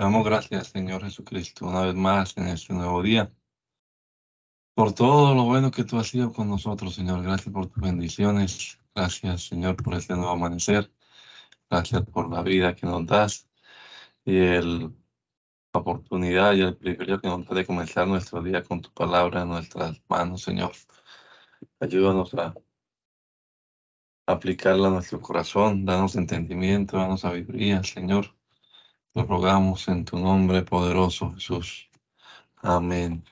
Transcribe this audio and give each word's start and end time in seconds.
Damos 0.00 0.24
gracias, 0.24 0.68
Señor 0.68 1.04
Jesucristo, 1.04 1.66
una 1.66 1.82
vez 1.82 1.94
más 1.94 2.34
en 2.38 2.46
este 2.46 2.72
nuevo 2.72 3.02
día, 3.02 3.30
por 4.74 4.94
todo 4.94 5.34
lo 5.34 5.44
bueno 5.44 5.70
que 5.70 5.84
tú 5.84 5.98
has 5.98 6.08
sido 6.08 6.32
con 6.32 6.48
nosotros, 6.48 6.94
Señor. 6.94 7.22
Gracias 7.22 7.52
por 7.52 7.66
tus 7.66 7.82
bendiciones. 7.82 8.80
Gracias, 8.94 9.42
Señor, 9.48 9.76
por 9.76 9.92
este 9.94 10.14
nuevo 10.14 10.30
amanecer. 10.30 10.90
Gracias 11.68 12.02
por 12.06 12.30
la 12.32 12.40
vida 12.42 12.74
que 12.74 12.86
nos 12.86 13.04
das 13.06 13.46
y 14.24 14.38
el, 14.38 14.84
la 15.74 15.80
oportunidad 15.80 16.54
y 16.54 16.62
el 16.62 16.78
privilegio 16.78 17.20
que 17.20 17.28
nos 17.28 17.46
da 17.46 17.56
de 17.56 17.66
comenzar 17.66 18.08
nuestro 18.08 18.42
día 18.42 18.62
con 18.62 18.80
tu 18.80 18.90
palabra 18.94 19.42
en 19.42 19.48
nuestras 19.50 20.00
manos, 20.08 20.40
Señor. 20.40 20.72
Ayúdanos 21.78 22.32
a 22.36 22.54
aplicarla 24.26 24.88
a 24.88 24.92
nuestro 24.92 25.20
corazón, 25.20 25.84
danos 25.84 26.16
entendimiento, 26.16 26.96
danos 26.96 27.20
sabiduría, 27.20 27.82
Señor. 27.82 28.39
Lo 29.12 29.24
rogamos 29.24 29.88
en 29.88 30.04
tu 30.04 30.16
nombre 30.16 30.62
poderoso, 30.62 31.32
Jesús. 31.32 31.90
Amén. 32.58 33.24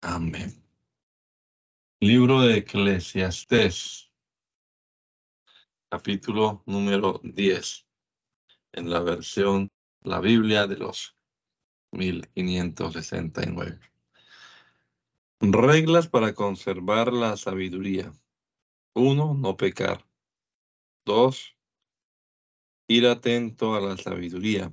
Amén. 0.00 0.54
Libro 1.98 2.42
de 2.42 2.58
Eclesiastés, 2.58 4.12
capítulo 5.88 6.62
número 6.66 7.20
10, 7.24 7.88
en 8.70 8.88
la 8.88 9.00
versión, 9.00 9.68
la 10.02 10.20
Biblia 10.20 10.68
de 10.68 10.76
los 10.76 11.16
1569. 11.90 13.80
Reglas 15.40 16.06
para 16.06 16.34
conservar 16.34 17.12
la 17.12 17.36
sabiduría. 17.36 18.12
Uno, 18.94 19.34
no 19.34 19.56
pecar. 19.56 20.06
Dos, 21.04 21.56
ir 22.86 23.08
atento 23.08 23.74
a 23.74 23.80
la 23.80 23.96
sabiduría. 23.96 24.72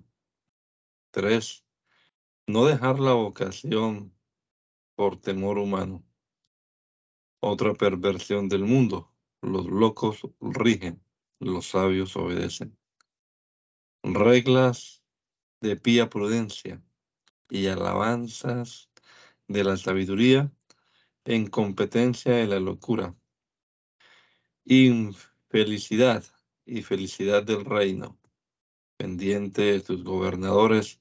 Tres, 1.11 1.65
no 2.47 2.65
dejar 2.65 2.99
la 3.01 3.11
vocación 3.11 4.15
por 4.95 5.19
temor 5.19 5.57
humano. 5.57 6.05
Otra 7.41 7.73
perversión 7.73 8.47
del 8.47 8.63
mundo. 8.63 9.13
Los 9.41 9.65
locos 9.65 10.21
rigen, 10.39 11.03
los 11.39 11.67
sabios 11.67 12.15
obedecen. 12.15 12.77
Reglas 14.03 15.03
de 15.59 15.75
pía 15.75 16.09
prudencia 16.09 16.81
y 17.49 17.67
alabanzas 17.67 18.89
de 19.49 19.65
la 19.65 19.75
sabiduría 19.75 20.49
en 21.25 21.47
competencia 21.47 22.31
de 22.35 22.47
la 22.47 22.59
locura. 22.61 23.17
Infelicidad 24.63 26.23
y 26.65 26.83
felicidad 26.83 27.43
del 27.43 27.65
reino, 27.65 28.17
pendiente 28.95 29.63
de 29.63 29.81
tus 29.81 30.03
gobernadores 30.05 31.00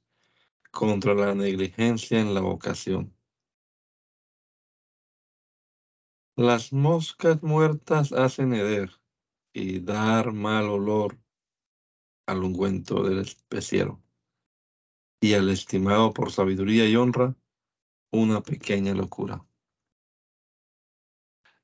contra 0.70 1.14
la 1.14 1.34
negligencia 1.34 2.20
en 2.20 2.34
la 2.34 2.40
vocación. 2.40 3.14
Las 6.36 6.72
moscas 6.72 7.42
muertas 7.42 8.12
hacen 8.12 8.54
heder 8.54 8.90
y 9.52 9.80
dar 9.80 10.32
mal 10.32 10.70
olor 10.70 11.18
al 12.26 12.44
ungüento 12.44 13.02
del 13.02 13.18
especiero, 13.18 14.02
y 15.20 15.34
al 15.34 15.50
estimado 15.50 16.14
por 16.14 16.32
sabiduría 16.32 16.88
y 16.88 16.96
honra, 16.96 17.36
una 18.12 18.40
pequeña 18.42 18.94
locura. 18.94 19.44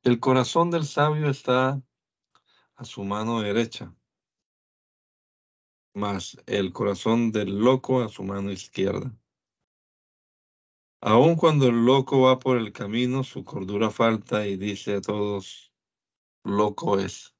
El 0.02 0.20
corazón 0.20 0.70
del 0.70 0.84
sabio 0.84 1.30
está 1.30 1.82
a 2.74 2.84
su 2.84 3.02
mano 3.02 3.40
derecha, 3.40 3.95
mas 5.96 6.36
el 6.44 6.74
corazón 6.74 7.32
del 7.32 7.58
loco 7.58 8.02
a 8.02 8.10
su 8.10 8.22
mano 8.22 8.52
izquierda. 8.52 9.10
Aun 11.00 11.36
cuando 11.36 11.68
el 11.68 11.86
loco 11.86 12.20
va 12.20 12.38
por 12.38 12.58
el 12.58 12.70
camino, 12.70 13.24
su 13.24 13.44
cordura 13.44 13.90
falta 13.90 14.46
y 14.46 14.58
dice 14.58 14.96
a 14.96 15.00
todos, 15.00 15.72
loco 16.44 16.98
es. 16.98 17.34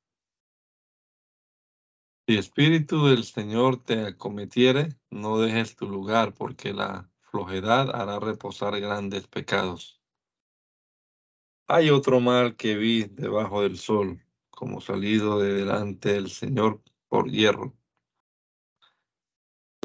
Si 2.27 2.39
espíritu 2.39 3.07
del 3.07 3.25
Señor 3.25 3.85
te 3.85 4.07
acometiere, 4.07 4.89
no 5.11 5.39
dejes 5.39 5.77
tu 5.77 5.87
lugar, 5.87 6.33
porque 6.33 6.73
la 6.73 7.11
flojedad 7.21 7.95
hará 7.95 8.19
reposar 8.21 8.81
grandes 8.81 9.27
pecados. 9.27 10.01
Hay 11.69 11.91
otro 11.91 12.21
mal 12.21 12.57
que 12.57 12.77
vi 12.77 13.05
debajo 13.05 13.61
del 13.61 13.77
sol, 13.77 14.25
como 14.49 14.81
salido 14.81 15.41
de 15.41 15.53
delante 15.53 16.15
del 16.15 16.31
Señor 16.31 16.83
por 17.09 17.31
hierro 17.31 17.77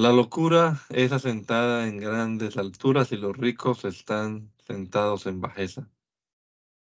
la 0.01 0.11
locura 0.11 0.81
es 0.89 1.11
asentada 1.11 1.87
en 1.87 1.97
grandes 1.97 2.57
alturas 2.57 3.11
y 3.11 3.17
los 3.17 3.37
ricos 3.37 3.85
están 3.85 4.51
sentados 4.65 5.27
en 5.27 5.39
bajeza. 5.41 5.87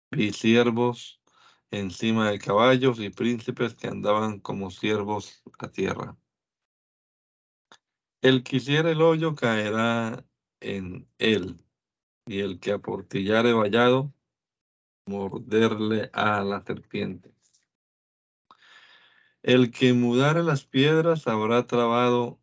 Vi 0.10 0.34
siervos 0.34 1.22
encima 1.70 2.32
de 2.32 2.40
caballos 2.40 3.00
y 3.00 3.12
príncipes 3.12 3.76
que 3.76 3.88
andaban 3.88 4.40
como 4.40 4.72
siervos 4.72 5.44
a 5.60 5.68
tierra. 5.68 6.18
El 8.24 8.42
que 8.42 8.56
hiciera 8.56 8.90
el 8.90 9.04
hoyo 9.04 9.36
caerá 9.36 10.26
en 10.60 11.08
él, 11.20 11.64
y 12.26 12.40
el 12.40 12.60
que 12.60 12.72
aportillare 12.72 13.54
vallado, 13.54 14.12
morderle 15.06 16.10
a 16.14 16.42
la 16.42 16.64
serpiente. 16.64 17.32
El 19.44 19.70
que 19.70 19.94
mudare 19.94 20.42
las 20.42 20.66
piedras 20.66 21.28
habrá 21.28 21.68
trabado 21.68 22.40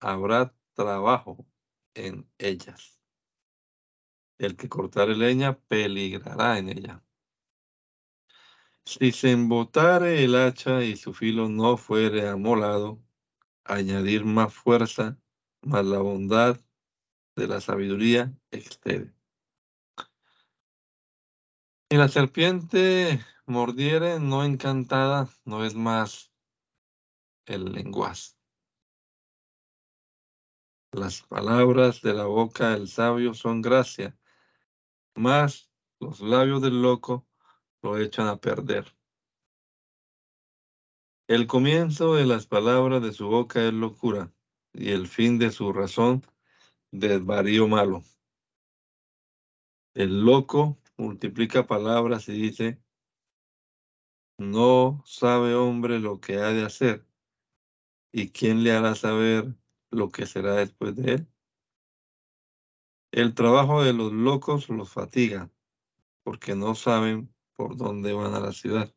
habrá 0.00 0.54
trabajo 0.74 1.46
en 1.94 2.30
ellas. 2.38 3.00
El 4.38 4.56
que 4.56 4.68
cortare 4.68 5.16
leña 5.16 5.58
peligrará 5.58 6.58
en 6.58 6.68
ella. 6.68 7.02
Si 8.84 9.12
se 9.12 9.32
embotare 9.32 10.24
el 10.24 10.34
hacha 10.34 10.82
y 10.82 10.96
su 10.96 11.12
filo 11.12 11.48
no 11.48 11.76
fuere 11.76 12.28
amolado, 12.28 13.02
añadir 13.64 14.24
más 14.24 14.54
fuerza, 14.54 15.18
más 15.60 15.84
la 15.84 15.98
bondad 15.98 16.58
de 17.36 17.48
la 17.48 17.60
sabiduría 17.60 18.32
excede. 18.50 19.12
Si 21.90 21.96
la 21.96 22.08
serpiente 22.08 23.20
mordiere 23.46 24.20
no 24.20 24.44
encantada, 24.44 25.28
no 25.44 25.64
es 25.64 25.74
más 25.74 26.32
el 27.46 27.72
lenguaje. 27.72 28.37
Las 30.92 31.20
palabras 31.20 32.00
de 32.00 32.14
la 32.14 32.24
boca 32.24 32.70
del 32.70 32.88
sabio 32.88 33.34
son 33.34 33.60
gracia, 33.60 34.18
mas 35.14 35.70
los 36.00 36.20
labios 36.20 36.62
del 36.62 36.80
loco 36.80 37.26
lo 37.82 37.98
echan 37.98 38.26
a 38.26 38.40
perder. 38.40 38.96
El 41.28 41.46
comienzo 41.46 42.14
de 42.14 42.24
las 42.24 42.46
palabras 42.46 43.02
de 43.02 43.12
su 43.12 43.28
boca 43.28 43.62
es 43.66 43.74
locura, 43.74 44.32
y 44.72 44.92
el 44.92 45.06
fin 45.06 45.38
de 45.38 45.50
su 45.50 45.74
razón 45.74 46.24
desvarío 46.90 47.68
malo. 47.68 48.02
El 49.92 50.24
loco 50.24 50.78
multiplica 50.96 51.66
palabras 51.66 52.30
y 52.30 52.32
dice, 52.32 52.82
no 54.38 55.02
sabe 55.04 55.54
hombre 55.54 56.00
lo 56.00 56.18
que 56.18 56.36
ha 56.36 56.48
de 56.48 56.64
hacer, 56.64 57.06
y 58.10 58.30
quién 58.30 58.64
le 58.64 58.72
hará 58.72 58.94
saber 58.94 59.54
lo 59.90 60.10
que 60.10 60.26
será 60.26 60.54
después 60.54 60.96
de 60.96 61.14
él. 61.14 61.28
El 63.12 63.34
trabajo 63.34 63.82
de 63.82 63.92
los 63.92 64.12
locos 64.12 64.68
los 64.68 64.90
fatiga, 64.90 65.50
porque 66.22 66.54
no 66.54 66.74
saben 66.74 67.34
por 67.54 67.76
dónde 67.76 68.12
van 68.12 68.34
a 68.34 68.40
la 68.40 68.52
ciudad. 68.52 68.94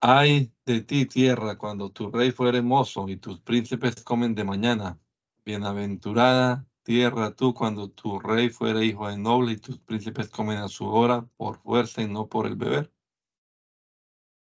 Ay 0.00 0.52
de 0.66 0.82
ti, 0.82 1.06
tierra, 1.06 1.56
cuando 1.56 1.90
tu 1.90 2.10
rey 2.10 2.30
fuere 2.30 2.62
mozo 2.62 3.08
y 3.08 3.16
tus 3.16 3.40
príncipes 3.40 4.02
comen 4.04 4.34
de 4.34 4.44
mañana. 4.44 5.00
Bienaventurada 5.44 6.66
tierra 6.84 7.34
tú 7.34 7.54
cuando 7.54 7.90
tu 7.90 8.20
rey 8.20 8.50
fuere 8.50 8.84
hijo 8.84 9.08
de 9.08 9.16
noble 9.16 9.52
y 9.52 9.56
tus 9.56 9.78
príncipes 9.78 10.28
comen 10.28 10.58
a 10.58 10.68
su 10.68 10.86
hora 10.86 11.26
por 11.36 11.58
fuerza 11.58 12.02
y 12.02 12.08
no 12.08 12.28
por 12.28 12.46
el 12.46 12.56
beber. 12.56 12.93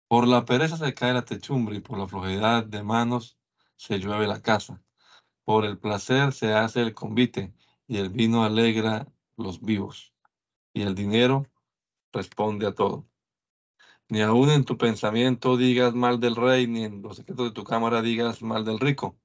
Por 0.08 0.28
la 0.28 0.44
pereza 0.44 0.76
se 0.76 0.94
cae 0.94 1.12
la 1.12 1.24
techumbre 1.24 1.76
y 1.76 1.80
por 1.80 1.98
la 1.98 2.06
flojedad 2.06 2.64
de 2.64 2.82
manos 2.82 3.38
se 3.76 3.98
llueve 3.98 4.26
la 4.26 4.40
casa. 4.40 4.80
Por 5.44 5.64
el 5.64 5.78
placer 5.78 6.32
se 6.32 6.54
hace 6.54 6.82
el 6.82 6.94
convite 6.94 7.54
y 7.88 7.98
el 7.98 8.10
vino 8.10 8.44
alegra 8.44 9.06
los 9.36 9.60
vivos. 9.60 10.12
Y 10.72 10.82
el 10.82 10.94
dinero 10.94 11.46
responde 12.12 12.66
a 12.66 12.74
todo. 12.74 13.08
Ni 14.08 14.22
aun 14.22 14.50
en 14.50 14.64
tu 14.64 14.78
pensamiento 14.78 15.56
digas 15.56 15.92
mal 15.94 16.20
del 16.20 16.36
rey, 16.36 16.68
ni 16.68 16.84
en 16.84 17.02
los 17.02 17.16
secretos 17.16 17.46
de 17.46 17.52
tu 17.52 17.64
cámara 17.64 18.02
digas 18.02 18.40
mal 18.42 18.64
del 18.64 18.78
rico, 18.78 19.18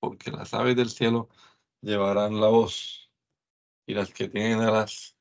porque 0.00 0.32
las 0.32 0.52
aves 0.54 0.74
del 0.74 0.90
cielo 0.90 1.28
llevarán 1.80 2.40
la 2.40 2.48
voz 2.48 3.10
y 3.86 3.94
las 3.94 4.12
que 4.12 4.28
tienen 4.28 4.60
alas 4.60 5.16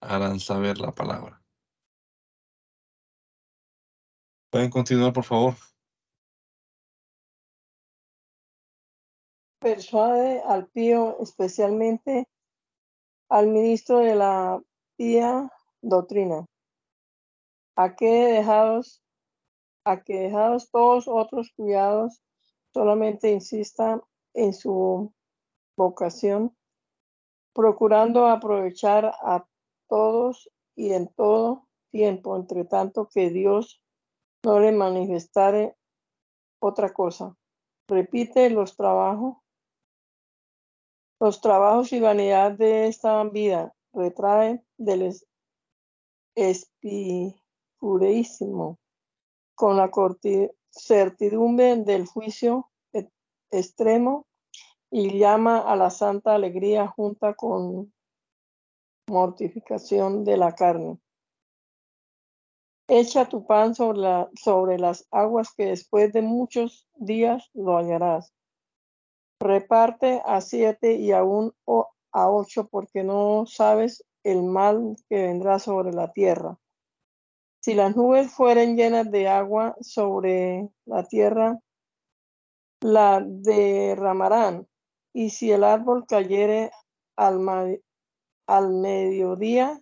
harán 0.00 0.38
saber 0.38 0.78
la 0.78 0.92
palabra. 0.92 1.39
Pueden 4.50 4.70
continuar, 4.70 5.12
por 5.12 5.24
favor. 5.24 5.54
persuade 9.60 10.40
al 10.42 10.68
pío, 10.68 11.18
especialmente 11.20 12.26
al 13.28 13.48
ministro 13.48 13.98
de 13.98 14.16
la 14.16 14.60
pía 14.96 15.50
doctrina, 15.82 16.46
a 17.76 17.94
que 17.94 18.10
dejados, 18.10 19.02
a 19.84 20.02
que 20.02 20.18
dejados 20.18 20.70
todos 20.70 21.06
otros 21.06 21.52
cuidados, 21.54 22.22
solamente 22.72 23.30
insista 23.30 24.00
en 24.34 24.54
su 24.54 25.12
vocación, 25.76 26.56
procurando 27.52 28.26
aprovechar 28.26 29.12
a 29.22 29.46
todos 29.88 30.50
y 30.74 30.92
en 30.92 31.08
todo 31.08 31.68
tiempo, 31.90 32.36
entre 32.36 32.64
tanto 32.64 33.08
que 33.12 33.30
Dios 33.30 33.82
no 34.44 34.60
le 34.60 34.72
manifestare 34.72 35.76
otra 36.60 36.92
cosa. 36.92 37.34
Repite 37.88 38.50
los 38.50 38.76
trabajos, 38.76 39.38
los 41.20 41.40
trabajos 41.40 41.92
y 41.92 42.00
vanidad 42.00 42.52
de 42.52 42.88
esta 42.88 43.24
vida, 43.24 43.74
retrae 43.92 44.62
del 44.78 45.12
espicureísimo, 46.34 48.78
con 49.54 49.76
la 49.76 49.90
certidumbre 50.70 51.76
del 51.76 52.06
juicio 52.06 52.70
extremo 53.50 54.26
y 54.90 55.18
llama 55.18 55.58
a 55.58 55.76
la 55.76 55.90
santa 55.90 56.34
alegría 56.34 56.86
junta 56.86 57.34
con 57.34 57.92
mortificación 59.08 60.24
de 60.24 60.36
la 60.36 60.54
carne. 60.54 60.98
Echa 62.92 63.28
tu 63.28 63.46
pan 63.46 63.76
sobre, 63.76 64.76
las 64.76 65.06
aguas 65.12 65.54
que 65.56 65.66
después 65.66 66.12
de 66.12 66.22
muchos 66.22 66.88
días 66.96 67.48
lo 67.54 67.76
hallarás. 67.76 68.34
Reparte 69.38 70.20
a 70.24 70.40
siete 70.40 70.94
y 70.94 71.12
aún 71.12 71.54
a 72.10 72.28
ocho 72.28 72.66
porque 72.66 73.04
no 73.04 73.44
sabes 73.46 74.04
el 74.24 74.42
mal 74.42 74.96
que 75.08 75.22
vendrá 75.22 75.60
sobre 75.60 75.92
la 75.92 76.10
tierra. 76.10 76.58
Si 77.60 77.74
las 77.74 77.94
nubes 77.94 78.32
fueren 78.32 78.76
llenas 78.76 79.08
de 79.12 79.28
agua 79.28 79.76
sobre 79.80 80.68
la 80.84 81.04
tierra, 81.04 81.60
la 82.80 83.22
derramarán. 83.24 84.66
Y 85.12 85.30
si 85.30 85.52
el 85.52 85.62
árbol 85.62 86.06
cayere 86.08 86.72
al, 87.14 87.80
al 88.48 88.72
mediodía 88.72 89.80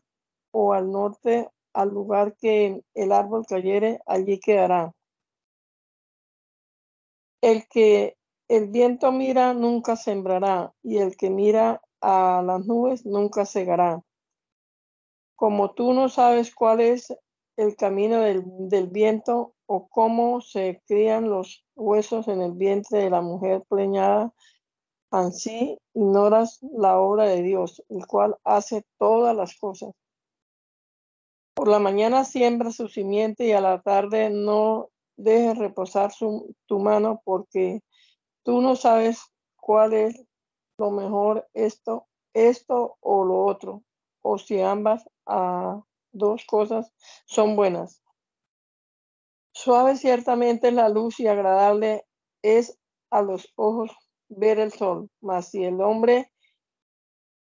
o 0.50 0.74
al 0.74 0.92
norte, 0.92 1.48
al 1.78 1.90
lugar 1.90 2.34
que 2.34 2.82
el 2.94 3.12
árbol 3.12 3.46
cayere, 3.46 4.00
allí 4.04 4.40
quedará. 4.40 4.92
El 7.40 7.68
que 7.68 8.16
el 8.48 8.66
viento 8.66 9.12
mira 9.12 9.54
nunca 9.54 9.94
sembrará, 9.94 10.74
y 10.82 10.98
el 10.98 11.16
que 11.16 11.30
mira 11.30 11.80
a 12.00 12.42
las 12.44 12.66
nubes 12.66 13.06
nunca 13.06 13.46
cegará. 13.46 14.02
Como 15.36 15.70
tú 15.70 15.92
no 15.92 16.08
sabes 16.08 16.52
cuál 16.52 16.80
es 16.80 17.16
el 17.56 17.76
camino 17.76 18.22
del, 18.22 18.42
del 18.68 18.88
viento 18.88 19.54
o 19.66 19.86
cómo 19.86 20.40
se 20.40 20.82
crían 20.88 21.30
los 21.30 21.64
huesos 21.76 22.26
en 22.26 22.42
el 22.42 22.54
vientre 22.54 23.04
de 23.04 23.10
la 23.10 23.20
mujer 23.20 23.62
preñada, 23.68 24.34
así 25.12 25.78
ignoras 25.94 26.58
la 26.60 26.98
obra 26.98 27.26
de 27.26 27.40
Dios, 27.42 27.84
el 27.88 28.04
cual 28.04 28.36
hace 28.42 28.82
todas 28.98 29.36
las 29.36 29.56
cosas. 29.56 29.94
La 31.68 31.78
mañana 31.78 32.24
siembra 32.24 32.70
su 32.70 32.88
simiente 32.88 33.46
y 33.46 33.52
a 33.52 33.60
la 33.60 33.82
tarde 33.82 34.30
no 34.30 34.88
dejes 35.18 35.58
reposar 35.58 36.12
su, 36.12 36.56
tu 36.64 36.78
mano 36.78 37.20
porque 37.26 37.82
tú 38.42 38.62
no 38.62 38.74
sabes 38.74 39.20
cuál 39.54 39.92
es 39.92 40.24
lo 40.78 40.90
mejor 40.90 41.46
esto, 41.52 42.06
esto 42.32 42.96
o 43.00 43.22
lo 43.22 43.44
otro 43.44 43.82
o 44.22 44.38
si 44.38 44.62
ambas 44.62 45.06
a 45.26 45.82
dos 46.10 46.46
cosas 46.46 46.90
son 47.26 47.54
buenas. 47.54 48.02
Suave 49.52 49.96
ciertamente 49.96 50.72
la 50.72 50.88
luz 50.88 51.20
y 51.20 51.26
agradable 51.26 52.06
es 52.40 52.78
a 53.10 53.20
los 53.20 53.52
ojos 53.56 53.94
ver 54.30 54.58
el 54.58 54.72
sol, 54.72 55.10
mas 55.20 55.50
si 55.50 55.64
el 55.64 55.82
hombre 55.82 56.32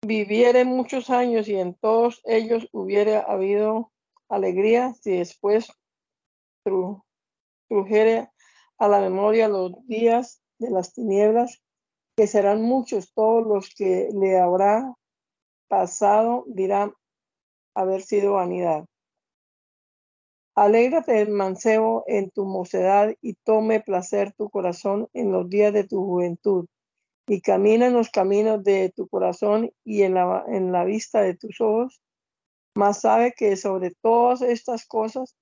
viviere 0.06 0.64
muchos 0.64 1.10
años 1.10 1.48
y 1.48 1.56
en 1.56 1.74
todos 1.74 2.20
ellos 2.24 2.68
hubiera 2.70 3.22
habido 3.22 3.91
alegría, 4.32 4.94
si 4.94 5.18
después 5.18 5.70
trujere 7.68 8.30
a 8.78 8.88
la 8.88 9.00
memoria 9.00 9.48
los 9.48 9.72
días 9.86 10.42
de 10.58 10.70
las 10.70 10.94
tinieblas, 10.94 11.62
que 12.16 12.26
serán 12.26 12.62
muchos 12.62 13.12
todos 13.12 13.46
los 13.46 13.74
que 13.74 14.08
le 14.12 14.38
habrá 14.38 14.94
pasado 15.68 16.44
dirá 16.48 16.92
haber 17.74 18.02
sido 18.02 18.34
vanidad. 18.34 18.86
Alégrate, 20.54 21.26
mancebo, 21.26 22.04
en 22.06 22.30
tu 22.30 22.44
mocedad 22.44 23.14
y 23.22 23.34
tome 23.34 23.80
placer 23.80 24.32
tu 24.32 24.50
corazón 24.50 25.08
en 25.14 25.32
los 25.32 25.48
días 25.48 25.72
de 25.72 25.84
tu 25.84 26.04
juventud 26.04 26.66
y 27.26 27.40
camina 27.40 27.86
en 27.86 27.94
los 27.94 28.10
caminos 28.10 28.62
de 28.64 28.92
tu 28.94 29.08
corazón 29.08 29.70
y 29.84 30.02
en 30.02 30.14
la, 30.14 30.44
en 30.48 30.72
la 30.72 30.84
vista 30.84 31.22
de 31.22 31.34
tus 31.34 31.60
ojos, 31.60 32.02
mas 32.74 33.00
sabe 33.00 33.32
que 33.32 33.56
sobre 33.56 33.90
todas 34.02 34.42
estas 34.42 34.86
cosas 34.86 35.36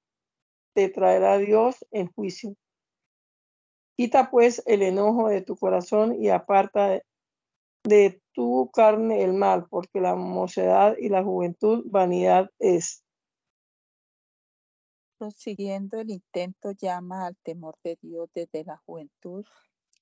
te 0.75 0.89
traerá 0.89 1.39
Dios 1.39 1.85
en 1.91 2.09
juicio. 2.13 2.57
Quita 3.97 4.31
pues 4.31 4.63
el 4.67 4.83
enojo 4.83 5.29
de 5.29 5.43
tu 5.43 5.57
corazón 5.57 6.23
y 6.23 6.31
aparta 6.31 7.03
de 7.85 8.23
tu 8.33 8.71
carne 8.73 9.23
el 9.23 9.33
mal, 9.35 9.67
porque 9.69 10.01
la 10.01 10.15
mocedad 10.15 10.97
y 10.99 11.09
la 11.09 11.23
juventud 11.23 11.85
vanidad 11.87 12.51
es. 12.59 13.05
Prosiguiendo 15.19 16.01
el 16.01 16.11
intento 16.11 16.73
llama 16.73 17.27
al 17.27 17.37
temor 17.43 17.77
de 17.85 17.99
Dios 18.01 18.31
desde 18.35 18.65
la 18.65 18.79
juventud, 18.87 19.45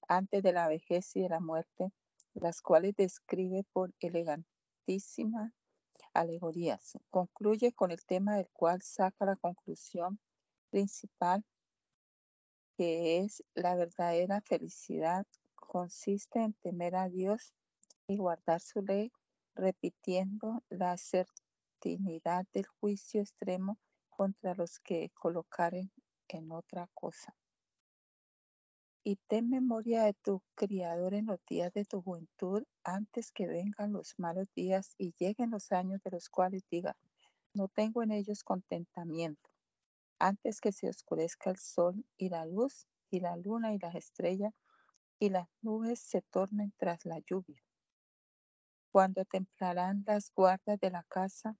antes 0.06 0.42
de 0.42 0.52
la 0.52 0.68
vejez 0.68 1.14
y 1.16 1.22
de 1.22 1.28
la 1.28 1.40
muerte, 1.40 1.90
las 2.34 2.62
cuales 2.62 2.94
describe 2.96 3.64
por 3.72 3.92
elegantísimas 4.00 5.52
alegorías. 6.14 6.98
Concluye 7.10 7.72
con 7.72 7.90
el 7.90 8.04
tema 8.04 8.36
del 8.36 8.48
cual 8.52 8.82
saca 8.82 9.24
la 9.24 9.36
conclusión 9.36 10.18
principal, 10.70 11.44
que 12.76 13.18
es 13.18 13.42
la 13.54 13.74
verdadera 13.74 14.40
felicidad 14.40 15.26
consiste 15.68 16.40
en 16.40 16.54
temer 16.54 16.96
a 16.96 17.08
Dios 17.08 17.52
y 18.06 18.16
guardar 18.16 18.60
su 18.60 18.80
ley, 18.82 19.12
repitiendo 19.54 20.62
la 20.70 20.96
certinidad 20.96 22.46
del 22.54 22.66
juicio 22.66 23.20
extremo 23.20 23.78
contra 24.08 24.54
los 24.54 24.80
que 24.80 25.10
colocaren 25.14 25.92
en 26.28 26.50
otra 26.52 26.88
cosa. 26.94 27.34
Y 29.10 29.16
ten 29.26 29.48
memoria 29.48 30.04
de 30.04 30.12
tu 30.12 30.42
Criador 30.54 31.14
en 31.14 31.24
los 31.24 31.42
días 31.46 31.72
de 31.72 31.86
tu 31.86 32.02
juventud, 32.02 32.64
antes 32.84 33.32
que 33.32 33.46
vengan 33.46 33.94
los 33.94 34.12
malos 34.18 34.48
días 34.54 34.94
y 34.98 35.14
lleguen 35.18 35.48
los 35.48 35.72
años 35.72 36.02
de 36.02 36.10
los 36.10 36.28
cuales 36.28 36.62
diga, 36.70 36.94
no 37.54 37.68
tengo 37.68 38.02
en 38.02 38.10
ellos 38.10 38.44
contentamiento, 38.44 39.48
antes 40.18 40.60
que 40.60 40.72
se 40.72 40.90
oscurezca 40.90 41.48
el 41.48 41.56
sol 41.56 42.04
y 42.18 42.28
la 42.28 42.44
luz 42.44 42.86
y 43.08 43.20
la 43.20 43.38
luna 43.38 43.72
y 43.72 43.78
las 43.78 43.94
estrellas 43.94 44.52
y 45.18 45.30
las 45.30 45.48
nubes 45.62 46.00
se 46.00 46.20
tornen 46.20 46.74
tras 46.76 47.06
la 47.06 47.18
lluvia. 47.20 47.64
Cuando 48.92 49.24
templarán 49.24 50.04
las 50.06 50.30
guardas 50.34 50.78
de 50.80 50.90
la 50.90 51.02
casa 51.04 51.56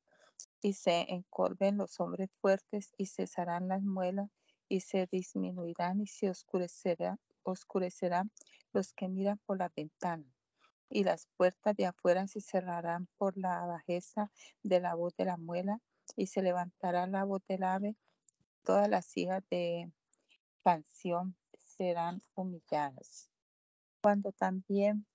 y 0.60 0.74
se 0.74 1.06
encorven 1.14 1.78
los 1.78 1.98
hombres 1.98 2.28
fuertes 2.42 2.92
y 2.98 3.06
cesarán 3.06 3.68
las 3.68 3.80
muelas 3.80 4.28
y 4.68 4.80
se 4.80 5.08
disminuirán 5.10 6.02
y 6.02 6.06
se 6.08 6.28
oscurecerá, 6.28 7.18
oscurecerán 7.50 8.30
los 8.72 8.92
que 8.92 9.08
miran 9.08 9.38
por 9.46 9.58
la 9.58 9.70
ventana 9.74 10.24
y 10.90 11.04
las 11.04 11.26
puertas 11.36 11.76
de 11.76 11.86
afuera 11.86 12.26
se 12.26 12.40
cerrarán 12.40 13.08
por 13.16 13.36
la 13.36 13.64
bajeza 13.66 14.30
de 14.62 14.80
la 14.80 14.94
voz 14.94 15.14
de 15.16 15.26
la 15.26 15.36
muela 15.36 15.80
y 16.16 16.26
se 16.26 16.42
levantará 16.42 17.06
la 17.06 17.24
voz 17.24 17.42
del 17.46 17.62
ave, 17.62 17.96
todas 18.64 18.88
las 18.88 19.16
hijas 19.16 19.42
de 19.50 19.92
canción 20.64 21.36
serán 21.58 22.22
humilladas. 22.34 23.30
Cuando 24.00 24.32
también 24.32 25.06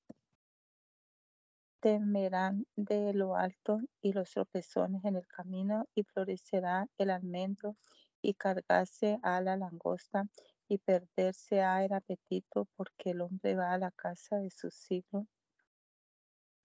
temerán 1.79 2.65
de 2.75 3.13
lo 3.13 3.35
alto 3.35 3.81
y 4.01 4.13
los 4.13 4.31
tropezones 4.31 5.03
en 5.03 5.15
el 5.15 5.27
camino 5.27 5.85
y 5.95 6.03
florecerá 6.03 6.87
el 6.97 7.09
almendro 7.09 7.75
y 8.21 8.35
cargarse 8.35 9.19
a 9.21 9.41
la 9.41 9.57
langosta 9.57 10.25
y 10.73 10.79
perderse 10.79 11.61
a 11.61 11.85
el 11.85 11.93
apetito 11.93 12.67
porque 12.75 13.11
el 13.11 13.21
hombre 13.21 13.53
va 13.55 13.73
a 13.73 13.77
la 13.77 13.91
casa 13.91 14.37
de 14.37 14.49
su 14.49 14.71
siglo 14.71 15.27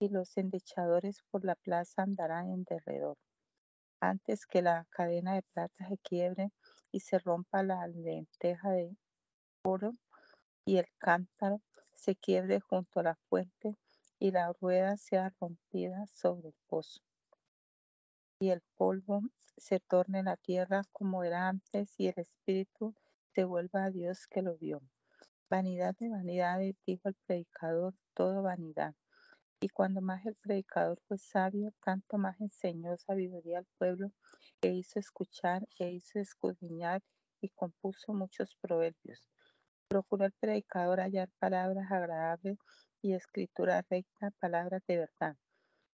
y 0.00 0.08
los 0.08 0.34
endechadores 0.38 1.22
por 1.30 1.44
la 1.44 1.56
plaza 1.56 2.04
andarán 2.04 2.48
en 2.48 2.64
derredor. 2.64 3.18
Antes 4.00 4.46
que 4.46 4.62
la 4.62 4.86
cadena 4.88 5.34
de 5.34 5.42
plata 5.42 5.86
se 5.86 5.98
quiebre 5.98 6.52
y 6.90 7.00
se 7.00 7.18
rompa 7.18 7.62
la 7.62 7.86
lenteja 7.86 8.70
de 8.70 8.96
oro 9.62 9.92
y 10.64 10.78
el 10.78 10.86
cántaro 10.96 11.60
se 11.92 12.16
quiebre 12.16 12.60
junto 12.60 13.00
a 13.00 13.02
la 13.02 13.18
fuente 13.28 13.76
y 14.18 14.30
la 14.30 14.54
rueda 14.54 14.96
sea 14.96 15.34
rompida 15.38 16.06
sobre 16.06 16.48
el 16.48 16.54
pozo. 16.66 17.02
Y 18.40 18.48
el 18.48 18.62
polvo 18.74 19.20
se 19.58 19.80
torne 19.80 20.22
la 20.22 20.38
tierra 20.38 20.84
como 20.92 21.24
era 21.24 21.48
antes 21.48 21.92
y 21.98 22.06
el 22.06 22.14
espíritu 22.16 22.94
se 23.38 23.44
vuelva 23.44 23.84
a 23.84 23.90
Dios 23.92 24.26
que 24.26 24.42
lo 24.42 24.58
vio. 24.58 24.82
Vanidad 25.48 25.94
de 26.00 26.08
vanidades, 26.08 26.74
dijo 26.84 27.08
el 27.08 27.14
predicador, 27.24 27.94
todo 28.12 28.42
vanidad. 28.42 28.96
Y 29.60 29.68
cuando 29.68 30.00
más 30.00 30.26
el 30.26 30.34
predicador 30.34 30.98
fue 31.06 31.18
sabio, 31.18 31.72
tanto 31.84 32.18
más 32.18 32.40
enseñó 32.40 32.96
sabiduría 32.96 33.58
al 33.58 33.66
pueblo, 33.78 34.10
e 34.60 34.70
hizo 34.70 34.98
escuchar, 34.98 35.68
e 35.78 35.88
hizo 35.88 36.18
escudriñar, 36.18 37.00
y 37.40 37.50
compuso 37.50 38.12
muchos 38.12 38.56
proverbios. 38.60 39.30
Procuró 39.86 40.24
el 40.24 40.32
predicador 40.32 40.98
hallar 40.98 41.30
palabras 41.38 41.92
agradables 41.92 42.58
y 43.02 43.12
escritura 43.12 43.84
recta, 43.88 44.32
palabras 44.40 44.82
de 44.88 44.98
verdad. 44.98 45.36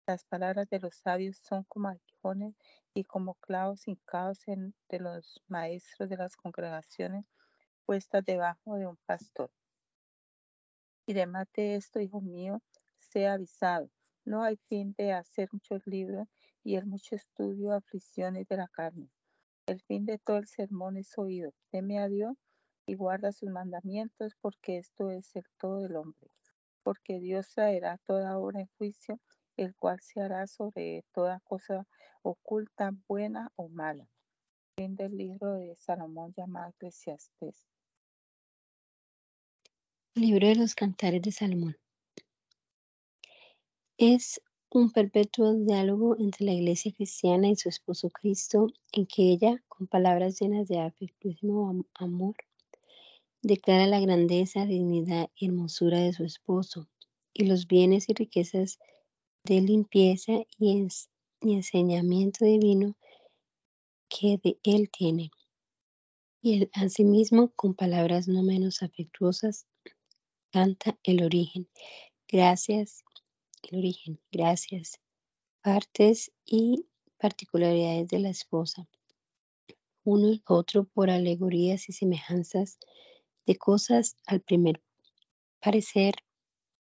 Las 0.06 0.26
palabras 0.26 0.68
de 0.68 0.82
los 0.82 0.98
sabios 0.98 1.38
son 1.38 1.64
como 1.70 1.88
y 2.94 3.04
como 3.06 3.36
clavos 3.36 3.88
hincados 3.88 4.48
en, 4.48 4.74
de 4.90 5.00
los 5.00 5.42
maestros 5.48 6.10
de 6.10 6.18
las 6.18 6.36
congregaciones 6.36 7.26
puestas 7.86 8.24
debajo 8.26 8.76
de 8.76 8.88
un 8.88 8.98
pastor. 9.06 9.52
Y 11.06 11.14
además 11.14 11.48
de 11.56 11.76
esto, 11.76 12.00
hijo 12.00 12.22
mío, 12.22 12.62
sea 13.00 13.34
avisado. 13.34 13.90
No 14.26 14.44
hay 14.44 14.58
fin 14.68 14.94
de 14.98 15.14
hacer 15.14 15.50
muchos 15.52 15.88
libros 15.88 16.28
y 16.64 16.76
el 16.76 16.86
mucho 16.86 17.16
estudio 17.16 17.74
aflicciones 17.74 18.48
de 18.48 18.58
la 18.58 18.68
carne. 18.68 19.10
El 19.66 19.82
fin 19.82 20.06
de 20.06 20.20
todo 20.20 20.38
el 20.38 20.48
sermón 20.48 20.98
es 20.98 21.18
oído. 21.18 21.52
Teme 21.72 22.00
a 22.00 22.08
Dios 22.08 22.38
y 22.86 22.96
guarda 22.96 23.32
sus 23.32 23.50
mandamientos, 23.50 24.36
porque 24.42 24.78
esto 24.78 25.10
es 25.10 25.36
el 25.36 25.46
todo 25.58 25.82
del 25.82 25.96
hombre. 25.96 26.30
Porque 26.84 27.20
Dios 27.20 27.50
traerá 27.54 27.98
toda 28.06 28.38
obra 28.38 28.62
en 28.62 28.70
juicio, 28.78 29.20
el 29.58 29.76
cual 29.76 30.00
se 30.02 30.22
hará 30.22 30.48
sobre 30.48 31.04
toda 31.12 31.40
cosa 31.42 31.88
oculta, 32.22 32.92
buena 33.08 33.52
o 33.56 33.68
mala. 33.70 34.08
Fin 34.76 34.96
del 34.96 35.18
libro 35.18 35.54
de 35.54 35.76
Salomón 35.76 36.34
llamado 36.36 36.70
Eclesiastes. 36.70 37.66
Libro 40.16 40.48
de 40.48 40.56
los 40.56 40.76
Cantares 40.76 41.22
de 41.22 41.32
Salomón. 41.32 41.78
Es 43.98 44.42
un 44.72 44.92
perpetuo 44.92 45.54
diálogo 45.54 46.16
entre 46.20 46.46
la 46.46 46.54
iglesia 46.54 46.94
cristiana 46.94 47.50
y 47.50 47.56
su 47.56 47.70
esposo 47.70 48.10
Cristo, 48.10 48.68
en 48.92 49.08
que 49.08 49.32
ella, 49.32 49.64
con 49.68 49.88
palabras 49.88 50.40
llenas 50.40 50.68
de 50.68 50.80
afectuísimo 50.80 51.86
amor, 51.96 52.36
declara 53.42 53.88
la 53.88 54.00
grandeza, 54.00 54.66
dignidad 54.66 55.30
y 55.36 55.48
hermosura 55.48 56.00
de 56.00 56.14
su 56.14 56.24
esposo 56.24 56.88
y 57.34 57.46
los 57.46 57.68
bienes 57.68 58.10
y 58.10 58.14
riquezas 58.14 58.80
de 59.44 59.62
limpieza 59.62 60.34
y, 60.58 60.88
enseñamiento 61.42 62.46
divino 62.46 62.96
que 64.10 64.40
de 64.44 64.58
él 64.64 64.90
tiene. 64.90 65.32
Y 66.42 66.62
él 66.62 66.72
asimismo, 66.74 67.52
con 67.56 67.74
palabras 67.74 68.28
no 68.28 68.44
menos 68.44 68.82
afectuosas, 68.82 69.68
canta 70.52 70.98
el 71.04 71.24
origen. 71.24 71.68
Gracias 72.28 73.04
el 73.64 73.80
origen, 73.80 74.20
gracias, 74.32 75.00
partes 75.62 76.32
y 76.46 76.86
particularidades 77.18 78.08
de 78.08 78.20
la 78.20 78.30
esposa, 78.30 78.88
uno 80.04 80.32
y 80.32 80.42
otro 80.48 80.86
por 80.86 81.10
alegorías 81.10 81.90
y 81.90 81.94
semejanzas 81.94 82.80
de 83.46 83.56
cosas 83.58 84.16
al 84.26 84.42
primer 84.42 84.82
parecer, 85.60 86.16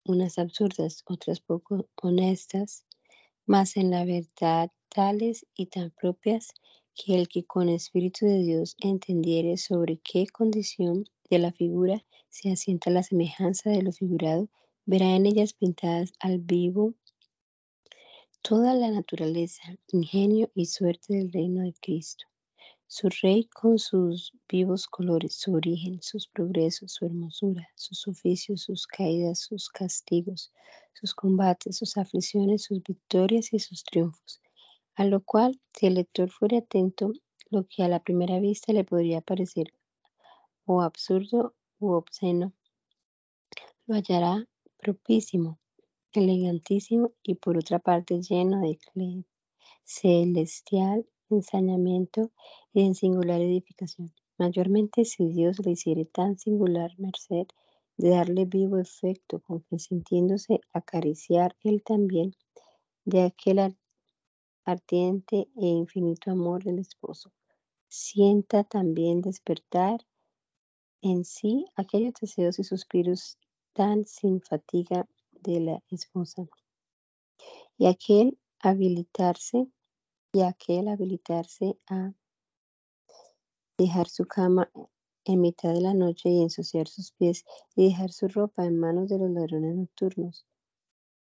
unas 0.05 0.39
absurdas, 0.39 1.03
otras 1.05 1.41
poco 1.41 1.87
honestas, 2.01 2.85
mas 3.49 3.77
en 3.77 3.89
la 3.89 4.05
verdad 4.05 4.69
tales 4.89 5.47
y 5.55 5.65
tan 5.65 5.89
propias 5.89 6.49
que 6.93 7.15
el 7.15 7.27
que 7.27 7.45
con 7.45 7.67
espíritu 7.67 8.27
de 8.27 8.43
Dios 8.43 8.75
entendiere 8.79 9.57
sobre 9.57 9.97
qué 9.97 10.27
condición 10.27 11.05
de 11.31 11.39
la 11.39 11.51
figura 11.51 12.05
se 12.29 12.51
asienta 12.51 12.91
la 12.91 13.01
semejanza 13.01 13.71
de 13.71 13.81
lo 13.81 13.91
figurado, 13.91 14.49
verá 14.85 15.15
en 15.15 15.25
ellas 15.25 15.53
pintadas 15.53 16.13
al 16.19 16.37
vivo 16.37 16.93
toda 18.43 18.75
la 18.75 18.91
naturaleza, 18.91 19.63
ingenio 19.87 20.51
y 20.53 20.67
suerte 20.67 21.15
del 21.15 21.31
reino 21.31 21.63
de 21.63 21.73
Cristo. 21.81 22.28
Su 22.91 23.07
rey 23.21 23.43
con 23.45 23.77
sus 23.77 24.33
vivos 24.49 24.87
colores, 24.87 25.35
su 25.35 25.53
origen, 25.53 26.01
sus 26.01 26.27
progresos, 26.27 26.93
su 26.93 27.05
hermosura, 27.05 27.69
sus 27.75 28.07
oficios, 28.07 28.63
sus 28.63 28.87
caídas, 28.87 29.41
sus 29.41 29.69
castigos, 29.69 30.51
sus 30.93 31.13
combates, 31.13 31.77
sus 31.77 31.97
aflicciones, 31.97 32.63
sus 32.63 32.81
victorias 32.81 33.53
y 33.53 33.59
sus 33.59 33.83
triunfos. 33.83 34.41
A 34.95 35.05
lo 35.05 35.23
cual, 35.23 35.61
si 35.71 35.85
el 35.85 35.93
lector 35.93 36.31
fuera 36.31 36.57
atento, 36.57 37.13
lo 37.51 37.67
que 37.67 37.83
a 37.83 37.87
la 37.87 38.01
primera 38.01 38.39
vista 38.39 38.73
le 38.73 38.83
podría 38.83 39.21
parecer 39.21 39.71
o 40.65 40.81
absurdo 40.81 41.53
u 41.77 41.91
obsceno, 41.91 42.53
lo 43.85 43.93
hallará 43.93 44.47
propísimo, 44.79 45.59
elegantísimo 46.11 47.11
y 47.21 47.35
por 47.35 47.55
otra 47.55 47.77
parte 47.77 48.19
lleno 48.19 48.61
de 48.61 48.79
celestial 49.83 51.05
ensañamiento 51.29 52.31
de 52.73 52.93
singular 52.93 53.41
edificación. 53.41 54.13
Mayormente 54.37 55.05
si 55.05 55.27
Dios 55.27 55.59
le 55.65 55.71
hiciere 55.71 56.05
tan 56.05 56.37
singular 56.37 56.91
merced 56.97 57.47
de 57.97 58.09
darle 58.09 58.45
vivo 58.45 58.77
efecto 58.77 59.41
con 59.41 59.61
que 59.61 59.79
sintiéndose 59.79 60.61
acariciar 60.71 61.55
él 61.63 61.83
también 61.83 62.35
de 63.03 63.23
aquel 63.23 63.75
ardiente 64.63 65.49
e 65.55 65.65
infinito 65.65 66.31
amor 66.31 66.63
del 66.63 66.79
esposo, 66.79 67.31
sienta 67.87 68.63
también 68.63 69.21
despertar 69.21 70.05
en 71.01 71.25
sí 71.25 71.65
aquellos 71.75 72.13
deseos 72.21 72.59
y 72.59 72.63
suspiros 72.63 73.37
tan 73.73 74.05
sin 74.05 74.41
fatiga 74.41 75.07
de 75.31 75.59
la 75.59 75.83
esposa. 75.89 76.47
Y 77.77 77.87
aquel 77.87 78.37
habilitarse, 78.59 79.67
y 80.33 80.41
aquel 80.41 80.89
habilitarse 80.89 81.77
a 81.87 82.13
dejar 83.79 84.09
su 84.09 84.25
cama 84.25 84.69
en 85.23 85.39
mitad 85.39 85.73
de 85.73 85.79
la 85.79 85.93
noche 85.93 86.29
y 86.29 86.41
ensuciar 86.41 86.87
sus 86.89 87.13
pies 87.13 87.45
y 87.75 87.87
dejar 87.87 88.11
su 88.11 88.27
ropa 88.27 88.65
en 88.65 88.77
manos 88.77 89.07
de 89.07 89.17
los 89.17 89.31
ladrones 89.31 89.75
nocturnos, 89.75 90.45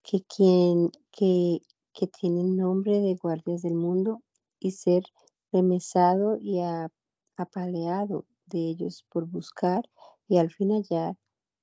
que 0.02 0.22
quien 0.22 0.90
que, 1.10 1.60
tienen 2.20 2.56
nombre 2.56 3.00
de 3.00 3.14
guardias 3.14 3.62
del 3.62 3.74
mundo 3.74 4.22
y 4.58 4.72
ser 4.72 5.04
remesado 5.52 6.36
y 6.38 6.60
apaleado 7.36 8.26
de 8.46 8.58
ellos 8.58 9.04
por 9.08 9.26
buscar 9.26 9.88
y 10.28 10.38
al 10.38 10.50
fin 10.50 10.70
hallar 10.70 11.16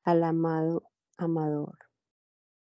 al 0.03 0.24
amado 0.24 0.84
amador, 1.17 1.77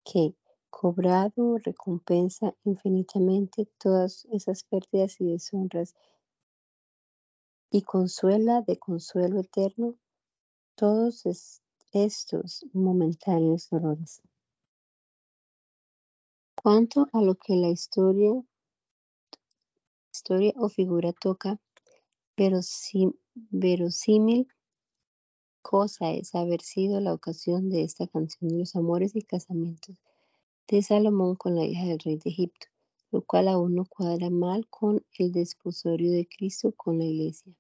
que, 0.04 0.36
cobrado, 0.70 1.58
recompensa 1.58 2.56
infinitamente 2.64 3.68
todas 3.78 4.26
esas 4.32 4.64
pérdidas 4.64 5.22
y 5.22 5.26
deshonras 5.26 5.96
y 7.72 7.84
consuela 7.84 8.62
de 8.62 8.78
consuelo 8.78 9.40
eterno 9.40 9.96
todos 10.76 11.24
estos 11.92 12.66
momentáneos 12.74 13.70
dolores. 13.70 14.22
Cuanto 16.62 17.08
a 17.14 17.22
lo 17.22 17.36
que 17.36 17.56
la 17.56 17.70
historia, 17.70 18.32
historia 20.14 20.54
o 20.58 20.70
figura 20.70 21.14
toca, 21.14 21.60
verosímil 23.52 24.48
cosa 25.62 26.12
es 26.12 26.36
haber 26.36 26.62
sido 26.62 27.00
la 27.00 27.14
ocasión 27.14 27.70
de 27.70 27.84
esta 27.84 28.08
canción 28.08 28.50
de 28.50 28.60
los 28.60 28.76
amores 28.76 29.16
y 29.16 29.22
casamientos 29.22 29.96
de 30.68 30.82
Salomón 30.82 31.36
con 31.36 31.56
la 31.56 31.66
hija 31.66 31.86
del 31.86 32.00
rey 32.00 32.18
de 32.18 32.30
Egipto, 32.30 32.68
lo 33.12 33.22
cual 33.24 33.48
aún 33.48 33.76
no 33.76 33.86
cuadra 33.86 34.30
mal 34.30 34.68
con 34.70 35.06
el 35.18 35.32
desposorio 35.32 36.12
de 36.12 36.28
Cristo 36.28 36.74
con 36.76 36.98
la 36.98 37.06
iglesia. 37.06 37.54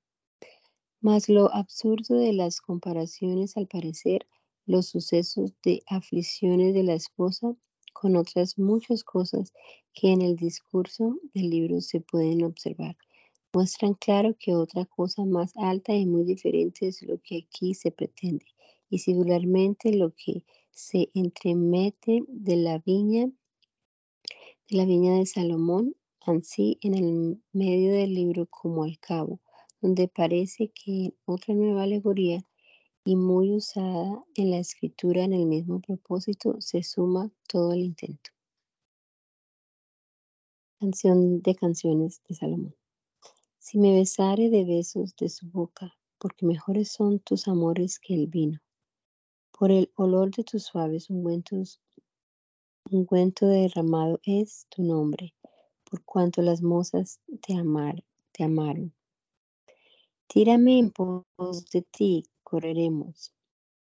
Mas 1.01 1.29
lo 1.29 1.53
absurdo 1.53 2.17
de 2.17 2.33
las 2.33 2.61
comparaciones, 2.61 3.57
al 3.57 3.67
parecer, 3.67 4.27
los 4.65 4.87
sucesos 4.87 5.53
de 5.63 5.81
aflicciones 5.87 6.73
de 6.73 6.83
la 6.83 6.93
esposa 6.93 7.55
con 7.93 8.15
otras 8.15 8.57
muchas 8.57 9.03
cosas 9.03 9.53
que 9.93 10.11
en 10.11 10.21
el 10.21 10.35
discurso 10.35 11.17
del 11.33 11.49
libro 11.49 11.81
se 11.81 12.01
pueden 12.01 12.43
observar 12.43 12.95
muestran 13.53 13.95
claro 13.95 14.35
que 14.37 14.53
otra 14.53 14.85
cosa 14.85 15.25
más 15.25 15.53
alta 15.57 15.95
y 15.95 16.05
muy 16.05 16.23
diferente 16.23 16.87
es 16.87 17.01
lo 17.01 17.19
que 17.19 17.45
aquí 17.47 17.73
se 17.73 17.91
pretende, 17.91 18.45
y 18.89 18.99
singularmente 18.99 19.93
lo 19.93 20.13
que 20.13 20.43
se 20.71 21.09
entremete 21.13 22.23
de 22.27 22.55
la 22.57 22.77
viña, 22.79 23.31
de 24.69 24.77
la 24.77 24.85
viña 24.85 25.15
de 25.15 25.25
Salomón, 25.25 25.95
así 26.21 26.77
en 26.81 26.93
el 26.93 27.41
medio 27.53 27.91
del 27.91 28.13
libro 28.13 28.45
como 28.45 28.83
al 28.83 28.99
cabo, 28.99 29.39
donde 29.81 30.07
parece 30.07 30.71
que 30.73 31.13
otra 31.25 31.55
nueva 31.55 31.83
alegoría 31.83 32.45
y 33.03 33.15
muy 33.15 33.51
usada 33.51 34.23
en 34.35 34.51
la 34.51 34.59
escritura 34.59 35.23
en 35.23 35.33
el 35.33 35.47
mismo 35.47 35.81
propósito, 35.81 36.61
se 36.61 36.83
suma 36.83 37.31
todo 37.47 37.73
el 37.73 37.79
intento. 37.79 38.29
Canción 40.79 41.41
de 41.41 41.55
canciones 41.55 42.21
de 42.27 42.35
Salomón. 42.35 42.75
Si 43.57 43.79
me 43.79 43.93
besare 43.93 44.49
de 44.49 44.65
besos 44.65 45.15
de 45.15 45.29
su 45.29 45.49
boca, 45.49 45.97
porque 46.19 46.45
mejores 46.45 46.91
son 46.91 47.19
tus 47.19 47.47
amores 47.47 47.99
que 47.99 48.13
el 48.13 48.27
vino. 48.27 48.59
Por 49.51 49.71
el 49.71 49.91
olor 49.95 50.29
de 50.29 50.43
tus 50.43 50.63
suaves 50.63 51.09
ungüentos, 51.09 51.81
ungüento 52.91 53.47
derramado 53.47 54.19
es 54.23 54.67
tu 54.69 54.83
nombre, 54.83 55.33
por 55.83 56.03
cuanto 56.03 56.41
las 56.41 56.61
mozas 56.61 57.19
te, 57.41 57.55
te 58.31 58.43
amaron. 58.43 58.93
Tírame 60.27 60.79
en 60.79 60.91
pos 60.91 61.25
de 61.71 61.81
ti, 61.81 62.25
correremos. 62.43 63.33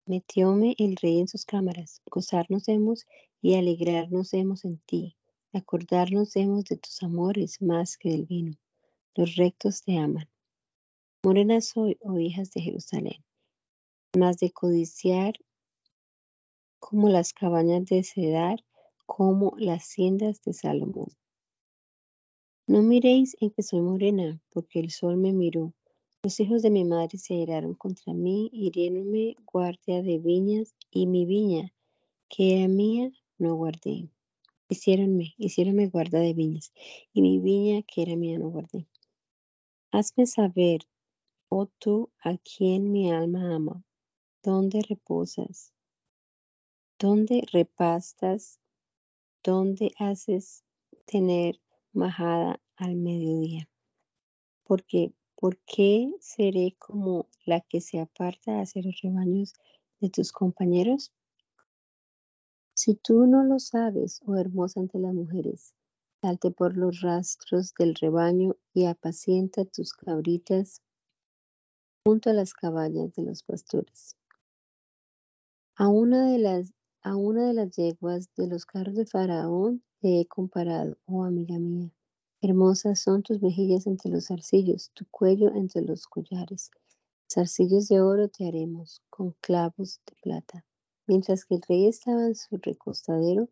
Metióme 0.05 0.75
el 0.77 0.95
rey 0.95 1.19
en 1.19 1.27
sus 1.27 1.45
cámaras, 1.45 2.01
gozarnos 2.09 2.67
hemos 2.67 3.05
y 3.41 3.55
alegrarnos 3.55 4.33
hemos 4.33 4.63
en 4.63 4.77
ti, 4.79 5.17
acordarnos 5.53 6.35
hemos 6.35 6.65
de 6.65 6.77
tus 6.77 7.03
amores 7.03 7.61
más 7.61 7.97
que 7.97 8.11
del 8.11 8.25
vino. 8.25 8.57
Los 9.15 9.35
rectos 9.35 9.83
te 9.83 9.97
aman. 9.97 10.29
Morena 11.23 11.59
soy, 11.59 11.97
oh 12.01 12.19
hijas 12.19 12.51
de 12.51 12.61
Jerusalén, 12.61 13.25
más 14.15 14.37
de 14.37 14.51
codiciar 14.51 15.33
como 16.79 17.09
las 17.09 17.33
cabañas 17.33 17.85
de 17.85 18.03
Cedar, 18.03 18.63
como 19.07 19.53
las 19.57 19.83
haciendas 19.83 20.43
de 20.43 20.53
Salomón. 20.53 21.07
No 22.67 22.83
miréis 22.83 23.35
en 23.39 23.49
que 23.49 23.63
soy 23.63 23.81
morena, 23.81 24.39
porque 24.49 24.81
el 24.81 24.91
sol 24.91 25.15
me 25.15 25.31
miró. 25.31 25.73
Los 26.21 26.39
hijos 26.41 26.61
de 26.61 26.69
mi 26.69 26.83
madre 26.83 27.17
se 27.17 27.35
airaron 27.35 27.73
contra 27.73 28.13
mí, 28.13 28.49
hiriéronme 28.51 29.37
guardia 29.51 30.03
de 30.03 30.19
viñas, 30.19 30.75
y 30.91 31.07
mi 31.07 31.25
viña, 31.25 31.73
que 32.27 32.59
era 32.59 32.67
mía, 32.67 33.09
no 33.37 33.55
guardé. 33.55 34.09
Hiciéronme, 34.67 35.33
hiciéronme 35.37 35.87
guarda 35.87 36.19
de 36.19 36.33
viñas, 36.33 36.73
y 37.13 37.21
mi 37.21 37.39
viña, 37.39 37.83
que 37.83 38.01
era 38.01 38.17
mía, 38.17 38.37
no 38.37 38.49
guardé. 38.49 38.85
Hazme 39.91 40.25
saber, 40.25 40.81
oh 41.47 41.67
tú, 41.79 42.11
a 42.21 42.37
quien 42.37 42.91
mi 42.91 43.09
alma 43.09 43.55
ama, 43.55 43.85
dónde 44.43 44.81
reposas, 44.81 45.73
dónde 46.99 47.43
repastas, 47.53 48.59
dónde 49.47 49.93
haces 49.97 50.65
tener 51.05 51.61
majada 51.93 52.59
al 52.75 52.97
mediodía. 52.97 53.69
Porque, 54.65 55.13
¿por 55.35 55.57
qué 55.59 56.11
seré 56.19 56.75
como 56.77 57.29
la 57.45 57.61
que 57.61 57.79
se 57.79 58.01
aparta 58.01 58.59
hacia 58.59 58.81
los 58.81 58.99
rebaños 59.01 59.53
de 60.01 60.09
tus 60.09 60.33
compañeros? 60.33 61.13
Si 62.73 62.95
tú 62.95 63.25
no 63.25 63.45
lo 63.45 63.59
sabes, 63.59 64.21
oh 64.25 64.35
hermosa 64.35 64.81
ante 64.81 64.99
las 64.99 65.13
mujeres, 65.13 65.73
salte 66.21 66.51
por 66.51 66.75
los 66.75 66.99
rastros 66.99 67.73
del 67.79 67.95
rebaño 67.95 68.57
y 68.73 68.85
apacienta 68.85 69.63
tus 69.63 69.93
cabritas 69.93 70.81
junto 72.05 72.29
a 72.29 72.33
las 72.33 72.53
cabañas 72.53 73.15
de 73.15 73.23
los 73.23 73.43
pastores. 73.43 74.17
A 75.77 75.87
una 75.87 76.29
de 76.29 76.37
las, 76.37 76.73
a 77.07 77.15
una 77.15 77.47
de 77.47 77.53
las 77.53 77.71
yeguas 77.77 78.29
de 78.35 78.47
los 78.47 78.65
carros 78.65 78.93
de 78.95 79.05
Faraón 79.05 79.81
te 80.01 80.19
he 80.19 80.25
comparado, 80.25 80.97
oh 81.05 81.23
amiga 81.23 81.57
mía. 81.57 81.89
Hermosas 82.41 82.99
son 82.99 83.23
tus 83.23 83.41
mejillas 83.41 83.87
entre 83.87 84.11
los 84.11 84.27
zarcillos, 84.27 84.91
tu 84.93 85.05
cuello 85.09 85.53
entre 85.55 85.83
los 85.83 86.05
collares. 86.05 86.69
Zarcillos 87.31 87.87
de 87.87 88.01
oro 88.01 88.27
te 88.27 88.45
haremos, 88.45 89.01
con 89.09 89.31
clavos 89.39 90.01
de 90.05 90.17
plata. 90.21 90.65
Mientras 91.07 91.45
que 91.45 91.55
el 91.55 91.61
rey 91.61 91.87
estaba 91.87 92.25
en 92.25 92.35
su 92.35 92.57
recostadero, 92.57 93.47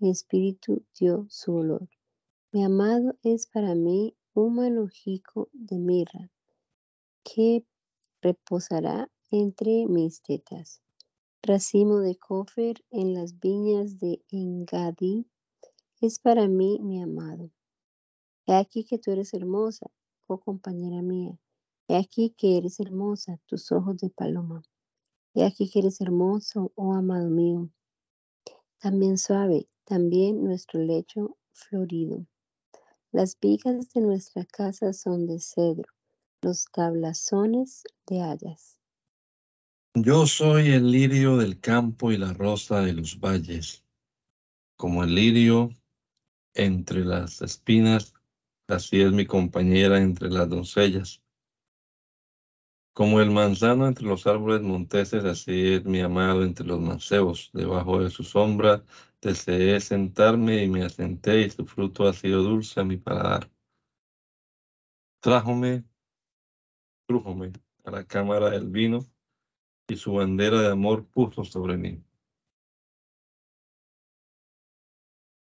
mi 0.00 0.10
espíritu 0.10 0.82
dio 0.98 1.26
su 1.30 1.54
olor. 1.54 1.88
Mi 2.50 2.64
amado 2.64 3.14
es 3.22 3.46
para 3.46 3.76
mí 3.76 4.16
un 4.34 4.56
manojico 4.56 5.48
de 5.52 5.78
mirra 5.78 6.28
que 7.22 7.64
reposará 8.20 9.08
entre 9.30 9.86
mis 9.86 10.22
tetas. 10.22 10.82
Racimo 11.48 12.00
de 12.00 12.16
cofer 12.16 12.84
en 12.90 13.14
las 13.14 13.38
viñas 13.38 14.00
de 14.00 14.20
Engadí 14.30 15.28
es 16.00 16.18
para 16.18 16.48
mí 16.48 16.80
mi 16.80 17.00
amado. 17.00 17.52
He 18.46 18.54
aquí 18.56 18.82
que 18.84 18.98
tú 18.98 19.12
eres 19.12 19.32
hermosa, 19.32 19.86
oh 20.26 20.40
compañera 20.40 21.02
mía. 21.02 21.38
He 21.86 21.96
aquí 21.98 22.34
que 22.36 22.58
eres 22.58 22.80
hermosa, 22.80 23.38
tus 23.46 23.70
ojos 23.70 23.96
de 23.98 24.10
paloma. 24.10 24.64
He 25.34 25.44
aquí 25.44 25.70
que 25.70 25.78
eres 25.78 26.00
hermoso, 26.00 26.72
oh 26.74 26.94
amado 26.94 27.30
mío. 27.30 27.70
También 28.80 29.16
suave, 29.16 29.68
también 29.84 30.42
nuestro 30.42 30.80
lecho 30.80 31.36
florido. 31.52 32.26
Las 33.12 33.38
vigas 33.38 33.92
de 33.92 34.00
nuestra 34.00 34.44
casa 34.46 34.92
son 34.92 35.28
de 35.28 35.38
cedro, 35.38 35.92
los 36.42 36.64
tablazones 36.72 37.84
de 38.04 38.20
hayas. 38.22 38.75
Yo 39.98 40.26
soy 40.26 40.72
el 40.72 40.90
lirio 40.90 41.38
del 41.38 41.58
campo 41.58 42.12
y 42.12 42.18
la 42.18 42.34
rosa 42.34 42.82
de 42.82 42.92
los 42.92 43.18
valles. 43.18 43.82
Como 44.76 45.02
el 45.02 45.14
lirio 45.14 45.70
entre 46.52 47.02
las 47.02 47.40
espinas, 47.40 48.12
así 48.68 49.00
es 49.00 49.10
mi 49.12 49.24
compañera 49.24 49.98
entre 49.98 50.28
las 50.28 50.50
doncellas. 50.50 51.22
Como 52.92 53.22
el 53.22 53.30
manzano 53.30 53.86
entre 53.86 54.04
los 54.04 54.26
árboles 54.26 54.60
monteses, 54.60 55.24
así 55.24 55.72
es 55.72 55.86
mi 55.86 56.00
amado 56.00 56.44
entre 56.44 56.66
los 56.66 56.78
mancebos. 56.78 57.48
Debajo 57.54 58.02
de 58.02 58.10
su 58.10 58.22
sombra 58.22 58.84
deseé 59.22 59.80
sentarme 59.80 60.62
y 60.62 60.68
me 60.68 60.84
asenté 60.84 61.40
y 61.40 61.48
su 61.48 61.64
fruto 61.64 62.06
ha 62.06 62.12
sido 62.12 62.42
dulce 62.42 62.80
a 62.80 62.84
mi 62.84 62.98
paladar. 62.98 63.50
Trájome, 65.20 65.84
trújome 67.06 67.52
a 67.84 67.90
la 67.92 68.04
cámara 68.04 68.50
del 68.50 68.68
vino 68.68 69.15
y 69.88 69.96
su 69.96 70.14
bandera 70.14 70.60
de 70.62 70.72
amor 70.72 71.06
puso 71.06 71.44
sobre 71.44 71.76
mí. 71.76 72.02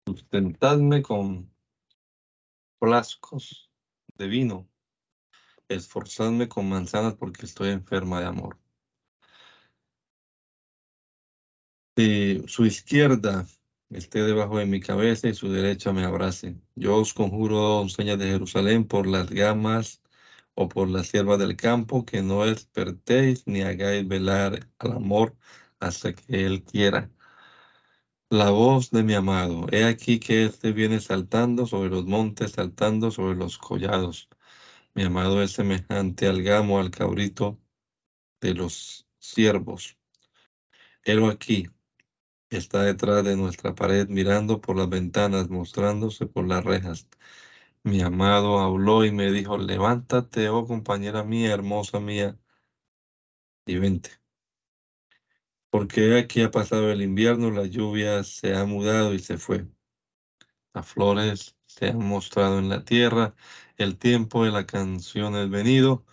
Sustentadme 0.06 1.02
con 1.02 1.50
flascos 2.78 3.70
de 4.16 4.26
vino, 4.26 4.68
esforzadme 5.68 6.48
con 6.48 6.68
manzanas 6.68 7.14
porque 7.14 7.46
estoy 7.46 7.70
enferma 7.70 8.20
de 8.20 8.26
amor. 8.26 8.58
Y 11.96 12.46
su 12.46 12.66
izquierda 12.66 13.46
esté 13.90 14.22
debajo 14.22 14.58
de 14.58 14.66
mi 14.66 14.80
cabeza 14.80 15.28
y 15.28 15.34
su 15.34 15.50
derecha 15.50 15.92
me 15.92 16.04
abrace. 16.04 16.60
Yo 16.74 16.96
os 16.96 17.14
conjuro, 17.14 17.58
doncellas 17.58 18.18
de 18.18 18.26
Jerusalén, 18.26 18.86
por 18.86 19.06
las 19.06 19.30
gamas 19.30 20.02
o 20.56 20.68
por 20.68 20.88
la 20.88 21.04
sierva 21.04 21.36
del 21.38 21.56
campo, 21.56 22.04
que 22.04 22.22
no 22.22 22.44
despertéis 22.46 23.46
ni 23.46 23.62
hagáis 23.62 24.08
velar 24.08 24.68
al 24.78 24.92
amor 24.92 25.36
hasta 25.80 26.14
que 26.14 26.46
él 26.46 26.64
quiera. 26.64 27.10
La 28.30 28.50
voz 28.50 28.90
de 28.90 29.02
mi 29.04 29.14
amado, 29.14 29.66
he 29.70 29.84
aquí 29.84 30.18
que 30.18 30.44
éste 30.46 30.72
viene 30.72 31.00
saltando 31.00 31.66
sobre 31.66 31.90
los 31.90 32.06
montes, 32.06 32.52
saltando 32.52 33.10
sobre 33.10 33.36
los 33.36 33.58
collados. 33.58 34.28
Mi 34.94 35.04
amado 35.04 35.42
es 35.42 35.52
semejante 35.52 36.26
al 36.26 36.42
gamo, 36.42 36.80
al 36.80 36.90
cabrito 36.90 37.60
de 38.40 38.54
los 38.54 39.06
siervos. 39.18 39.96
Él 41.04 41.24
aquí, 41.30 41.68
está 42.50 42.82
detrás 42.82 43.24
de 43.24 43.36
nuestra 43.36 43.74
pared 43.74 44.08
mirando 44.08 44.60
por 44.60 44.76
las 44.76 44.88
ventanas, 44.88 45.48
mostrándose 45.50 46.26
por 46.26 46.46
las 46.46 46.64
rejas. 46.64 47.08
Mi 47.86 48.02
amado 48.02 48.58
habló 48.58 49.04
y 49.04 49.12
me 49.12 49.30
dijo, 49.30 49.58
levántate, 49.58 50.48
oh 50.48 50.66
compañera 50.66 51.22
mía, 51.22 51.54
hermosa 51.54 52.00
mía, 52.00 52.36
y 53.64 53.78
vente. 53.78 54.10
Porque 55.70 56.18
aquí 56.18 56.42
ha 56.42 56.50
pasado 56.50 56.90
el 56.90 57.00
invierno, 57.00 57.52
la 57.52 57.64
lluvia 57.64 58.24
se 58.24 58.56
ha 58.56 58.64
mudado 58.64 59.14
y 59.14 59.20
se 59.20 59.38
fue. 59.38 59.68
Las 60.74 60.86
flores 60.88 61.56
se 61.66 61.86
han 61.90 61.98
mostrado 61.98 62.58
en 62.58 62.68
la 62.70 62.84
tierra, 62.84 63.36
el 63.76 63.96
tiempo 63.96 64.44
de 64.44 64.50
la 64.50 64.66
canción 64.66 65.36
es 65.36 65.48
venido, 65.48 66.04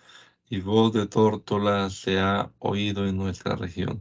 y 0.48 0.60
voz 0.60 0.92
de 0.92 1.08
tórtola 1.08 1.90
se 1.90 2.20
ha 2.20 2.52
oído 2.60 3.04
en 3.08 3.16
nuestra 3.16 3.56
región. 3.56 4.00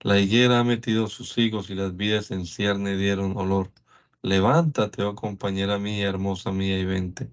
La 0.00 0.18
higuera 0.18 0.60
ha 0.60 0.64
metido 0.64 1.08
sus 1.08 1.36
higos 1.36 1.68
y 1.68 1.74
las 1.74 1.94
vidas 1.96 2.30
en 2.30 2.46
cierne 2.46 2.96
dieron 2.96 3.36
olor. 3.36 3.72
Levántate, 4.26 5.04
oh 5.04 5.14
compañera 5.14 5.78
mía, 5.78 6.08
hermosa 6.08 6.50
mía, 6.50 6.78
y 6.80 6.84
vente. 6.84 7.30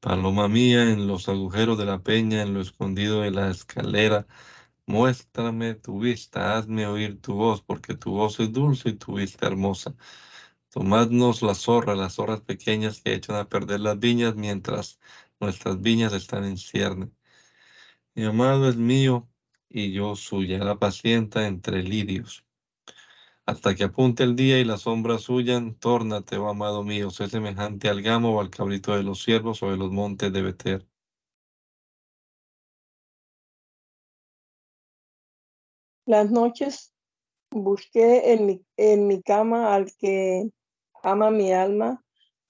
Paloma 0.00 0.48
mía, 0.48 0.90
en 0.92 1.08
los 1.08 1.28
agujeros 1.28 1.76
de 1.78 1.86
la 1.86 2.02
peña, 2.04 2.42
en 2.42 2.54
lo 2.54 2.60
escondido 2.60 3.22
de 3.22 3.32
la 3.32 3.50
escalera, 3.50 4.26
muéstrame 4.86 5.74
tu 5.74 6.00
vista, 6.00 6.56
hazme 6.56 6.86
oír 6.86 7.20
tu 7.20 7.34
voz, 7.34 7.62
porque 7.62 7.94
tu 7.96 8.12
voz 8.12 8.38
es 8.40 8.52
dulce 8.52 8.90
y 8.90 8.94
tu 8.94 9.14
vista 9.16 9.46
hermosa. 9.48 9.96
Tomadnos 10.70 11.42
la 11.42 11.54
zorra, 11.56 11.96
las 11.96 12.14
zorras 12.14 12.42
pequeñas 12.42 13.00
que 13.02 13.14
echan 13.14 13.36
a 13.36 13.48
perder 13.48 13.80
las 13.80 13.98
viñas 13.98 14.36
mientras 14.36 15.00
nuestras 15.40 15.80
viñas 15.82 16.12
están 16.12 16.44
en 16.44 16.58
cierne. 16.58 17.10
Mi 18.14 18.24
amado 18.24 18.68
es 18.68 18.76
mío, 18.76 19.28
y 19.68 19.92
yo 19.92 20.16
suya. 20.16 20.58
La 20.58 20.78
pacienta 20.78 21.46
entre 21.48 21.82
lirios. 21.82 22.44
Hasta 23.50 23.74
que 23.74 23.82
apunte 23.82 24.22
el 24.22 24.36
día 24.36 24.60
y 24.60 24.64
las 24.64 24.82
sombras 24.82 25.28
huyan, 25.28 25.74
tórnate, 25.74 26.36
oh 26.36 26.48
amado 26.48 26.84
mío, 26.84 27.10
sé 27.10 27.26
semejante 27.26 27.88
al 27.88 28.00
gamo 28.00 28.36
o 28.36 28.40
al 28.40 28.48
cabrito 28.48 28.94
de 28.94 29.02
los 29.02 29.24
ciervos 29.24 29.60
o 29.64 29.72
de 29.72 29.76
los 29.76 29.90
montes 29.90 30.32
de 30.32 30.40
Beter. 30.40 30.86
Las 36.06 36.30
noches 36.30 36.94
busqué 37.50 38.34
en 38.34 38.46
mi, 38.46 38.64
en 38.76 39.08
mi 39.08 39.20
cama 39.20 39.74
al 39.74 39.90
que 39.98 40.48
ama 41.02 41.32
mi 41.32 41.52
alma, 41.52 42.04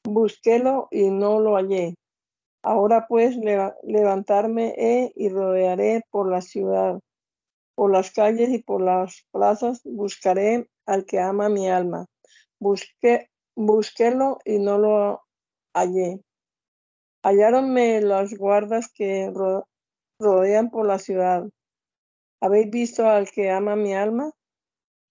busquélo 0.04 0.88
y 0.90 1.08
no 1.08 1.40
lo 1.40 1.54
hallé. 1.54 1.94
Ahora 2.62 3.06
pues 3.08 3.38
levantarme 3.84 4.74
he 4.76 5.12
y 5.16 5.30
rodearé 5.30 6.02
por 6.10 6.30
la 6.30 6.42
ciudad, 6.42 7.00
por 7.74 7.90
las 7.90 8.10
calles 8.10 8.50
y 8.50 8.58
por 8.58 8.82
las 8.82 9.26
plazas, 9.32 9.80
buscaré 9.84 10.68
al 10.90 11.04
que 11.06 11.20
ama 11.20 11.48
mi 11.48 11.70
alma. 11.70 12.06
Busqué, 12.58 13.30
busquélo 13.54 14.38
y 14.44 14.58
no 14.58 14.76
lo 14.76 15.22
hallé. 15.72 16.20
Halláronme 17.22 18.00
las 18.00 18.34
guardas 18.34 18.90
que 18.92 19.32
rodean 20.18 20.70
por 20.70 20.86
la 20.86 20.98
ciudad. 20.98 21.48
¿Habéis 22.40 22.70
visto 22.70 23.08
al 23.08 23.30
que 23.30 23.50
ama 23.50 23.76
mi 23.76 23.94
alma? 23.94 24.32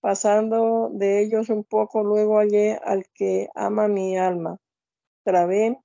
Pasando 0.02 0.90
de 0.92 1.22
ellos 1.22 1.50
un 1.50 1.64
poco, 1.64 2.04
luego 2.04 2.40
hallé 2.40 2.78
al 2.84 3.06
que 3.14 3.48
ama 3.56 3.88
mi 3.88 4.18
alma. 4.18 4.58
Trabé 5.24 5.80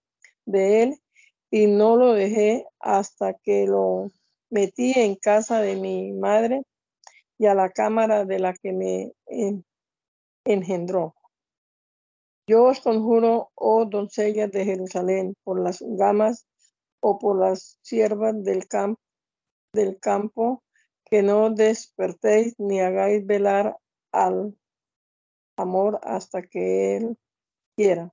de 0.45 0.83
él 0.83 1.03
y 1.51 1.67
no 1.67 1.97
lo 1.97 2.15
dejé 2.15 2.67
hasta 2.81 3.35
que 3.35 3.67
lo 3.67 4.11
metí 4.51 4.93
en 4.97 5.15
casa 5.15 5.61
de 5.61 5.77
mi 5.77 6.13
madre 6.13 6.63
y 7.39 7.47
a 7.47 7.55
la 7.55 7.71
cámara 7.71 8.25
de 8.25 8.39
la 8.41 8.55
que 8.55 8.73
me 8.73 9.13
engendró. 10.45 11.15
Yo 12.47 12.65
os 12.65 12.81
conjuro, 12.81 13.51
oh 13.55 13.87
doncellas 13.87 14.51
de 14.51 14.65
Jerusalén, 14.65 15.35
por 15.45 15.61
las 15.61 15.83
gamas 15.83 16.47
o 17.01 17.19
por 17.19 17.39
las 17.39 17.79
siervas 17.83 18.43
del, 18.45 18.67
del 19.73 19.99
campo, 19.99 20.63
que 21.05 21.23
no 21.23 21.51
despertéis 21.51 22.55
ni 22.59 22.81
hagáis 22.81 23.25
velar 23.27 23.77
al 24.13 24.57
amor 25.57 26.01
hasta 26.03 26.43
que 26.43 26.97
él 26.97 27.19
quiera. 27.77 28.13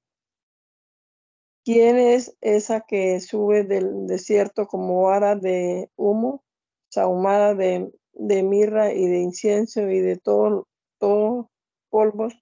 ¿Quién 1.63 1.97
es 1.97 2.35
esa 2.41 2.81
que 2.81 3.19
sube 3.19 3.63
del 3.63 4.07
desierto 4.07 4.65
como 4.65 5.03
vara 5.03 5.35
de 5.35 5.91
humo, 5.95 6.43
sahumada 6.89 7.53
de, 7.53 7.91
mirra 8.13 8.93
y 8.93 9.05
de 9.07 9.19
incienso 9.19 9.81
y 9.89 9.99
de 9.99 10.17
todo 10.17 10.67
polvos 11.91 12.33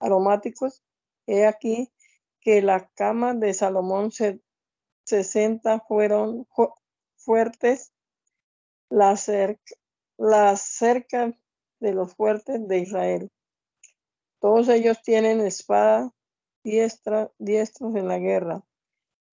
aromáticos? 0.00 0.82
He 1.26 1.46
aquí 1.46 1.92
que 2.40 2.62
la 2.62 2.88
cama 2.94 3.34
de 3.34 3.52
Salomón 3.52 4.10
se, 4.10 4.40
sesenta 5.04 5.80
fueron 5.80 6.48
fuertes, 7.16 7.92
las 8.88 9.22
cerca 10.62 11.38
de 11.80 11.92
los 11.92 12.14
fuertes 12.14 12.66
de 12.66 12.78
Israel. 12.78 13.30
Todos 14.40 14.68
ellos 14.68 15.02
tienen 15.02 15.40
espada 15.40 16.12
diestra, 16.62 17.30
diestros 17.38 17.94
en 17.96 18.08
la 18.08 18.18
guerra, 18.18 18.64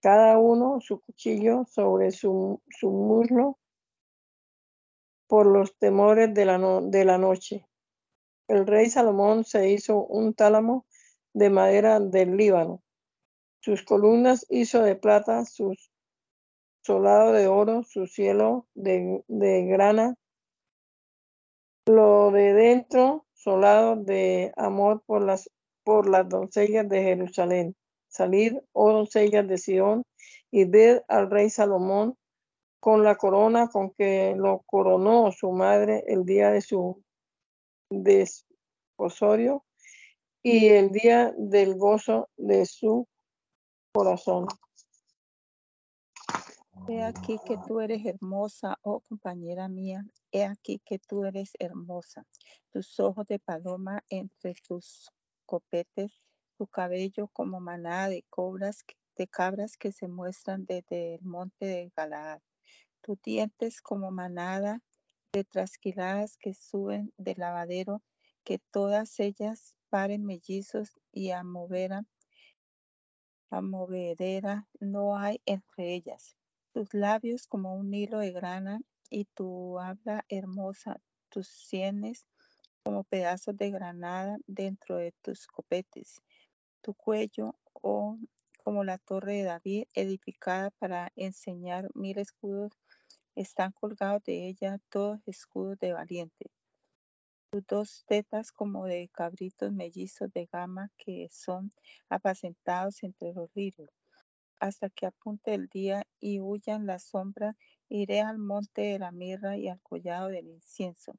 cada 0.02 0.38
uno 0.38 0.82
su 0.82 1.00
cuchillo 1.00 1.66
sobre 1.66 2.12
su, 2.12 2.62
su 2.70 2.90
muslo 2.90 3.58
por 5.28 5.46
los 5.46 5.78
temores 5.78 6.34
de 6.34 6.46
la, 6.46 6.58
de 6.82 7.06
la 7.06 7.18
noche. 7.18 7.66
El 8.52 8.68
rey 8.68 8.90
Salomón 8.90 9.46
se 9.46 9.70
hizo 9.70 10.04
un 10.04 10.34
tálamo 10.34 10.86
de 11.34 11.50
madera 11.50 12.02
del 12.02 12.36
Líbano. 12.36 12.84
Sus 13.62 13.82
columnas 13.82 14.46
hizo 14.50 14.84
de 14.84 14.98
plata, 14.98 15.46
sus 15.46 15.90
solado 16.82 17.32
de 17.32 17.48
oro, 17.48 17.84
su 17.84 18.08
cielo 18.08 18.68
de, 18.74 19.24
grana, 19.70 20.16
lo 21.86 22.32
de 22.32 22.52
dentro 22.52 23.26
solado 23.32 23.96
de 23.96 24.52
amor 24.58 25.02
por 25.06 25.24
las 25.24 25.50
por 25.86 26.10
las 26.10 26.28
doncellas 26.28 26.90
de 26.90 27.04
Jerusalén. 27.04 27.78
Salid, 28.10 28.58
oh 28.74 28.92
doncellas 28.92 29.48
de 29.48 29.58
Sión, 29.60 30.04
y 30.52 30.66
ved 30.66 31.04
al 31.08 31.32
rey 31.32 31.50
Salomón 31.50 32.18
con 32.82 33.06
la 33.06 33.16
corona 33.16 33.70
con 33.70 33.92
que 33.92 34.36
lo 34.36 34.64
coronó 34.66 35.32
su 35.32 35.54
madre 35.54 36.04
el 36.08 36.26
día 36.26 36.52
de 36.52 36.60
su 36.60 37.02
desposorio 37.92 39.66
y 40.42 40.70
el 40.70 40.90
día 40.90 41.34
del 41.38 41.76
gozo 41.76 42.30
de 42.38 42.66
su 42.66 43.08
corazón. 43.94 44.48
He 46.88 47.04
aquí 47.04 47.38
que 47.46 47.58
tú 47.68 47.80
eres 47.80 48.06
hermosa, 48.06 48.78
oh 48.82 49.02
compañera 49.02 49.68
mía, 49.68 50.04
he 50.32 50.44
aquí 50.44 50.82
que 50.84 50.98
tú 50.98 51.26
eres 51.26 51.52
hermosa, 51.60 52.26
tus 52.72 53.00
ojos 53.00 53.28
de 53.28 53.38
paloma 53.38 54.04
entre 54.10 54.56
tus 54.68 55.12
copetes, 55.46 56.12
tu 56.58 56.66
cabello 56.68 57.28
como 57.28 57.60
manada 57.60 58.10
de 58.10 58.26
cobras, 58.30 58.84
de 59.16 59.28
cabras 59.28 59.78
que 59.78 59.92
se 59.92 60.08
muestran 60.08 60.66
desde 60.66 61.16
el 61.16 61.22
monte 61.24 61.66
de 61.66 61.92
Galaad, 61.96 62.42
tus 63.02 63.22
dientes 63.22 63.82
como 63.82 64.10
manada 64.10 64.82
de 65.34 65.44
trasquiladas 65.46 66.38
que 66.38 66.54
suben 66.54 67.14
del 67.18 67.36
lavadero, 67.38 68.02
que 68.44 68.60
todas 68.60 69.20
ellas 69.20 69.76
paren 69.90 70.26
mellizos 70.26 71.00
y 71.12 71.32
a 71.32 71.44
movera, 71.44 72.04
a 73.50 73.62
movedera 73.62 74.68
no 74.80 75.18
hay 75.18 75.42
entre 75.46 75.94
ellas. 75.94 76.36
Tus 76.74 76.94
labios 76.94 77.48
como 77.48 77.76
un 77.76 77.94
hilo 77.94 78.20
de 78.20 78.32
grana 78.32 78.82
y 79.10 79.26
tu 79.26 79.80
habla 79.80 80.26
hermosa, 80.30 81.00
tus 81.30 81.48
sienes 81.48 82.26
como 82.84 83.04
pedazos 83.04 83.56
de 83.56 83.72
granada 83.72 84.38
dentro 84.48 84.98
de 84.98 85.14
tus 85.22 85.48
copetes. 85.48 86.22
Tu 86.82 86.94
cuello, 86.94 87.56
oh, 87.74 88.18
como 88.64 88.84
la 88.84 88.98
torre 88.98 89.36
de 89.36 89.44
David, 89.44 89.84
edificada 89.94 90.72
para 90.72 91.12
enseñar 91.16 91.90
mil 91.94 92.18
escudos, 92.18 92.72
están 93.36 93.72
colgados 93.72 94.24
de 94.24 94.48
ella 94.48 94.78
todos 94.90 95.20
escudos 95.28 95.78
de 95.80 95.94
valiente. 95.94 96.52
Tus 97.52 97.66
dos 97.68 98.04
tetas 98.08 98.52
como 98.52 98.86
de 98.86 99.10
cabritos 99.12 99.72
mellizos 99.72 100.32
de 100.34 100.48
gama 100.52 100.90
que 100.98 101.28
son 101.32 101.74
apacentados 102.10 103.04
entre 103.04 103.34
los 103.34 103.54
ríos. 103.54 103.90
Hasta 104.60 104.90
que 104.90 105.08
apunte 105.08 105.54
el 105.54 105.68
día 105.68 106.04
y 106.20 106.40
huyan 106.40 106.86
la 106.86 107.00
sombra, 107.00 107.56
iré 107.90 108.22
al 108.22 108.38
monte 108.38 108.82
de 108.82 109.00
la 109.00 109.12
mirra 109.12 109.58
y 109.58 109.68
al 109.68 109.82
collado 109.82 110.28
del 110.28 110.48
incienso. 110.48 111.14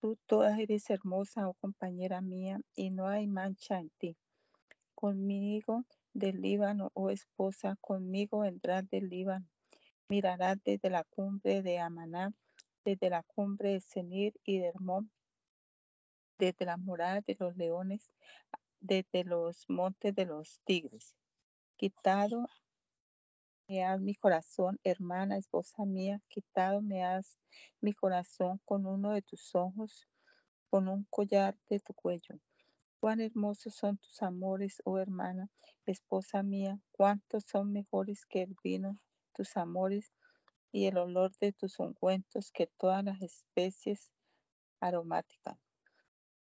Tú 0.00 0.18
toda 0.26 0.60
eres 0.60 0.90
hermosa, 0.90 1.48
oh 1.48 1.54
compañera 1.54 2.20
mía, 2.20 2.60
y 2.74 2.90
no 2.90 3.08
hay 3.08 3.26
mancha 3.26 3.80
en 3.80 3.90
ti. 3.98 4.16
Conmigo 4.94 5.84
del 6.12 6.40
Líbano, 6.40 6.90
oh 6.94 7.10
esposa, 7.10 7.76
conmigo 7.80 8.40
vendrás 8.40 8.88
del 8.88 9.08
Líbano. 9.08 9.48
Mirarás 10.08 10.58
desde 10.64 10.88
la 10.88 11.02
cumbre 11.02 11.62
de 11.62 11.80
Amaná, 11.80 12.32
desde 12.84 13.10
la 13.10 13.24
cumbre 13.24 13.72
de 13.72 13.80
Senir 13.80 14.34
y 14.44 14.60
de 14.60 14.66
Hermón, 14.66 15.10
desde 16.38 16.64
la 16.64 16.76
morada 16.76 17.22
de 17.22 17.36
los 17.40 17.56
leones, 17.56 18.12
desde 18.78 19.24
los 19.24 19.68
montes 19.68 20.14
de 20.14 20.26
los 20.26 20.60
tigres. 20.64 21.16
Quitado 21.76 22.46
me 23.68 23.84
has 23.84 24.00
mi 24.00 24.14
corazón, 24.14 24.78
hermana, 24.84 25.38
esposa 25.38 25.84
mía, 25.84 26.22
quitado 26.28 26.82
me 26.82 27.04
has 27.04 27.36
mi 27.80 27.92
corazón 27.92 28.60
con 28.64 28.86
uno 28.86 29.10
de 29.10 29.22
tus 29.22 29.56
ojos, 29.56 30.06
con 30.70 30.86
un 30.86 31.02
collar 31.10 31.58
de 31.68 31.80
tu 31.80 31.92
cuello. 31.94 32.38
Cuán 33.00 33.20
hermosos 33.20 33.74
son 33.74 33.98
tus 33.98 34.22
amores, 34.22 34.80
oh 34.84 34.98
hermana, 34.98 35.50
esposa 35.84 36.44
mía, 36.44 36.78
cuántos 36.92 37.44
son 37.44 37.72
mejores 37.72 38.24
que 38.24 38.42
el 38.42 38.56
vino, 38.62 39.00
tus 39.36 39.56
amores, 39.56 40.14
y 40.72 40.86
el 40.86 40.98
olor 40.98 41.32
de 41.40 41.52
tus 41.52 41.78
ungüentos 41.78 42.50
que 42.52 42.66
todas 42.66 43.04
las 43.04 43.22
especies 43.22 44.10
aromáticas. 44.80 45.58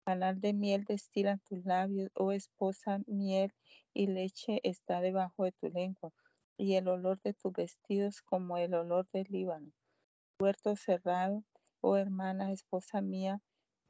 Canal 0.04 0.40
de 0.40 0.52
miel 0.52 0.84
destilan 0.84 1.40
tus 1.40 1.64
labios, 1.64 2.10
oh 2.14 2.32
esposa, 2.32 3.00
miel 3.06 3.52
y 3.92 4.06
leche 4.06 4.60
está 4.62 5.00
debajo 5.00 5.44
de 5.44 5.52
tu 5.52 5.68
lengua 5.68 6.12
y 6.56 6.74
el 6.74 6.88
olor 6.88 7.20
de 7.22 7.34
tus 7.34 7.52
vestidos 7.52 8.22
como 8.22 8.56
el 8.58 8.74
olor 8.74 9.06
del 9.12 9.26
Líbano. 9.28 9.70
Puerto 10.38 10.76
cerrado, 10.76 11.44
oh 11.80 11.96
hermana, 11.96 12.52
esposa 12.52 13.00
mía, 13.00 13.40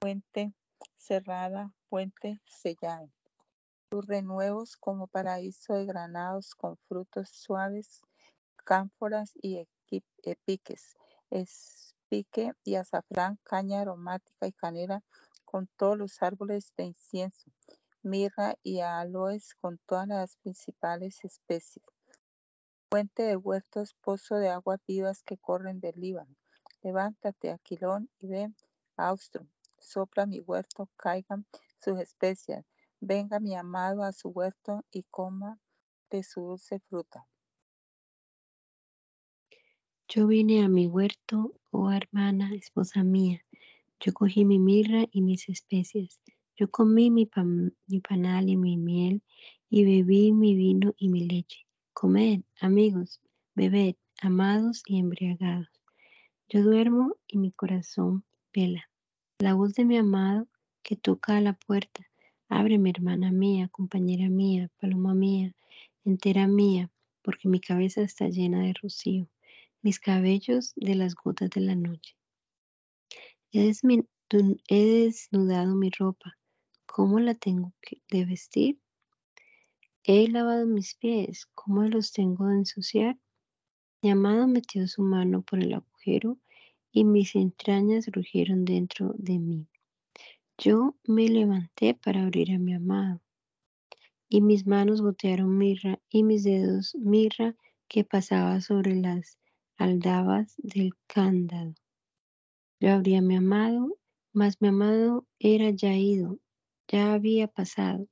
puente 0.00 0.52
cerrada, 0.96 1.72
puente 1.88 2.40
sellado. 2.46 3.10
Tus 3.90 4.06
renuevos 4.06 4.76
como 4.76 5.06
paraíso 5.06 5.74
de 5.74 5.86
granados 5.86 6.54
con 6.54 6.76
frutos 6.88 7.28
suaves, 7.30 8.02
cánforas 8.68 9.32
y 9.40 9.66
epiques, 10.24 10.94
alpique 11.30 12.52
y 12.64 12.74
azafrán, 12.74 13.38
caña 13.42 13.80
aromática 13.80 14.46
y 14.46 14.52
canela 14.52 15.02
con 15.46 15.70
todos 15.78 15.96
los 15.96 16.22
árboles 16.22 16.74
de 16.76 16.84
incienso, 16.84 17.50
mirra 18.02 18.56
y 18.62 18.80
aloes 18.80 19.54
con 19.54 19.78
todas 19.86 20.06
las 20.06 20.36
principales 20.36 21.24
especies. 21.24 21.82
Fuente 22.90 23.22
de 23.22 23.36
huertos, 23.36 23.94
pozo 24.02 24.34
de 24.34 24.50
aguas 24.50 24.80
vivas 24.86 25.22
que 25.22 25.38
corren 25.38 25.80
del 25.80 25.98
Líbano. 25.98 26.36
Levántate, 26.82 27.50
Aquilón, 27.50 28.10
y 28.18 28.26
ven, 28.26 28.54
Austro. 28.98 29.46
Sopla 29.78 30.26
mi 30.26 30.40
huerto, 30.40 30.90
caigan 30.96 31.46
sus 31.82 31.98
especias. 32.00 32.66
Venga 33.00 33.40
mi 33.40 33.56
amado 33.56 34.02
a 34.02 34.12
su 34.12 34.28
huerto 34.28 34.84
y 34.90 35.04
coma 35.04 35.58
de 36.10 36.22
su 36.22 36.42
dulce 36.42 36.80
fruta. 36.80 37.26
Yo 40.10 40.26
vine 40.26 40.64
a 40.64 40.70
mi 40.70 40.86
huerto, 40.86 41.52
oh 41.70 41.92
hermana, 41.92 42.54
esposa 42.54 43.04
mía. 43.04 43.44
Yo 44.00 44.14
cogí 44.14 44.46
mi 44.46 44.58
mirra 44.58 45.04
y 45.12 45.20
mis 45.20 45.50
especias. 45.50 46.18
Yo 46.56 46.70
comí 46.70 47.10
mi, 47.10 47.28
mi 47.88 48.00
panal 48.00 48.48
y 48.48 48.56
mi 48.56 48.78
miel 48.78 49.20
y 49.68 49.84
bebí 49.84 50.32
mi 50.32 50.54
vino 50.54 50.94
y 50.96 51.10
mi 51.10 51.26
leche. 51.26 51.66
Comed, 51.92 52.40
amigos, 52.58 53.20
bebed, 53.54 53.96
amados 54.22 54.82
y 54.86 54.98
embriagados. 54.98 55.68
Yo 56.48 56.62
duermo 56.62 57.16
y 57.26 57.36
mi 57.36 57.52
corazón 57.52 58.24
vela. 58.54 58.88
La 59.40 59.52
voz 59.52 59.74
de 59.74 59.84
mi 59.84 59.98
amado 59.98 60.48
que 60.82 60.96
toca 60.96 61.36
a 61.36 61.42
la 61.42 61.52
puerta. 61.52 62.06
Ábreme, 62.48 62.88
hermana 62.88 63.30
mía, 63.30 63.68
compañera 63.68 64.30
mía, 64.30 64.70
paloma 64.80 65.12
mía, 65.12 65.54
entera 66.06 66.46
mía, 66.46 66.90
porque 67.20 67.46
mi 67.46 67.60
cabeza 67.60 68.00
está 68.00 68.30
llena 68.30 68.62
de 68.62 68.72
rocío 68.72 69.28
mis 69.82 70.00
cabellos 70.00 70.72
de 70.76 70.94
las 70.94 71.14
gotas 71.14 71.50
de 71.50 71.60
la 71.60 71.74
noche. 71.74 72.16
He, 73.52 73.72
desnudado 74.68 75.74
mi 75.74 75.90
ropa. 75.90 76.36
¿Cómo 76.86 77.18
la 77.20 77.34
tengo 77.34 77.72
de 78.10 78.24
vestir? 78.24 78.78
He 80.04 80.28
lavado 80.28 80.66
mis 80.66 80.94
pies. 80.94 81.46
¿Cómo 81.54 81.82
los 81.84 82.12
tengo 82.12 82.46
de 82.46 82.58
ensuciar? 82.58 83.18
Mi 84.02 84.10
amado 84.10 84.46
metió 84.46 84.86
su 84.86 85.02
mano 85.02 85.42
por 85.42 85.62
el 85.62 85.74
agujero 85.74 86.38
y 86.92 87.04
mis 87.04 87.34
entrañas 87.34 88.06
rugieron 88.08 88.64
dentro 88.64 89.14
de 89.16 89.38
mí. 89.38 89.66
Yo 90.58 90.96
me 91.04 91.28
levanté 91.28 91.94
para 91.94 92.22
abrir 92.22 92.52
a 92.52 92.58
mi 92.58 92.74
amado 92.74 93.20
y 94.28 94.40
mis 94.40 94.66
manos 94.66 95.00
gotearon 95.00 95.56
mirra 95.56 96.00
y 96.10 96.22
mis 96.22 96.44
dedos 96.44 96.94
mirra 96.96 97.56
que 97.88 98.04
pasaba 98.04 98.60
sobre 98.60 98.94
las 98.94 99.38
aldabas 99.78 100.54
del 100.58 100.92
cándado. 101.06 101.74
Yo 102.80 102.92
abrí 102.92 103.14
a 103.14 103.22
mi 103.22 103.36
amado, 103.36 103.96
mas 104.32 104.60
mi 104.60 104.68
amado 104.68 105.24
era 105.38 105.70
ya 105.70 105.94
ido, 105.94 106.38
ya 106.88 107.14
había 107.14 107.46
pasado. 107.46 108.08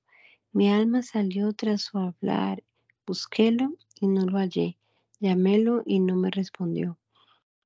Mi 0.53 0.71
alma 0.71 1.03
salió 1.03 1.53
tras 1.53 1.83
su 1.83 1.99
hablar, 1.99 2.63
busquélo 3.05 3.75
y 4.01 4.07
no 4.07 4.25
lo 4.27 4.39
hallé, 4.39 4.79
llamélo 5.19 5.83
y 5.85 5.99
no 6.01 6.17
me 6.17 6.31
respondió. 6.31 6.99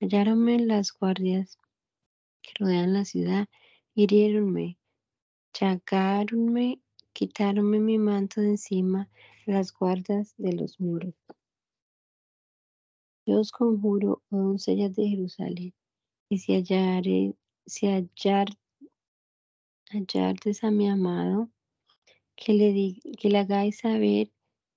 Halláronme 0.01 0.59
las 0.59 0.93
guardias 0.93 1.59
que 2.43 2.53
rodean 2.59 2.95
la 2.95 3.05
ciudad, 3.05 3.49
hiriéronme, 3.95 4.79
chagáronme, 5.53 6.81
quitáronme 7.13 7.81
mi 7.81 7.99
manto 7.99 8.41
de 8.41 8.49
encima, 8.49 9.11
las 9.45 9.73
guardas 9.73 10.35
de 10.39 10.55
los 10.55 10.81
muros. 10.81 11.15
Yo 13.31 13.39
os 13.39 13.53
conjuro, 13.53 14.25
oh 14.31 14.39
doncellas 14.39 14.97
de 14.97 15.07
Jerusalén, 15.07 15.73
y 16.29 16.39
si 16.39 16.53
hallare, 16.53 17.37
si 17.65 17.87
a 17.87 18.03
mi 20.73 20.89
amado, 20.89 21.49
que 22.35 22.53
le, 22.55 23.01
que 23.19 23.29
le 23.29 23.39
hagáis 23.39 23.79
saber 23.79 24.33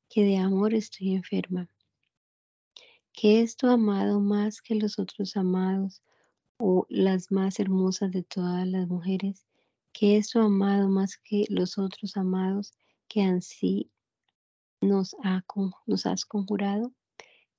que 0.08 0.24
de 0.24 0.38
amor 0.38 0.76
estoy 0.76 1.16
enferma. 1.16 1.68
Que 3.12 3.42
es 3.42 3.58
tu 3.58 3.66
amado 3.66 4.20
más 4.20 4.62
que 4.62 4.76
los 4.76 5.00
otros 5.00 5.36
amados, 5.36 6.04
o 6.60 6.86
las 6.90 7.32
más 7.32 7.60
hermosas 7.60 8.12
de 8.12 8.22
todas 8.22 8.68
las 8.68 8.88
mujeres, 8.88 9.48
que 9.94 10.18
es 10.18 10.30
tu 10.30 10.38
amado 10.38 10.90
más 10.90 11.18
que 11.18 11.46
los 11.50 11.80
otros 11.80 12.18
amados 12.18 12.72
que 13.08 13.24
así 13.24 13.90
nos, 14.80 15.16
ha, 15.24 15.44
nos 15.88 16.06
has 16.06 16.24
conjurado. 16.24 16.94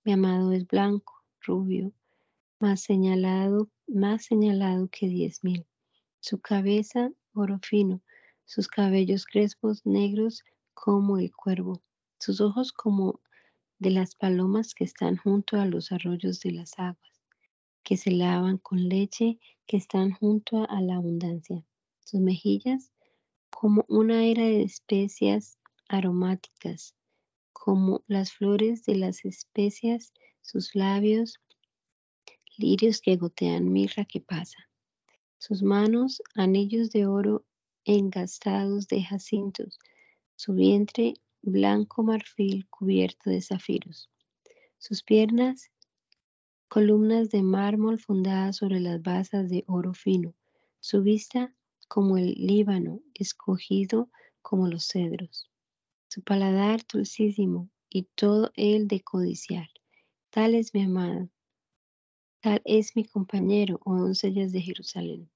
Mi 0.04 0.12
amado 0.12 0.52
es 0.52 0.66
blanco, 0.66 1.24
rubio, 1.40 1.94
más 2.60 2.82
señalado, 2.82 3.70
más 3.86 4.26
señalado 4.26 4.88
que 4.88 5.08
diez 5.08 5.42
mil. 5.42 5.66
Su 6.20 6.40
cabeza, 6.40 7.10
oro 7.32 7.58
fino, 7.62 8.02
sus 8.44 8.68
cabellos 8.68 9.24
crespos, 9.24 9.86
negros 9.86 10.44
como 10.74 11.16
el 11.16 11.34
cuervo, 11.34 11.82
sus 12.18 12.42
ojos 12.42 12.70
como 12.70 13.22
de 13.78 13.92
las 13.92 14.14
palomas 14.14 14.74
que 14.74 14.84
están 14.84 15.16
junto 15.16 15.58
a 15.58 15.64
los 15.64 15.90
arroyos 15.90 16.40
de 16.40 16.52
las 16.52 16.78
aguas, 16.78 17.22
que 17.82 17.96
se 17.96 18.10
lavan 18.10 18.58
con 18.58 18.86
leche, 18.86 19.38
que 19.66 19.78
están 19.78 20.12
junto 20.12 20.68
a 20.68 20.82
la 20.82 20.96
abundancia. 20.96 21.64
Sus 22.00 22.20
mejillas 22.20 22.92
como 23.48 23.86
una 23.88 24.26
era 24.26 24.42
de 24.42 24.64
especias 24.64 25.56
aromáticas, 25.88 26.94
como 27.64 28.04
las 28.08 28.30
flores 28.30 28.84
de 28.84 28.94
las 28.94 29.24
especias, 29.24 30.12
sus 30.42 30.74
labios, 30.74 31.40
lirios 32.58 33.00
que 33.00 33.16
gotean 33.16 33.72
mirra 33.72 34.04
que 34.04 34.20
pasa, 34.20 34.68
sus 35.38 35.62
manos, 35.62 36.20
anillos 36.34 36.90
de 36.90 37.06
oro 37.06 37.46
engastados 37.86 38.86
de 38.88 39.02
jacintos, 39.02 39.78
su 40.36 40.52
vientre, 40.52 41.14
blanco 41.40 42.02
marfil 42.02 42.68
cubierto 42.68 43.30
de 43.30 43.40
zafiros, 43.40 44.10
sus 44.76 45.02
piernas, 45.02 45.70
columnas 46.68 47.30
de 47.30 47.42
mármol 47.42 47.98
fundadas 47.98 48.56
sobre 48.56 48.78
las 48.78 49.00
basas 49.00 49.48
de 49.48 49.64
oro 49.66 49.94
fino, 49.94 50.34
su 50.80 51.00
vista 51.00 51.54
como 51.88 52.18
el 52.18 52.34
Líbano, 52.34 53.00
escogido 53.14 54.10
como 54.42 54.68
los 54.68 54.86
cedros 54.86 55.48
su 56.14 56.22
paladar 56.22 56.80
dulcísimo 56.86 57.68
y 57.90 58.04
todo 58.14 58.52
el 58.54 58.86
de 58.86 59.00
codiciar. 59.00 59.68
Tal 60.30 60.54
es 60.54 60.72
mi 60.72 60.84
amado, 60.84 61.28
tal 62.40 62.62
es 62.64 62.94
mi 62.94 63.04
compañero, 63.04 63.80
oh 63.84 63.96
doncellas 63.96 64.52
de 64.52 64.60
Jerusalén. 64.60 65.28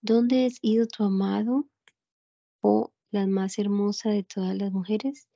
¿Dónde 0.00 0.46
has 0.46 0.58
ido 0.62 0.88
tu 0.88 1.04
amado, 1.04 1.68
oh 2.60 2.92
la 3.12 3.28
más 3.28 3.60
hermosa 3.60 4.10
de 4.10 4.24
todas 4.24 4.56
las 4.56 4.72
mujeres? 4.72 5.28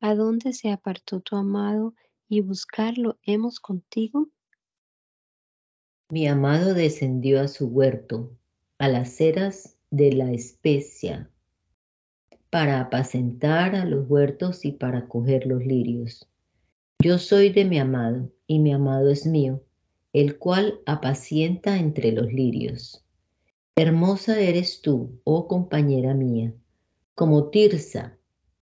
¿A 0.00 0.14
dónde 0.14 0.54
se 0.54 0.70
apartó 0.70 1.20
tu 1.20 1.36
amado 1.36 1.94
y 2.30 2.40
buscarlo 2.40 3.18
hemos 3.22 3.60
contigo? 3.60 4.30
Mi 6.08 6.26
amado 6.26 6.72
descendió 6.72 7.42
a 7.42 7.48
su 7.48 7.66
huerto, 7.66 8.34
a 8.78 8.88
las 8.88 9.14
ceras 9.14 9.76
de 9.90 10.14
la 10.14 10.32
especia, 10.32 11.30
para 12.52 12.82
apacentar 12.82 13.74
a 13.74 13.86
los 13.86 14.10
huertos 14.10 14.66
y 14.66 14.72
para 14.72 15.08
coger 15.08 15.46
los 15.46 15.64
lirios. 15.64 16.28
Yo 17.02 17.16
soy 17.16 17.48
de 17.48 17.64
mi 17.64 17.78
amado, 17.78 18.30
y 18.46 18.58
mi 18.58 18.74
amado 18.74 19.08
es 19.08 19.24
mío, 19.24 19.62
el 20.12 20.36
cual 20.36 20.80
apacienta 20.84 21.78
entre 21.78 22.12
los 22.12 22.30
lirios. 22.30 23.02
Hermosa 23.74 24.38
eres 24.38 24.82
tú, 24.82 25.18
oh 25.24 25.48
compañera 25.48 26.12
mía, 26.12 26.52
como 27.14 27.48
Tirsa, 27.48 28.18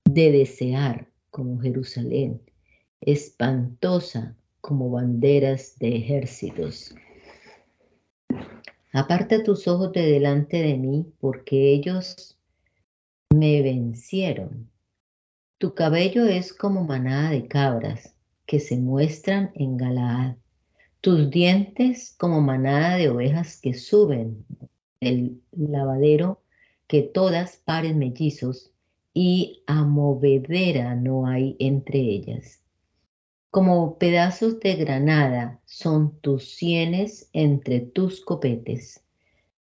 de 0.04 0.32
desear, 0.32 1.08
como 1.30 1.60
Jerusalén, 1.60 2.42
espantosa 3.00 4.36
como 4.60 4.90
banderas 4.90 5.78
de 5.78 5.94
ejércitos. 5.94 6.92
Aparta 8.92 9.44
tus 9.44 9.68
ojos 9.68 9.92
de 9.92 10.10
delante 10.10 10.56
de 10.56 10.76
mí, 10.76 11.06
porque 11.20 11.72
ellos 11.72 12.35
me 13.34 13.62
vencieron. 13.62 14.70
Tu 15.58 15.74
cabello 15.74 16.26
es 16.26 16.52
como 16.52 16.84
manada 16.84 17.30
de 17.30 17.46
cabras 17.48 18.14
que 18.46 18.60
se 18.60 18.76
muestran 18.76 19.52
en 19.54 19.76
Galaad. 19.76 20.36
Tus 21.00 21.30
dientes 21.30 22.14
como 22.18 22.40
manada 22.40 22.96
de 22.96 23.08
ovejas 23.08 23.60
que 23.60 23.74
suben 23.74 24.44
el 25.00 25.40
lavadero, 25.52 26.42
que 26.86 27.02
todas 27.02 27.56
paren 27.56 27.98
mellizos 27.98 28.72
y 29.12 29.62
a 29.66 29.82
movedera 29.84 30.94
no 30.94 31.26
hay 31.26 31.56
entre 31.58 31.98
ellas. 31.98 32.62
Como 33.50 33.98
pedazos 33.98 34.60
de 34.60 34.76
granada 34.76 35.60
son 35.64 36.18
tus 36.20 36.54
sienes 36.54 37.28
entre 37.32 37.80
tus 37.80 38.20
copetes. 38.20 39.02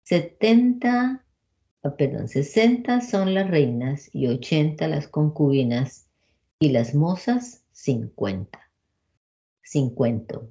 Setenta 0.04 1.24
perdón, 1.92 2.30
60 2.30 3.02
son 3.02 3.34
las 3.34 3.50
reinas 3.50 4.10
y 4.14 4.28
80 4.28 4.88
las 4.88 5.08
concubinas 5.08 6.08
y 6.60 6.70
las 6.70 6.96
mozas 6.96 7.66
50. 7.74 8.60
50. 9.64 10.42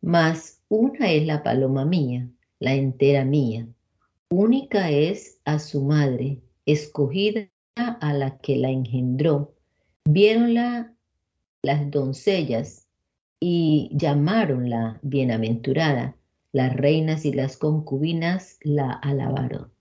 Más 0.00 0.62
una 0.68 1.12
es 1.12 1.26
la 1.26 1.42
paloma 1.42 1.84
mía, 1.84 2.28
la 2.58 2.74
entera 2.74 3.24
mía. 3.24 3.68
Única 4.30 4.90
es 4.90 5.40
a 5.44 5.58
su 5.58 5.82
madre, 5.84 6.40
escogida 6.64 7.48
a 7.76 8.12
la 8.14 8.38
que 8.38 8.56
la 8.56 8.70
engendró. 8.70 9.54
Viéronla 10.06 10.94
las 11.62 11.90
doncellas 11.90 12.88
y 13.40 13.90
llamaronla 13.92 15.00
bienaventurada. 15.02 16.16
Las 16.52 16.74
reinas 16.74 17.26
y 17.26 17.32
las 17.32 17.58
concubinas 17.58 18.58
la 18.62 18.92
alabaron. 18.92 19.75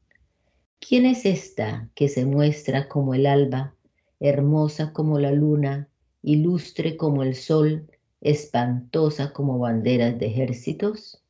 ¿Quién 0.88 1.08
es 1.08 1.26
esta 1.26 1.90
que 1.96 2.10
se 2.10 2.26
muestra 2.28 2.88
como 2.88 3.16
el 3.16 3.26
alba, 3.26 3.74
hermosa 4.20 4.94
como 4.94 5.18
la 5.18 5.32
luna, 5.32 5.90
ilustre 6.22 6.96
como 6.96 7.24
el 7.24 7.34
sol, 7.34 7.88
espantosa 8.22 9.34
como 9.34 9.58
banderas 9.58 10.20
de 10.20 10.28
ejércitos? 10.28 11.24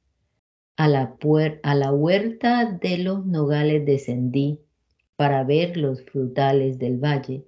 A 0.75 0.89
la, 0.89 1.17
a 1.63 1.75
la 1.75 1.93
huerta 1.93 2.65
de 2.65 2.97
los 2.97 3.25
nogales 3.25 3.85
descendí 3.85 4.59
para 5.15 5.45
ver 5.45 5.77
los 5.77 6.03
frutales 6.03 6.77
del 6.77 6.97
valle, 6.97 7.45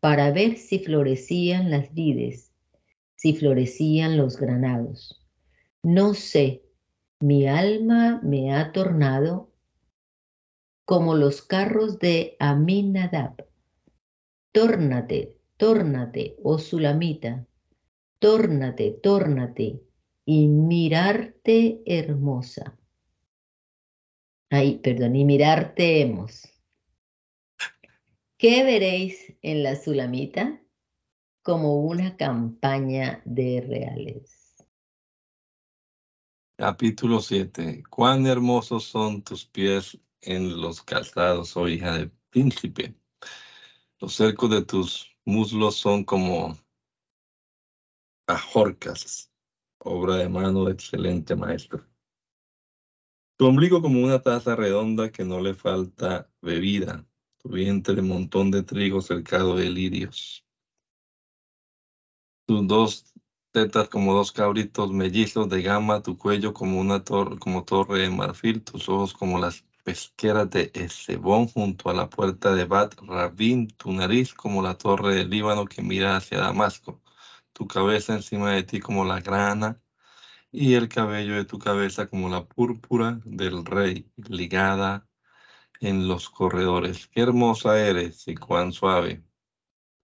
para 0.00 0.32
ver 0.32 0.56
si 0.56 0.80
florecían 0.80 1.70
las 1.70 1.94
vides, 1.94 2.50
si 3.14 3.32
florecían 3.32 4.16
los 4.16 4.38
granados. 4.38 5.24
No 5.84 6.14
sé, 6.14 6.64
mi 7.20 7.46
alma 7.46 8.20
me 8.24 8.52
ha 8.52 8.72
tornado 8.72 9.53
como 10.84 11.14
los 11.14 11.42
carros 11.42 11.98
de 11.98 12.36
Aminadab. 12.38 13.46
Tórnate, 14.52 15.36
tórnate, 15.56 16.36
oh 16.42 16.58
Sulamita, 16.58 17.46
tórnate, 18.18 18.98
tórnate, 19.02 19.82
y 20.26 20.46
mirarte 20.46 21.82
hermosa. 21.84 22.78
Ay, 24.50 24.78
perdón, 24.78 25.16
y 25.16 25.24
mirarte 25.24 26.00
hemos. 26.00 26.48
¿Qué 28.38 28.62
veréis 28.62 29.34
en 29.42 29.62
la 29.62 29.76
Sulamita? 29.76 30.60
Como 31.42 31.76
una 31.76 32.16
campaña 32.16 33.20
de 33.24 33.64
reales. 33.66 34.54
Capítulo 36.56 37.20
7. 37.20 37.82
Cuán 37.90 38.26
hermosos 38.26 38.84
son 38.84 39.22
tus 39.22 39.44
pies 39.44 39.98
en 40.24 40.60
los 40.60 40.82
calzados, 40.82 41.56
oh 41.56 41.68
hija 41.68 41.96
de 41.98 42.10
príncipe. 42.30 42.94
Los 44.00 44.14
cercos 44.14 44.50
de 44.50 44.62
tus 44.62 45.10
muslos 45.24 45.76
son 45.76 46.04
como 46.04 46.58
ajorcas, 48.26 49.30
obra 49.78 50.16
de 50.16 50.28
mano 50.28 50.64
de 50.64 50.72
excelente 50.72 51.36
maestro. 51.36 51.86
Tu 53.36 53.46
ombligo 53.46 53.82
como 53.82 54.00
una 54.00 54.20
taza 54.20 54.54
redonda 54.54 55.10
que 55.10 55.24
no 55.24 55.40
le 55.40 55.54
falta 55.54 56.30
bebida, 56.40 57.04
tu 57.38 57.48
vientre 57.48 58.00
montón 58.00 58.50
de 58.50 58.62
trigo 58.62 59.00
cercado 59.00 59.56
de 59.56 59.70
lirios. 59.70 60.44
Tus 62.46 62.66
dos 62.66 63.12
tetas 63.50 63.88
como 63.88 64.14
dos 64.14 64.32
cabritos 64.32 64.92
mellizos 64.92 65.48
de 65.48 65.62
gama, 65.62 66.02
tu 66.02 66.16
cuello 66.16 66.52
como 66.52 66.80
una 66.80 67.02
torre, 67.02 67.38
como 67.38 67.64
torre 67.64 68.00
de 68.00 68.10
marfil, 68.10 68.62
tus 68.62 68.88
ojos 68.88 69.12
como 69.12 69.38
las 69.38 69.64
pesqueras 69.84 70.50
de 70.50 70.70
Esebón 70.74 71.46
junto 71.46 71.90
a 71.90 71.94
la 71.94 72.08
puerta 72.10 72.54
de 72.54 72.64
Bat 72.64 72.94
Rabin, 73.02 73.68
tu 73.68 73.92
nariz 73.92 74.34
como 74.34 74.62
la 74.62 74.76
torre 74.76 75.14
del 75.14 75.30
Líbano 75.30 75.66
que 75.66 75.82
mira 75.82 76.16
hacia 76.16 76.38
Damasco, 76.40 77.02
tu 77.52 77.68
cabeza 77.68 78.14
encima 78.14 78.52
de 78.52 78.64
ti 78.64 78.80
como 78.80 79.04
la 79.04 79.20
grana 79.20 79.80
y 80.50 80.74
el 80.74 80.88
cabello 80.88 81.34
de 81.36 81.44
tu 81.44 81.58
cabeza 81.58 82.08
como 82.08 82.28
la 82.28 82.46
púrpura 82.46 83.20
del 83.24 83.64
rey, 83.64 84.10
ligada 84.16 85.06
en 85.80 86.08
los 86.08 86.30
corredores. 86.30 87.08
Qué 87.08 87.20
hermosa 87.22 87.78
eres 87.78 88.26
y 88.28 88.34
cuán 88.36 88.72
suave, 88.72 89.22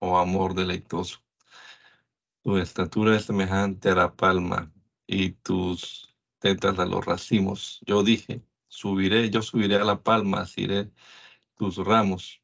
oh 0.01 0.19
amor 0.19 0.55
deleitoso. 0.55 1.21
Tu 2.43 2.59
estatura 2.59 3.17
es 3.17 3.25
semejante 3.25 3.91
a 3.91 3.95
la 3.95 4.15
palma 4.15 4.73
y 5.07 5.31
tus 5.31 6.15
tetas 6.39 6.79
a 6.79 6.87
los 6.87 7.05
racimos. 7.05 7.81
Yo 7.87 8.03
dije, 8.03 8.43
subiré, 8.71 9.29
yo 9.31 9.43
subiré 9.43 9.77
a 9.77 9.85
la 9.85 10.03
palma, 10.03 10.41
asiré 10.41 10.91
tus 11.57 11.77
ramos, 11.77 12.41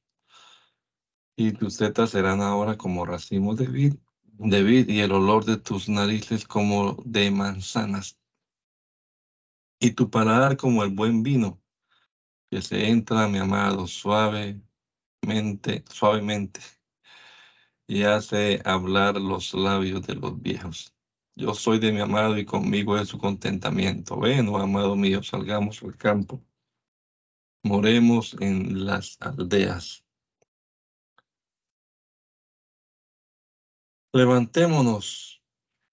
y 1.37 1.53
tus 1.53 1.79
tetas 1.79 2.11
serán 2.11 2.43
ahora 2.43 2.77
como 2.77 3.07
racimos 3.07 3.57
de 3.57 3.67
vid, 3.67 3.95
de 4.25 4.63
vid, 4.63 4.89
y 4.91 5.01
el 5.01 5.13
olor 5.13 5.45
de 5.45 5.57
tus 5.57 5.89
narices 5.89 6.45
como 6.47 6.97
de 7.05 7.31
manzanas, 7.31 8.19
y 9.81 9.93
tu 9.93 10.11
paladar 10.11 10.57
como 10.57 10.83
el 10.83 10.91
buen 10.91 11.23
vino, 11.23 11.63
que 12.51 12.61
se 12.61 12.89
entra, 12.89 13.29
mi 13.29 13.39
amado, 13.39 13.87
suavemente, 13.87 14.65
suavemente, 15.89 16.61
y 17.87 18.03
hace 18.03 18.61
hablar 18.65 19.17
los 19.17 19.55
labios 19.55 20.05
de 20.07 20.17
los 20.17 20.41
viejos. 20.43 20.96
Yo 21.39 21.53
soy 21.53 21.79
de 21.79 21.93
mi 21.93 22.01
amado 22.01 22.39
y 22.39 22.47
conmigo 22.47 22.97
es 22.97 23.09
su 23.09 23.19
contentamiento. 23.19 24.19
Ven, 24.19 24.49
oh 24.49 24.57
amado 24.57 24.97
mío, 24.97 25.23
salgamos 25.23 25.83
al 25.83 25.95
campo. 25.97 26.43
Moremos 27.63 28.35
en 28.41 28.87
las 28.87 29.19
aldeas. 29.21 30.03
Levantémonos 34.15 35.43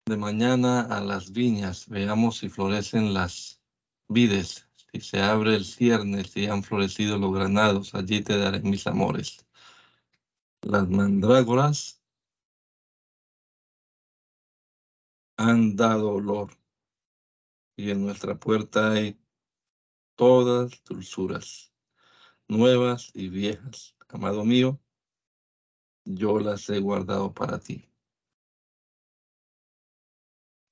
de 0.05 0.15
mañana 0.15 0.81
a 0.81 1.01
las 1.01 1.33
viñas, 1.33 1.89
veamos 1.89 2.37
si 2.37 2.47
florecen 2.47 3.13
las 3.13 3.61
vides, 4.07 4.69
si 4.93 5.01
se 5.01 5.21
abre 5.21 5.55
el 5.55 5.65
cierne, 5.65 6.23
si 6.23 6.45
han 6.45 6.63
florecido 6.63 7.17
los 7.17 7.33
granados, 7.33 7.93
allí 7.95 8.21
te 8.21 8.37
daré 8.37 8.61
mis 8.61 8.87
amores. 8.87 9.45
Las 10.61 10.87
mandrágoras 10.87 12.02
han 15.37 15.75
dado 15.75 16.11
olor, 16.13 16.51
y 17.75 17.91
en 17.91 18.05
nuestra 18.05 18.35
puerta 18.35 18.91
hay 18.91 19.19
todas 20.15 20.83
dulzuras, 20.83 21.73
nuevas 22.47 23.11
y 23.13 23.29
viejas. 23.29 23.95
Amado 24.09 24.45
mío, 24.45 24.79
yo 26.05 26.39
las 26.39 26.69
he 26.69 26.79
guardado 26.79 27.33
para 27.33 27.59
ti. 27.59 27.89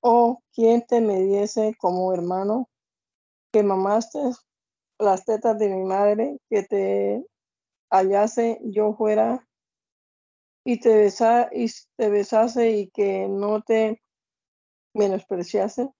Oh, 0.00 0.42
¿quién 0.52 0.84
te 0.86 1.00
me 1.00 1.20
diese 1.20 1.74
como 1.78 2.12
hermano 2.12 2.68
que 3.52 3.62
mamaste 3.62 4.18
las 4.98 5.24
tetas 5.24 5.58
de 5.58 5.68
mi 5.68 5.84
madre, 5.84 6.38
que 6.48 6.62
te 6.62 7.24
hallase 7.90 8.60
yo 8.64 8.94
fuera 8.94 9.46
y 10.64 10.80
te, 10.80 10.96
besa, 10.96 11.50
y 11.52 11.66
te 11.96 12.10
besase 12.10 12.70
y 12.70 12.90
que 12.90 13.28
no 13.28 13.62
te 13.62 14.00
menospreciase, 14.94 15.90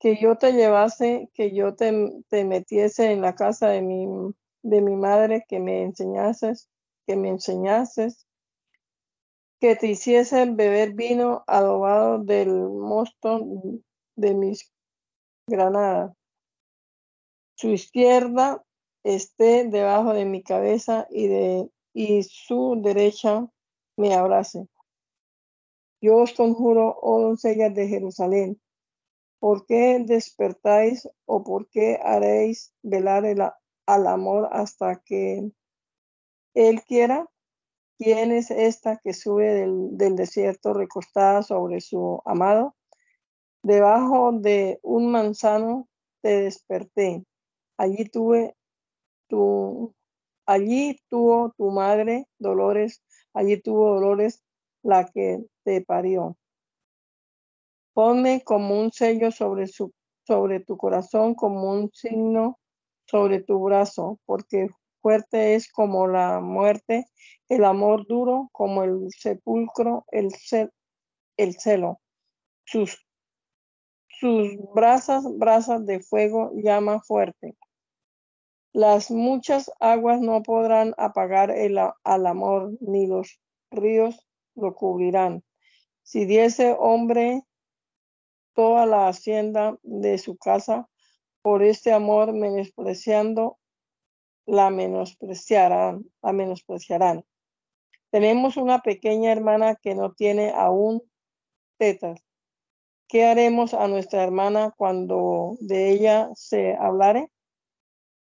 que 0.00 0.16
yo 0.20 0.36
te 0.36 0.52
llevase, 0.52 1.30
que 1.34 1.54
yo 1.54 1.74
te, 1.74 1.92
te 2.28 2.44
metiese 2.44 3.12
en 3.12 3.20
la 3.20 3.34
casa 3.34 3.68
de 3.68 3.82
mi, 3.82 4.06
de 4.62 4.80
mi 4.80 4.96
madre, 4.96 5.44
que 5.48 5.60
me 5.60 5.82
enseñases, 5.82 6.68
que 7.06 7.16
me 7.16 7.28
enseñases, 7.28 8.26
que 9.60 9.76
te 9.76 9.86
hiciese 9.86 10.44
beber 10.50 10.92
vino 10.92 11.42
adobado 11.46 12.18
del 12.18 12.50
mosto 12.50 13.40
de 14.16 14.34
mis 14.34 14.70
granadas. 15.46 16.12
Su 17.56 17.70
izquierda 17.70 18.62
esté 19.04 19.68
debajo 19.68 20.12
de 20.12 20.24
mi 20.24 20.42
cabeza 20.42 21.06
y, 21.10 21.28
de, 21.28 21.70
y 21.94 22.22
su 22.24 22.80
derecha 22.82 23.46
me 23.96 24.14
abrace. 24.14 24.66
Yo 26.04 26.18
os 26.18 26.34
conjuro, 26.34 26.98
oh 27.00 27.18
doncellas 27.22 27.74
de 27.74 27.88
Jerusalén, 27.88 28.60
¿por 29.38 29.64
qué 29.64 30.04
despertáis 30.04 31.08
o 31.24 31.42
por 31.42 31.70
qué 31.70 31.98
haréis 32.04 32.74
velar 32.82 33.24
el, 33.24 33.40
al 33.86 34.06
amor 34.06 34.50
hasta 34.52 35.00
que 35.02 35.50
él 36.52 36.82
quiera? 36.82 37.26
¿Quién 37.96 38.32
es 38.32 38.50
esta 38.50 38.98
que 39.02 39.14
sube 39.14 39.54
del, 39.54 39.96
del 39.96 40.14
desierto 40.14 40.74
recostada 40.74 41.42
sobre 41.42 41.80
su 41.80 42.20
amado? 42.26 42.76
Debajo 43.62 44.32
de 44.32 44.80
un 44.82 45.10
manzano 45.10 45.88
te 46.20 46.42
desperté. 46.42 47.24
Allí 47.78 48.04
tuve 48.10 48.54
tu, 49.26 49.94
allí 50.44 51.00
tuvo 51.08 51.54
tu 51.56 51.70
madre 51.70 52.28
Dolores, 52.38 53.02
allí 53.32 53.58
tuvo 53.58 53.94
Dolores 53.94 54.44
la 54.84 55.06
que 55.06 55.44
te 55.64 55.80
parió. 55.80 56.36
Ponme 57.94 58.42
como 58.44 58.78
un 58.78 58.92
sello 58.92 59.30
sobre, 59.30 59.66
su, 59.66 59.92
sobre 60.26 60.60
tu 60.60 60.76
corazón, 60.76 61.34
como 61.34 61.72
un 61.72 61.90
signo 61.92 62.58
sobre 63.06 63.42
tu 63.42 63.62
brazo, 63.62 64.18
porque 64.26 64.68
fuerte 65.00 65.54
es 65.54 65.70
como 65.70 66.06
la 66.06 66.40
muerte, 66.40 67.06
el 67.48 67.64
amor 67.64 68.06
duro 68.06 68.48
como 68.52 68.84
el 68.84 69.08
sepulcro, 69.10 70.04
el, 70.10 70.28
el 71.36 71.54
celo. 71.54 72.00
Sus, 72.64 73.06
sus 74.08 74.56
brasas, 74.74 75.24
brasas 75.36 75.84
de 75.86 76.00
fuego, 76.00 76.52
llama 76.54 77.00
fuerte. 77.00 77.56
Las 78.72 79.10
muchas 79.10 79.70
aguas 79.78 80.20
no 80.20 80.42
podrán 80.42 80.94
apagar 80.98 81.50
el, 81.52 81.78
al 81.78 82.26
amor, 82.26 82.72
ni 82.80 83.06
los 83.06 83.40
ríos 83.70 84.26
lo 84.54 84.74
cubrirán. 84.74 85.44
Si 86.02 86.26
diese 86.26 86.74
hombre 86.78 87.42
toda 88.54 88.86
la 88.86 89.08
hacienda 89.08 89.78
de 89.82 90.18
su 90.18 90.36
casa 90.36 90.88
por 91.42 91.62
este 91.62 91.92
amor, 91.92 92.32
menospreciando, 92.32 93.58
la 94.46 94.70
menospreciarán, 94.70 96.04
la 96.22 96.32
menospreciarán. 96.32 97.24
Tenemos 98.10 98.56
una 98.56 98.80
pequeña 98.80 99.32
hermana 99.32 99.76
que 99.76 99.94
no 99.94 100.12
tiene 100.12 100.50
aún 100.50 101.02
tetas. 101.78 102.20
¿Qué 103.08 103.24
haremos 103.24 103.74
a 103.74 103.88
nuestra 103.88 104.22
hermana 104.22 104.72
cuando 104.76 105.56
de 105.60 105.90
ella 105.90 106.30
se 106.34 106.74
hablare? 106.74 107.30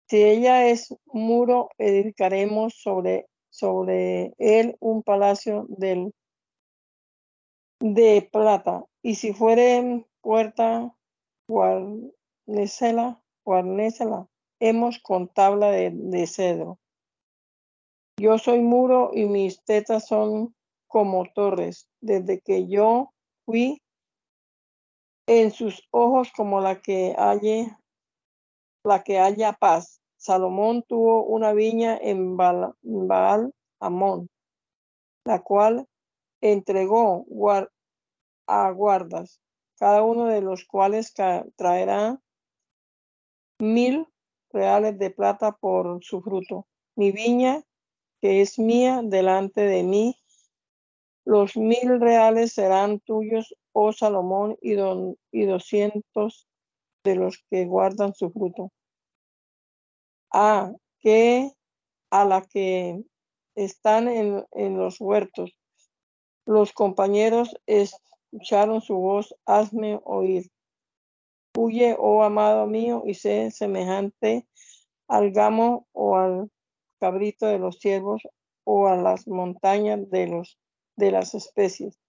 Si 0.08 0.24
ella 0.24 0.68
es 0.68 0.94
muro, 1.06 1.70
edificaremos 1.78 2.76
sobre, 2.76 3.28
sobre 3.50 4.34
él 4.38 4.78
un 4.80 5.04
palacio 5.04 5.66
del, 5.70 6.14
de 7.80 8.28
plata. 8.32 8.86
Y 9.02 9.16
si 9.16 9.34
fuere 9.34 10.06
puerta, 10.22 10.96
guarnécela, 11.48 13.22
guarnécela, 13.46 14.28
hemos 14.60 15.00
con 15.00 15.28
tabla 15.28 15.72
de, 15.72 15.92
de 15.94 16.28
cedro. 16.28 16.80
Yo 18.18 18.38
soy 18.38 18.60
muro 18.60 19.12
y 19.14 19.26
mis 19.26 19.64
tetas 19.64 20.08
son 20.08 20.54
como 20.88 21.26
torres. 21.34 21.88
Desde 22.02 22.42
que 22.42 22.68
yo 22.68 23.14
fui 23.46 23.82
en 25.28 25.52
sus 25.52 25.88
ojos 25.92 26.32
como 26.36 26.60
la 26.60 26.82
que 26.82 27.16
halle, 27.18 27.78
la 28.84 29.04
que 29.04 29.20
haya 29.20 29.54
paz. 29.54 30.02
Salomón 30.20 30.84
tuvo 30.84 31.24
una 31.24 31.54
viña 31.54 31.98
en 31.98 32.36
Baal, 32.36 33.54
Amón, 33.80 34.30
la 35.24 35.42
cual 35.42 35.88
entregó 36.42 37.26
a 38.46 38.72
guardas, 38.72 39.40
cada 39.78 40.04
uno 40.04 40.26
de 40.26 40.42
los 40.42 40.66
cuales 40.66 41.14
traerá 41.56 42.20
mil 43.60 44.08
reales 44.52 45.00
de 45.00 45.10
plata 45.10 45.54
por 45.54 46.04
su 46.04 46.22
fruto. 46.22 46.68
Mi 46.98 47.14
viña, 47.14 47.64
que 48.20 48.42
es 48.42 48.60
mía, 48.60 49.02
delante 49.02 49.62
de 49.62 49.84
mí, 49.84 50.18
los 51.24 51.56
mil 51.56 51.98
reales 52.02 52.52
serán 52.52 53.00
tuyos, 53.00 53.56
oh 53.72 53.94
Salomón, 53.94 54.58
y, 54.62 54.74
don, 54.74 55.16
y 55.32 55.46
doscientos 55.46 56.50
de 57.06 57.16
los 57.16 57.42
que 57.50 57.64
guardan 57.64 58.14
su 58.14 58.30
fruto. 58.32 58.74
Ah, 60.32 60.72
que 61.00 61.52
a 62.12 62.26
la 62.26 62.42
que 62.42 63.04
están 63.56 64.08
en, 64.08 64.46
en 64.52 64.78
los 64.78 65.00
huertos, 65.00 65.52
los 66.46 66.74
compañeros 66.74 67.56
escucharon 67.68 68.82
su 68.82 68.96
voz, 68.96 69.36
hazme 69.46 70.00
oír. 70.04 70.50
Huye, 71.56 71.96
oh 72.00 72.24
amado 72.24 72.68
mío, 72.68 73.04
y 73.06 73.16
sé 73.16 73.52
semejante 73.52 74.48
al 75.08 75.32
gamo 75.32 75.88
o 75.92 76.18
al 76.18 76.52
cabrito 77.00 77.48
de 77.48 77.60
los 77.60 77.80
ciervos 77.80 78.22
o 78.64 78.88
a 78.88 78.96
las 78.96 79.28
montañas 79.28 80.10
de, 80.10 80.28
los, 80.28 80.60
de 80.96 81.12
las 81.12 81.34
especies. 81.34 82.00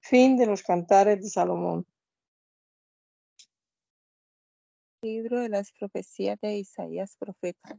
Fin 0.00 0.36
de 0.36 0.46
los 0.46 0.62
cantares 0.62 1.22
de 1.22 1.30
Salomón. 1.30 1.86
Libro 5.00 5.38
de 5.38 5.48
las 5.48 5.70
profecías 5.70 6.40
de 6.40 6.56
Isaías 6.56 7.16
profeta. 7.16 7.78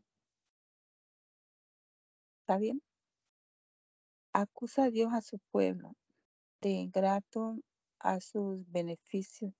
¿Está 2.39 2.57
bien? 2.57 2.81
Acusa 4.31 4.85
a 4.85 4.89
Dios 4.89 5.11
a 5.11 5.19
su 5.19 5.37
pueblo, 5.51 5.97
de 6.61 6.69
ingrato 6.69 7.57
a 7.99 8.21
sus 8.21 8.65
beneficios, 8.71 9.53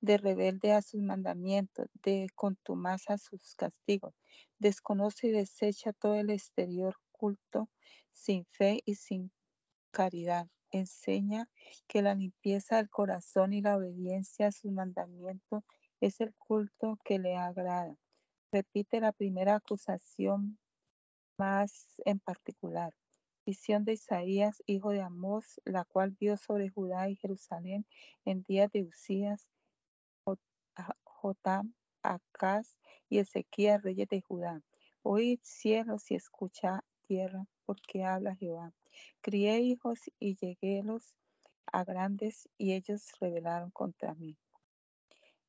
de 0.00 0.16
rebelde 0.16 0.72
a 0.72 0.80
sus 0.80 1.02
mandamientos, 1.02 1.86
de 2.02 2.28
contumaz 2.34 3.10
a 3.10 3.18
sus 3.18 3.56
castigos. 3.56 4.14
Desconoce 4.58 5.26
y 5.26 5.32
desecha 5.32 5.92
todo 5.92 6.14
el 6.14 6.30
exterior 6.30 6.96
culto, 7.10 7.68
sin 8.12 8.46
fe 8.46 8.80
y 8.86 8.94
sin 8.94 9.30
caridad. 9.90 10.46
Enseña 10.70 11.50
que 11.86 12.00
la 12.00 12.14
limpieza 12.14 12.76
del 12.76 12.88
corazón 12.88 13.52
y 13.52 13.60
la 13.60 13.76
obediencia 13.76 14.46
a 14.46 14.52
sus 14.52 14.72
mandamientos 14.72 15.62
es 16.02 16.20
el 16.20 16.34
culto 16.34 16.98
que 17.04 17.20
le 17.20 17.36
agrada. 17.36 17.96
Repite 18.50 19.00
la 19.00 19.12
primera 19.12 19.54
acusación 19.54 20.58
más 21.38 21.94
en 22.04 22.18
particular. 22.18 22.92
Visión 23.46 23.84
de 23.84 23.92
Isaías, 23.92 24.64
hijo 24.66 24.90
de 24.90 25.00
Amós, 25.00 25.60
la 25.64 25.84
cual 25.84 26.10
vio 26.18 26.36
sobre 26.36 26.68
Judá 26.70 27.08
y 27.08 27.14
Jerusalén 27.14 27.86
en 28.24 28.42
días 28.42 28.70
de 28.72 28.82
Usías, 28.82 29.48
Jotam, 31.04 31.72
Acaz 32.02 32.76
y 33.08 33.18
Ezequiel, 33.18 33.80
reyes 33.80 34.08
de 34.08 34.22
Judá. 34.22 34.60
Oíd 35.02 35.38
cielos 35.42 36.10
y 36.10 36.16
escucha 36.16 36.84
tierra, 37.06 37.46
porque 37.64 38.02
habla 38.02 38.34
Jehová. 38.34 38.72
Crié 39.20 39.60
hijos 39.60 40.00
y 40.18 40.34
lleguélos 40.34 41.14
a 41.66 41.84
grandes, 41.84 42.48
y 42.58 42.72
ellos 42.72 43.12
rebelaron 43.20 43.70
contra 43.70 44.14
mí. 44.14 44.36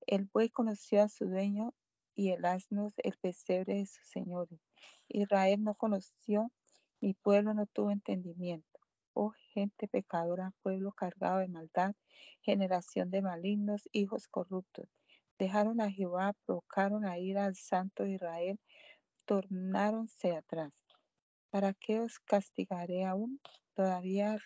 El 0.08 0.26
buey 0.26 0.50
conoció 0.50 1.04
a 1.04 1.10
su 1.10 1.26
dueño, 1.26 1.74
y 2.16 2.32
el 2.32 2.46
asno 2.46 2.92
el 2.98 3.18
pesebre 3.18 3.76
de 3.76 3.86
su 3.86 4.04
señor. 4.04 4.48
Israel 5.08 5.64
no 5.64 5.76
conoció, 5.76 6.52
mi 7.02 7.14
pueblo 7.14 7.54
no 7.54 7.66
tuvo 7.66 7.92
entendimiento. 7.92 8.80
Oh 9.14 9.32
gente 9.54 9.88
pecadora, 9.88 10.54
pueblo 10.62 10.92
cargado 10.92 11.40
de 11.40 11.48
maldad, 11.48 11.96
generación 12.42 13.10
de 13.12 13.22
malignos, 13.22 13.88
hijos 13.92 14.28
corruptos. 14.28 14.88
Dejaron 15.38 15.82
a 15.82 15.92
Jehová, 15.92 16.34
provocaron 16.46 17.06
a 17.06 17.18
ir 17.18 17.38
al 17.38 17.56
santo 17.56 18.06
Israel, 18.06 18.60
tornáronse 19.26 20.36
atrás. 20.36 20.74
¿Para 21.50 21.74
qué 21.74 22.00
os 22.00 22.20
castigaré 22.20 23.06
aún? 23.06 23.40
Todavía 23.74 24.38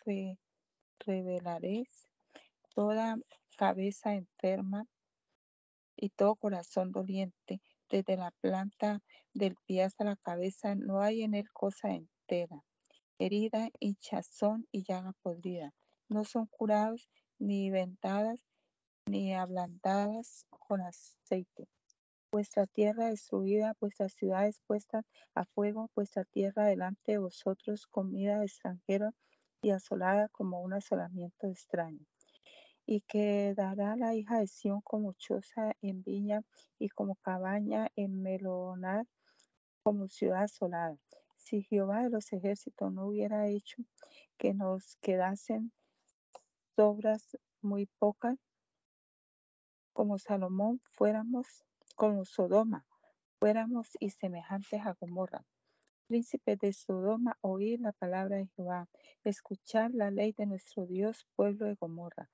revelaréis 1.00 2.10
toda 2.74 3.18
cabeza 3.58 4.14
enferma 4.14 4.86
y 5.98 6.10
todo 6.10 6.36
corazón 6.36 6.92
doliente, 6.92 7.62
desde 7.90 8.16
la 8.16 8.32
planta 8.40 9.02
del 9.34 9.56
pie 9.66 9.84
hasta 9.84 10.04
la 10.04 10.16
cabeza, 10.16 10.76
no 10.76 11.02
hay 11.02 11.24
en 11.24 11.34
él 11.34 11.50
cosa 11.52 11.90
entera. 11.90 12.64
Herida, 13.20 13.70
hinchazón 13.80 14.68
y 14.72 14.84
llaga 14.84 15.14
podrida. 15.24 15.74
No 16.08 16.24
son 16.24 16.46
curados, 16.46 17.10
ni 17.40 17.72
ventadas, 17.72 18.40
ni 19.08 19.34
ablandadas 19.34 20.46
con 20.50 20.82
aceite. 20.82 21.68
Vuestra 22.32 22.68
tierra 22.68 23.08
destruida, 23.08 23.76
vuestras 23.80 24.14
ciudades 24.14 24.62
puestas 24.68 25.06
a 25.34 25.46
fuego, 25.46 25.90
vuestra 25.96 26.26
tierra 26.26 26.66
delante 26.66 27.14
de 27.14 27.18
vosotros, 27.18 27.88
comida 27.88 28.40
de 28.40 28.46
extranjero 28.46 29.12
y 29.62 29.72
asolada 29.72 30.30
como 30.30 30.62
un 30.62 30.74
asolamiento 30.74 31.48
extraño 31.48 32.06
y 32.90 33.02
quedará 33.02 33.98
la 33.98 34.16
hija 34.16 34.40
de 34.40 34.48
Sión 34.48 34.80
como 34.80 35.12
choza 35.12 35.74
en 35.82 36.04
viña 36.04 36.44
y 36.80 36.88
como 36.88 37.16
cabaña 37.16 37.90
en 37.98 38.24
melonar, 38.24 39.06
como 39.84 40.08
ciudad 40.08 40.44
asolada. 40.44 40.98
Si 41.36 41.64
Jehová 41.64 42.04
de 42.04 42.10
los 42.10 42.32
ejércitos 42.32 42.94
no 42.94 43.08
hubiera 43.08 43.48
hecho 43.50 43.84
que 44.38 44.54
nos 44.54 44.96
quedasen 45.02 45.74
sobras 46.78 47.38
muy 47.62 47.88
pocas, 48.00 48.38
como 49.92 50.18
Salomón 50.18 50.80
fuéramos, 50.94 51.66
como 51.98 52.24
Sodoma, 52.24 52.88
fuéramos 53.38 53.90
y 54.00 54.12
semejantes 54.12 54.86
a 54.86 54.94
Gomorra. 54.94 55.46
Príncipe 56.08 56.56
de 56.56 56.72
Sodoma, 56.72 57.38
oír 57.42 57.82
la 57.82 57.92
palabra 57.92 58.38
de 58.38 58.48
Jehová, 58.56 58.88
escuchar 59.26 59.92
la 59.94 60.10
ley 60.10 60.32
de 60.32 60.46
nuestro 60.46 60.86
Dios, 60.86 61.28
pueblo 61.36 61.66
de 61.66 61.76
Gomorra 61.76 62.30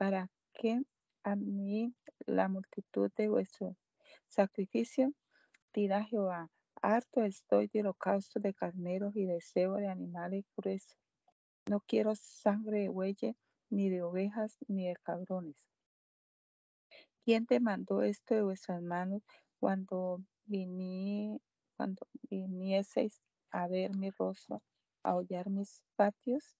para 0.00 0.30
que 0.54 0.80
a 1.24 1.36
mí 1.36 1.94
la 2.20 2.48
multitud 2.48 3.12
de 3.18 3.28
vuestro 3.28 3.76
sacrificio, 4.28 5.12
dirá 5.74 6.04
Jehová, 6.04 6.48
harto 6.80 7.22
estoy 7.22 7.68
de 7.68 7.80
holocausto 7.80 8.40
de 8.40 8.54
carneros 8.54 9.14
y 9.14 9.26
deseo 9.26 9.74
de 9.74 9.88
animales 9.88 10.46
gruesos. 10.56 10.96
No 11.68 11.80
quiero 11.80 12.14
sangre 12.14 12.78
de 12.80 12.88
bueyes, 12.88 13.36
ni 13.68 13.90
de 13.90 14.02
ovejas, 14.02 14.56
ni 14.68 14.88
de 14.88 14.96
cabrones. 15.02 15.62
¿Quién 17.22 17.44
te 17.44 17.60
mandó 17.60 18.00
esto 18.00 18.34
de 18.34 18.42
vuestras 18.42 18.80
manos 18.80 19.22
cuando, 19.58 20.22
cuando 21.76 22.06
vinieseis 22.30 23.20
a 23.50 23.68
ver 23.68 23.94
mi 23.94 24.08
rostro, 24.08 24.62
a 25.02 25.14
hollar 25.14 25.50
mis 25.50 25.82
patios? 25.94 26.56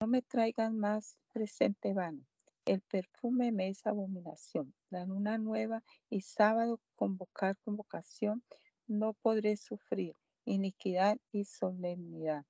No 0.00 0.08
me 0.08 0.22
traigan 0.22 0.76
más 0.76 1.16
presente 1.32 1.94
vano 1.94 2.26
El 2.66 2.80
perfume 2.80 3.52
me 3.52 3.68
es 3.68 3.86
abominación. 3.86 4.74
La 4.88 5.04
luna 5.04 5.36
nueva 5.36 5.84
y 6.08 6.22
sábado 6.22 6.80
convocar 6.94 7.58
convocación 7.58 8.42
no 8.86 9.12
podré 9.12 9.58
sufrir 9.58 10.16
iniquidad 10.46 11.18
y 11.30 11.44
solemnidad. 11.44 12.46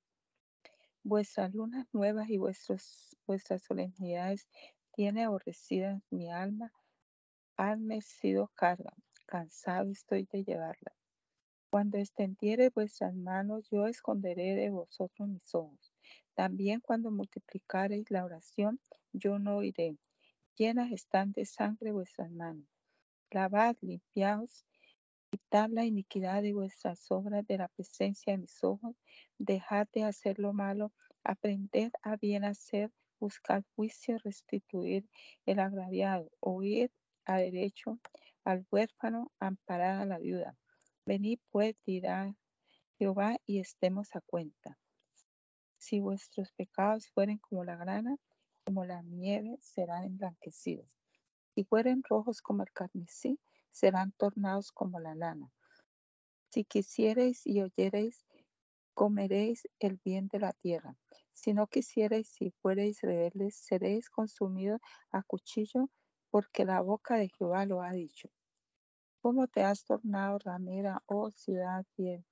Vuestras 1.03 1.53
lunas 1.53 1.87
nuevas 1.93 2.31
y 2.31 2.39
vuestros, 2.39 3.17
vuestras 3.27 3.63
solemnidades 3.63 4.49
tiene 4.93 5.25
aborrecida 5.25 6.01
mi 6.11 6.31
alma. 6.31 6.73
Hanme 7.57 8.01
sido 8.01 8.53
carga, 8.55 8.95
cansado 9.27 9.91
estoy 9.91 10.29
de 10.31 10.45
llevarla. 10.45 10.95
Cuando 11.71 11.99
extendiere 11.99 12.71
vuestras 12.71 13.15
manos, 13.15 13.69
yo 13.69 13.87
esconderé 13.89 14.55
de 14.55 14.71
vosotros 14.71 15.29
mis 15.29 15.55
ojos. 15.57 15.94
También 16.35 16.81
cuando 16.81 17.11
multiplicareis 17.11 18.11
la 18.11 18.25
oración, 18.25 18.81
yo 19.13 19.39
no 19.39 19.57
oiré. 19.57 19.97
Llenas 20.57 20.91
están 20.93 21.33
de 21.33 21.47
sangre 21.47 21.93
vuestras 21.93 22.31
manos. 22.31 22.67
Lavad, 23.31 23.77
limpiaos, 23.81 24.65
quitad 25.31 25.69
la 25.71 25.85
iniquidad 25.85 26.43
de 26.43 26.53
vuestras 26.53 27.11
obras 27.11 27.47
de 27.47 27.59
la 27.59 27.69
presencia 27.69 28.33
de 28.33 28.39
mis 28.39 28.63
ojos. 28.63 28.97
Dejad 29.39 29.89
de 29.93 30.05
hacer 30.05 30.39
lo 30.39 30.53
malo, 30.53 30.93
aprended 31.23 31.93
a 32.03 32.17
bien 32.17 32.45
hacer, 32.45 32.91
buscar 33.21 33.65
juicio, 33.75 34.19
restituir 34.19 35.09
el 35.47 35.59
agraviado, 35.59 36.31
oír 36.41 36.93
a 37.25 37.39
derecho 37.39 37.99
al 38.45 38.67
huérfano, 38.71 39.33
amparar 39.39 40.03
a 40.03 40.05
la 40.05 40.19
viuda. 40.19 40.57
Venid 41.07 41.39
pues, 41.51 41.75
dirá 41.85 42.35
Jehová, 42.99 43.39
y 43.47 43.59
estemos 43.59 44.15
a 44.15 44.21
cuenta. 44.21 44.79
Si 45.85 46.01
vuestros 46.01 46.51
pecados 46.53 47.11
fueren 47.11 47.37
como 47.37 47.63
la 47.63 47.77
grana, 47.77 48.17
como 48.65 48.87
la 48.87 49.03
nieve, 49.03 49.59
serán 49.61 50.05
emblanquecidos. 50.05 50.89
Si 51.55 51.63
fueren 51.65 52.03
rojos 52.03 52.41
como 52.41 52.63
el 52.63 52.73
carmesí, 52.73 53.39
serán 53.71 54.13
tornados 54.13 54.73
como 54.73 54.99
la 54.99 55.15
lana. 55.15 55.53
Si 56.49 56.65
quisiereis 56.65 57.47
y 57.47 57.61
oyereis, 57.61 58.25
comeréis 58.95 59.69
el 59.79 60.01
bien 60.03 60.29
de 60.29 60.39
la 60.39 60.55
tierra. 60.55 60.97
Si 61.35 61.53
no 61.53 61.67
quisiereis 61.67 62.41
y 62.41 62.51
fuereis 62.63 63.03
rebeldes, 63.03 63.55
seréis 63.55 64.09
consumidos 64.09 64.81
a 65.11 65.23
cuchillo, 65.23 65.91
porque 66.31 66.65
la 66.65 66.81
boca 66.81 67.19
de 67.19 67.29
Jehová 67.29 67.67
lo 67.67 67.83
ha 67.83 67.93
dicho. 67.93 68.31
¿Cómo 69.21 69.49
te 69.49 69.63
has 69.63 69.85
tornado 69.85 70.39
ramera, 70.39 71.03
oh 71.05 71.31
ciudad 71.33 71.85
fiel? 71.95 72.25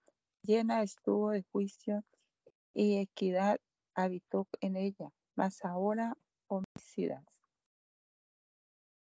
Llena 0.43 0.83
estuvo 0.83 1.33
de 1.33 1.43
juicio 1.43 2.03
y 2.75 2.99
equidad 2.99 3.61
habitó 3.95 4.49
en 4.61 4.77
ella, 4.77 5.11
mas 5.35 5.65
ahora 5.65 6.17
homicidas. 6.49 7.25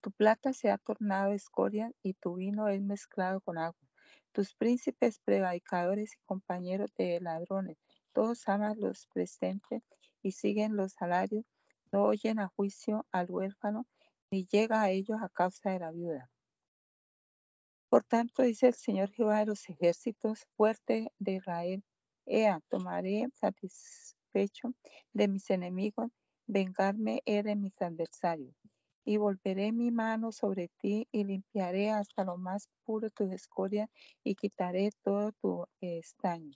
Tu 0.00 0.10
plata 0.10 0.52
se 0.52 0.70
ha 0.70 0.78
tornado 0.78 1.32
escoria 1.32 1.92
y 2.02 2.14
tu 2.14 2.34
vino 2.34 2.68
es 2.68 2.82
mezclado 2.82 3.40
con 3.40 3.58
agua. 3.58 3.88
Tus 4.32 4.54
príncipes 4.54 5.20
prevaricadores 5.20 6.14
y 6.14 6.24
compañeros 6.24 6.90
de 6.96 7.20
ladrones, 7.20 7.76
todos 8.12 8.48
aman 8.48 8.80
los 8.80 9.06
presentes 9.14 9.82
y 10.22 10.32
siguen 10.32 10.76
los 10.76 10.92
salarios, 10.92 11.44
no 11.92 12.04
oyen 12.04 12.40
a 12.40 12.48
juicio 12.48 13.06
al 13.12 13.30
huérfano, 13.30 13.86
ni 14.30 14.46
llega 14.46 14.82
a 14.82 14.90
ellos 14.90 15.18
a 15.22 15.28
causa 15.28 15.70
de 15.70 15.78
la 15.80 15.92
viuda. 15.92 16.30
Por 17.88 18.04
tanto, 18.04 18.42
dice 18.42 18.68
el 18.68 18.74
Señor 18.74 19.10
Jehová 19.10 19.40
de 19.40 19.46
los 19.46 19.68
ejércitos, 19.68 20.46
fuerte 20.56 21.12
de 21.18 21.32
Israel, 21.32 21.84
Ea, 22.26 22.60
tomaré 22.68 23.26
satisfecho 23.34 24.74
de 25.12 25.28
mis 25.28 25.50
enemigos, 25.50 26.10
vengarme 26.46 27.20
he 27.26 27.42
de 27.42 27.56
mis 27.56 27.80
adversarios. 27.82 28.54
Y 29.04 29.16
volveré 29.16 29.72
mi 29.72 29.90
mano 29.90 30.30
sobre 30.30 30.68
ti 30.78 31.08
y 31.10 31.24
limpiaré 31.24 31.90
hasta 31.90 32.24
lo 32.24 32.38
más 32.38 32.68
puro 32.84 33.10
tu 33.10 33.24
escoria 33.32 33.90
y 34.22 34.36
quitaré 34.36 34.90
todo 35.02 35.32
tu 35.32 35.66
estaño. 35.80 36.52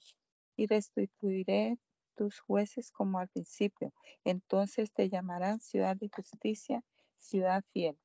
Y 0.57 0.67
restituiré 0.67 1.79
tus 2.15 2.39
jueces 2.39 2.93
como 2.93 3.19
al 3.19 3.29
principio. 3.29 3.93
Entonces 4.25 4.93
te 4.93 5.09
llamarán 5.09 5.61
ciudad 5.61 5.97
de 5.97 6.09
justicia, 6.09 6.83
ciudad 7.19 7.65
fiel. 7.73 7.99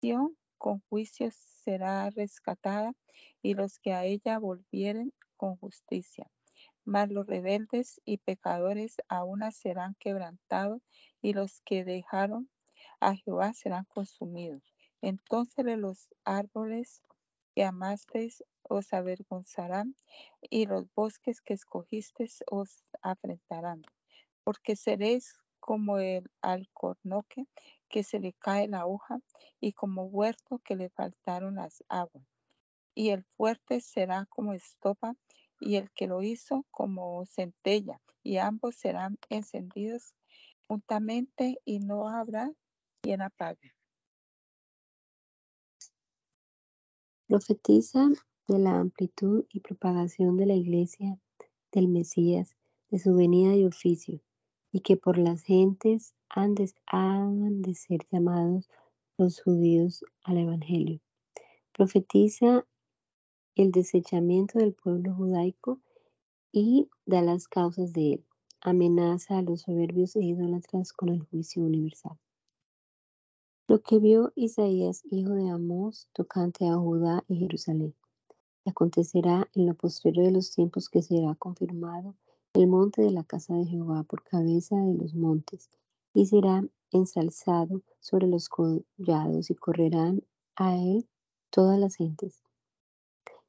Sion 0.00 0.36
con 0.58 0.82
juicio 0.90 1.30
será 1.32 2.10
rescatada 2.10 2.92
y 3.42 3.54
los 3.54 3.78
que 3.78 3.94
a 3.94 4.04
ella 4.04 4.38
volvieren 4.38 5.12
con 5.36 5.56
justicia. 5.56 6.30
Mas 6.88 7.10
los 7.10 7.26
rebeldes 7.26 8.00
y 8.06 8.16
pecadores 8.16 8.96
aún 9.08 9.42
serán 9.52 9.94
quebrantados 9.96 10.80
y 11.20 11.34
los 11.34 11.60
que 11.66 11.84
dejaron 11.84 12.48
a 12.98 13.14
Jehová 13.14 13.52
serán 13.52 13.84
consumidos. 13.84 14.62
Entonces 15.02 15.66
los 15.66 16.08
árboles 16.24 17.02
que 17.54 17.64
amasteis 17.64 18.42
os 18.62 18.90
avergonzarán 18.94 19.96
y 20.40 20.64
los 20.64 20.86
bosques 20.94 21.42
que 21.42 21.52
escogisteis 21.52 22.42
os 22.50 22.82
afrentarán, 23.02 23.82
porque 24.42 24.74
seréis 24.74 25.34
como 25.60 25.98
el 25.98 26.30
alcornoque 26.40 27.44
que 27.90 28.02
se 28.02 28.18
le 28.18 28.32
cae 28.32 28.66
la 28.66 28.86
hoja 28.86 29.20
y 29.60 29.74
como 29.74 30.04
huerto 30.04 30.58
que 30.64 30.74
le 30.74 30.88
faltaron 30.88 31.56
las 31.56 31.84
aguas. 31.90 32.24
Y 32.94 33.10
el 33.10 33.24
fuerte 33.36 33.82
será 33.82 34.24
como 34.30 34.54
estopa 34.54 35.14
y 35.60 35.76
el 35.76 35.90
que 35.92 36.06
lo 36.06 36.22
hizo 36.22 36.64
como 36.70 37.24
centella, 37.26 38.00
y 38.22 38.36
ambos 38.38 38.76
serán 38.76 39.18
encendidos 39.28 40.14
juntamente 40.66 41.60
y 41.64 41.80
no 41.80 42.08
habrá 42.08 42.52
quien 43.00 43.22
apague. 43.22 43.74
Profetiza 47.26 48.08
de 48.48 48.58
la 48.58 48.78
amplitud 48.78 49.44
y 49.50 49.60
propagación 49.60 50.36
de 50.36 50.46
la 50.46 50.54
iglesia 50.54 51.18
del 51.72 51.88
Mesías, 51.88 52.56
de 52.90 52.98
su 52.98 53.14
venida 53.14 53.54
y 53.54 53.66
oficio, 53.66 54.20
y 54.72 54.80
que 54.80 54.96
por 54.96 55.18
las 55.18 55.42
gentes 55.42 56.14
han 56.28 56.54
de, 56.54 56.72
han 56.86 57.62
de 57.62 57.74
ser 57.74 58.00
llamados 58.10 58.68
los 59.18 59.42
judíos 59.42 60.04
al 60.22 60.38
Evangelio. 60.38 61.00
Profetiza 61.72 62.66
el 63.58 63.72
desechamiento 63.72 64.60
del 64.60 64.72
pueblo 64.72 65.12
judaico 65.16 65.80
y 66.52 66.88
da 67.06 67.22
las 67.22 67.48
causas 67.48 67.92
de 67.92 68.12
él. 68.12 68.24
Amenaza 68.60 69.38
a 69.38 69.42
los 69.42 69.62
soberbios 69.62 70.14
e 70.14 70.22
idólatras 70.22 70.92
con 70.92 71.08
el 71.08 71.22
juicio 71.22 71.64
universal. 71.64 72.16
Lo 73.66 73.82
que 73.82 73.98
vio 73.98 74.32
Isaías, 74.36 75.02
hijo 75.10 75.34
de 75.34 75.50
Amós, 75.50 76.08
tocante 76.12 76.68
a 76.68 76.76
Judá 76.76 77.24
y 77.28 77.36
Jerusalén. 77.36 77.94
acontecerá 78.64 79.48
en 79.54 79.66
lo 79.66 79.74
posterior 79.74 80.26
de 80.26 80.32
los 80.32 80.52
tiempos 80.52 80.88
que 80.88 81.02
será 81.02 81.34
confirmado 81.34 82.14
el 82.52 82.68
monte 82.68 83.02
de 83.02 83.10
la 83.10 83.24
casa 83.24 83.54
de 83.54 83.66
Jehová 83.66 84.04
por 84.04 84.22
cabeza 84.22 84.76
de 84.76 84.94
los 84.94 85.14
montes, 85.14 85.68
y 86.14 86.26
será 86.26 86.62
ensalzado 86.92 87.82
sobre 87.98 88.28
los 88.28 88.48
collados, 88.48 89.50
y 89.50 89.54
correrán 89.54 90.22
a 90.54 90.76
él 90.76 91.08
todas 91.50 91.78
las 91.78 91.96
gentes. 91.96 92.42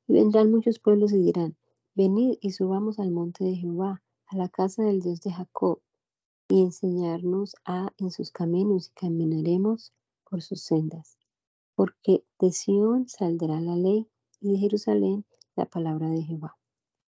Y 0.09 0.13
vendrán 0.13 0.49
muchos 0.49 0.79
pueblos 0.79 1.13
y 1.13 1.19
dirán, 1.19 1.55
venid 1.93 2.39
y 2.41 2.49
subamos 2.49 2.97
al 2.97 3.11
monte 3.11 3.43
de 3.43 3.55
Jehová, 3.55 4.01
a 4.25 4.37
la 4.37 4.49
casa 4.49 4.81
del 4.81 5.01
Dios 5.01 5.21
de 5.21 5.31
Jacob, 5.31 5.81
y 6.47 6.63
enseñarnos 6.63 7.55
a 7.63 7.93
en 7.99 8.09
sus 8.09 8.31
caminos 8.31 8.87
y 8.87 8.99
caminaremos 8.99 9.93
por 10.27 10.41
sus 10.41 10.61
sendas. 10.63 11.15
Porque 11.75 12.23
de 12.39 12.51
Sión 12.51 13.07
saldrá 13.07 13.61
la 13.61 13.75
ley 13.75 14.07
y 14.41 14.53
de 14.53 14.57
Jerusalén 14.57 15.25
la 15.55 15.67
palabra 15.67 16.09
de 16.09 16.23
Jehová. 16.23 16.57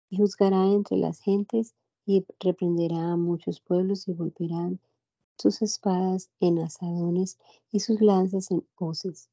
Y 0.09 0.19
juzgará 0.19 0.65
entre 0.69 0.97
las 0.97 1.19
gentes 1.19 1.75
y 2.07 2.25
reprenderá 2.39 3.11
a 3.11 3.17
muchos 3.17 3.61
pueblos 3.61 4.07
y 4.07 4.13
volverán 4.13 4.79
sus 5.37 5.63
espadas 5.63 6.31
en 6.39 6.61
asadones 6.61 7.39
y 7.73 7.81
sus 7.81 8.01
lanzas 8.01 8.53
en 8.53 8.65
hoces. 8.77 9.31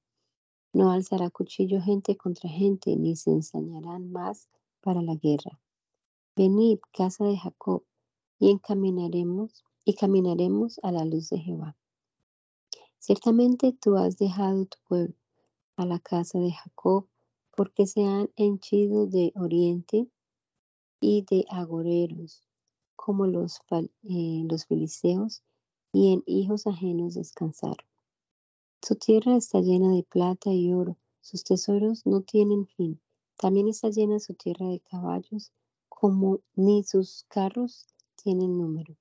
No 0.74 0.92
alzará 0.92 1.30
cuchillo 1.30 1.82
gente 1.82 2.16
contra 2.16 2.50
gente, 2.50 2.96
ni 2.96 3.16
se 3.16 3.32
ensañarán 3.32 4.12
más 4.12 4.48
para 4.82 5.02
la 5.02 5.16
guerra. 5.16 5.60
Venid, 6.36 6.80
casa 6.94 7.26
de 7.26 7.38
Jacob, 7.38 7.84
y 8.40 8.50
encaminaremos 8.50 9.64
y 9.84 9.96
caminaremos 9.96 10.80
a 10.84 10.92
la 10.92 11.06
luz 11.06 11.30
de 11.30 11.40
Jehová. 11.40 11.76
Ciertamente 13.00 13.74
tú 13.74 13.98
has 13.98 14.18
dejado 14.18 14.66
tu 14.66 14.78
pueblo, 14.88 15.16
a 15.76 15.86
la 15.86 16.00
casa 16.00 16.40
de 16.40 16.52
Jacob, 16.52 17.08
porque 17.56 17.86
se 17.86 18.06
han 18.06 18.30
henchido 18.36 19.08
de 19.08 19.34
oriente 19.36 20.08
y 21.00 21.26
de 21.30 21.46
agoreros, 21.50 22.48
como 22.96 23.28
los, 23.28 23.60
eh, 23.72 24.44
los 24.50 24.66
filisteos, 24.66 25.44
y 25.92 26.14
en 26.14 26.24
hijos 26.26 26.68
ajenos 26.68 27.16
descansaron. 27.16 27.91
Su 28.84 28.96
tierra 28.96 29.38
está 29.38 29.62
llena 29.62 29.94
de 29.94 30.02
plata 30.02 30.52
y 30.52 30.74
oro, 30.74 30.98
sus 31.22 31.44
tesoros 31.44 32.04
no 32.08 32.22
tienen 32.22 32.66
fin. 32.66 33.00
También 33.38 33.68
está 33.68 33.90
llena 33.90 34.20
su 34.20 34.34
tierra 34.34 34.68
de 34.70 34.80
caballos, 34.80 35.52
como 35.88 36.40
ni 36.56 36.84
sus 36.84 37.26
carros 37.28 37.86
tienen 38.16 38.58
número. 38.58 38.98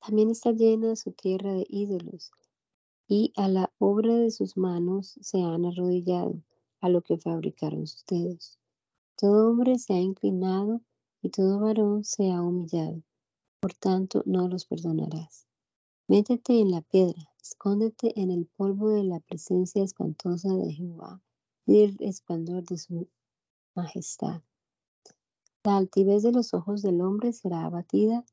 También 0.00 0.28
está 0.28 0.50
llena 0.50 0.96
su 0.96 1.12
tierra 1.12 1.54
de 1.54 1.66
ídolos, 1.68 2.32
y 3.06 3.32
a 3.36 3.46
la 3.46 3.72
obra 3.78 4.16
de 4.16 4.32
sus 4.32 4.56
manos 4.56 5.16
se 5.20 5.40
han 5.40 5.64
arrodillado, 5.64 6.42
a 6.80 6.88
lo 6.88 7.00
que 7.00 7.16
fabricaron 7.16 7.86
sus 7.86 8.04
dedos. 8.06 8.58
Todo 9.16 9.50
hombre 9.50 9.78
se 9.78 9.94
ha 9.94 10.00
inclinado 10.00 10.80
y 11.22 11.30
todo 11.30 11.60
varón 11.60 12.02
se 12.02 12.32
ha 12.32 12.42
humillado. 12.42 13.02
Por 13.60 13.72
tanto, 13.74 14.24
no 14.26 14.48
los 14.48 14.66
perdonarás. 14.66 15.46
Métete 16.06 16.60
en 16.60 16.70
la 16.70 16.82
piedra, 16.82 17.30
escóndete 17.40 18.12
en 18.20 18.30
el 18.30 18.44
polvo 18.44 18.90
de 18.90 19.04
la 19.04 19.20
presencia 19.20 19.82
espantosa 19.82 20.54
de 20.54 20.70
Jehová 20.70 21.22
y 21.64 21.80
del 21.80 21.96
resplandor 21.96 22.62
de 22.64 22.76
su 22.76 23.08
majestad. 23.74 24.42
La 25.64 25.78
altivez 25.78 26.22
de 26.22 26.32
los 26.32 26.52
ojos 26.52 26.82
del 26.82 27.00
hombre 27.00 27.32
será 27.32 27.64
abatida 27.64 28.26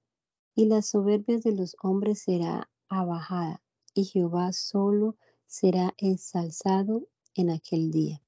y 0.53 0.65
la 0.65 0.81
soberbia 0.81 1.39
de 1.39 1.53
los 1.53 1.77
hombres 1.81 2.21
será 2.23 2.69
abajada 2.89 3.61
y 3.93 4.03
Jehová 4.03 4.51
solo 4.51 5.15
será 5.47 5.93
ensalzado 5.97 7.07
en 7.35 7.51
aquel 7.51 7.89
día. 7.89 8.21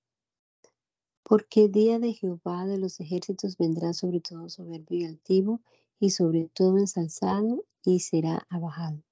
Porque 1.24 1.68
día 1.68 2.00
de 2.00 2.14
Jehová 2.14 2.66
de 2.66 2.78
los 2.78 3.02
ejércitos 3.02 3.58
vendrá 3.58 3.92
sobre 3.92 4.22
todo 4.22 4.48
soberbio 4.48 5.00
y 5.00 5.06
altivo, 5.06 5.60
y 6.00 6.12
sobre 6.12 6.48
todo 6.48 6.78
ensalzado, 6.78 7.66
y 7.84 8.00
será 8.00 8.46
abajado. 8.50 9.04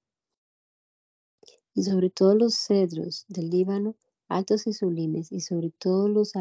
Y 1.74 1.84
sobre 1.84 2.10
todos 2.10 2.36
los 2.36 2.54
cedros 2.54 3.24
del 3.28 3.48
Líbano, 3.48 3.94
altos 4.28 4.66
y 4.66 4.72
sublimes, 4.72 5.32
y 5.32 5.40
sobre 5.40 5.70
todos 5.70 6.10
los 6.10 6.32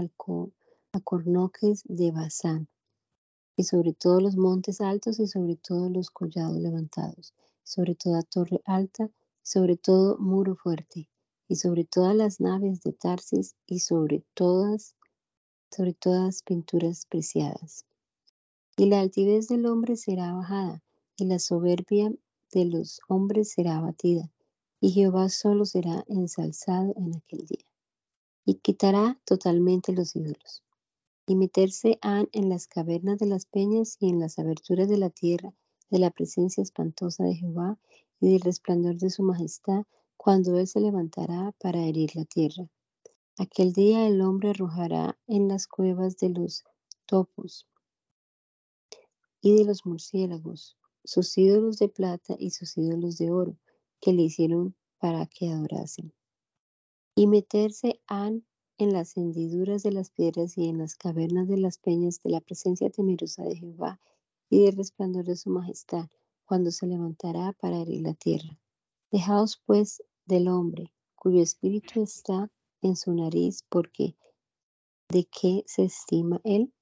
acornoques 0.91 1.83
de 1.85 2.11
Basán, 2.11 2.67
y 3.55 3.63
sobre 3.63 3.93
todos 3.93 4.21
los 4.21 4.35
montes 4.35 4.81
altos, 4.81 5.19
y 5.19 5.27
sobre 5.27 5.55
todos 5.55 5.89
los 5.91 6.09
collados 6.09 6.57
levantados, 6.57 7.33
sobre 7.63 7.95
toda 7.95 8.23
torre 8.23 8.61
alta, 8.65 9.09
sobre 9.41 9.77
todo 9.77 10.17
muro 10.17 10.55
fuerte, 10.55 11.07
y 11.47 11.55
sobre 11.55 11.85
todas 11.85 12.15
las 12.15 12.39
naves 12.39 12.81
de 12.81 12.93
Tarsis, 12.93 13.55
y 13.65 13.79
sobre 13.79 14.23
todas, 14.33 14.95
sobre 15.69 15.93
todas 15.93 16.43
pinturas 16.43 17.05
preciadas. 17.05 17.85
Y 18.77 18.85
la 18.85 18.99
altivez 18.99 19.47
del 19.47 19.65
hombre 19.65 19.95
será 19.95 20.33
bajada, 20.33 20.83
y 21.17 21.25
la 21.25 21.39
soberbia 21.39 22.13
de 22.51 22.65
los 22.65 22.99
hombres 23.07 23.51
será 23.51 23.77
abatida, 23.77 24.29
y 24.81 24.89
Jehová 24.89 25.29
solo 25.29 25.63
será 25.65 26.03
ensalzado 26.07 26.93
en 26.97 27.15
aquel 27.15 27.45
día. 27.45 27.63
Y 28.45 28.55
quitará 28.55 29.21
totalmente 29.25 29.93
los 29.93 30.15
ídolos. 30.15 30.63
Y 31.27 31.35
meterse 31.35 31.99
han 32.01 32.27
en 32.31 32.49
las 32.49 32.67
cavernas 32.67 33.19
de 33.19 33.27
las 33.27 33.45
peñas 33.45 33.95
y 33.99 34.09
en 34.09 34.19
las 34.19 34.39
aberturas 34.39 34.89
de 34.89 34.97
la 34.97 35.11
tierra, 35.11 35.53
de 35.91 35.99
la 35.99 36.09
presencia 36.09 36.63
espantosa 36.63 37.23
de 37.23 37.35
Jehová, 37.35 37.77
y 38.19 38.31
del 38.31 38.41
resplandor 38.41 38.97
de 38.97 39.11
su 39.11 39.21
majestad, 39.21 39.83
cuando 40.17 40.57
Él 40.57 40.67
se 40.67 40.79
levantará 40.79 41.53
para 41.59 41.85
herir 41.85 42.15
la 42.15 42.25
tierra. 42.25 42.67
Aquel 43.37 43.73
día 43.73 44.07
el 44.07 44.19
hombre 44.21 44.49
arrojará 44.49 45.17
en 45.27 45.47
las 45.47 45.67
cuevas 45.67 46.17
de 46.17 46.29
los 46.29 46.63
topos 47.05 47.67
y 49.41 49.55
de 49.55 49.65
los 49.65 49.85
murciélagos 49.85 50.77
sus 51.03 51.35
ídolos 51.37 51.77
de 51.77 51.89
plata 51.89 52.35
y 52.37 52.51
sus 52.51 52.77
ídolos 52.77 53.17
de 53.17 53.31
oro 53.31 53.57
que 54.01 54.13
le 54.13 54.23
hicieron 54.23 54.75
para 54.99 55.25
que 55.27 55.49
adorasen. 55.49 56.13
Y 57.15 57.27
meterse 57.27 58.01
han 58.07 58.45
en 58.77 58.93
las 58.93 59.15
hendiduras 59.15 59.83
de 59.83 59.91
las 59.91 60.09
piedras 60.09 60.57
y 60.57 60.67
en 60.67 60.79
las 60.79 60.95
cavernas 60.95 61.47
de 61.47 61.57
las 61.57 61.77
peñas 61.77 62.19
de 62.23 62.31
la 62.31 62.41
presencia 62.41 62.89
temerosa 62.89 63.43
de 63.43 63.55
Jehová 63.55 63.99
y 64.49 64.65
del 64.65 64.75
resplandor 64.75 65.25
de 65.25 65.35
su 65.35 65.51
majestad, 65.51 66.09
cuando 66.45 66.71
se 66.71 66.87
levantará 66.87 67.53
para 67.53 67.77
herir 67.77 68.01
la 68.01 68.15
tierra. 68.15 68.59
Dejaos 69.11 69.61
pues 69.65 70.03
del 70.25 70.47
hombre, 70.47 70.91
cuyo 71.15 71.41
espíritu 71.41 72.01
está 72.01 72.51
en 72.81 72.95
su 72.95 73.13
nariz, 73.13 73.63
porque 73.69 74.15
¿de 75.09 75.25
qué 75.25 75.63
se 75.67 75.83
estima 75.83 76.41
él? 76.43 76.73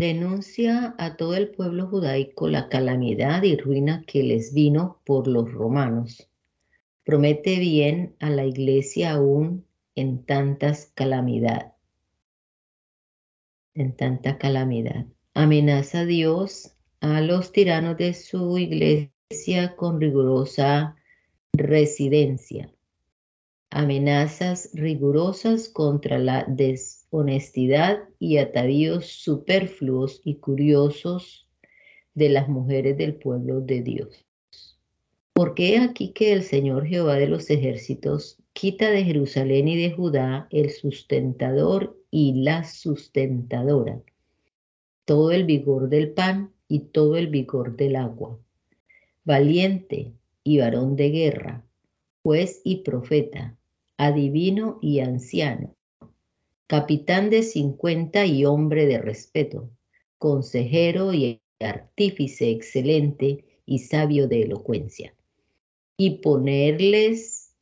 Denuncia 0.00 0.94
a 0.96 1.18
todo 1.18 1.34
el 1.34 1.50
pueblo 1.50 1.86
judaico 1.86 2.48
la 2.48 2.70
calamidad 2.70 3.42
y 3.42 3.58
ruina 3.58 4.02
que 4.06 4.22
les 4.22 4.54
vino 4.54 4.98
por 5.04 5.28
los 5.28 5.52
romanos. 5.52 6.26
Promete 7.04 7.58
bien 7.58 8.16
a 8.18 8.30
la 8.30 8.46
iglesia 8.46 9.12
aún 9.12 9.66
en 9.94 10.24
tantas 10.24 10.86
calamidad. 10.94 11.74
En 13.74 13.94
tanta 13.94 14.38
calamidad. 14.38 15.04
Amenaza 15.34 16.00
a 16.00 16.06
Dios 16.06 16.74
a 17.02 17.20
los 17.20 17.52
tiranos 17.52 17.98
de 17.98 18.14
su 18.14 18.56
iglesia 18.56 19.76
con 19.76 20.00
rigurosa 20.00 20.96
residencia. 21.52 22.72
Amenazas 23.72 24.70
rigurosas 24.74 25.68
contra 25.68 26.18
la 26.18 26.44
deshonestidad 26.48 28.00
y 28.18 28.38
atavíos 28.38 29.06
superfluos 29.06 30.20
y 30.24 30.36
curiosos 30.36 31.46
de 32.14 32.30
las 32.30 32.48
mujeres 32.48 32.98
del 32.98 33.14
pueblo 33.14 33.60
de 33.60 33.82
Dios. 33.82 34.26
Porque 35.32 35.74
he 35.74 35.78
aquí 35.78 36.12
que 36.12 36.32
el 36.32 36.42
Señor 36.42 36.84
Jehová 36.84 37.14
de 37.14 37.28
los 37.28 37.48
ejércitos 37.48 38.38
quita 38.52 38.90
de 38.90 39.04
Jerusalén 39.04 39.68
y 39.68 39.80
de 39.80 39.92
Judá 39.92 40.48
el 40.50 40.70
sustentador 40.70 41.96
y 42.10 42.42
la 42.42 42.64
sustentadora, 42.64 44.02
todo 45.04 45.30
el 45.30 45.44
vigor 45.44 45.88
del 45.88 46.10
pan 46.10 46.52
y 46.66 46.80
todo 46.80 47.16
el 47.16 47.28
vigor 47.28 47.76
del 47.76 47.94
agua. 47.94 48.36
Valiente 49.24 50.12
y 50.42 50.58
varón 50.58 50.96
de 50.96 51.10
guerra, 51.10 51.64
juez 52.22 52.60
y 52.64 52.82
profeta, 52.82 53.56
adivino 54.00 54.78
y 54.80 55.00
anciano, 55.00 55.76
capitán 56.66 57.28
de 57.28 57.42
cincuenta 57.42 58.24
y 58.24 58.44
hombre 58.44 58.86
de 58.86 58.98
respeto, 58.98 59.70
consejero 60.18 61.12
y 61.12 61.40
artífice 61.58 62.50
excelente 62.50 63.44
y 63.66 63.80
sabio 63.80 64.28
de 64.28 64.42
elocuencia. 64.42 65.14
Y 65.96 66.18
ponerles 66.20 67.54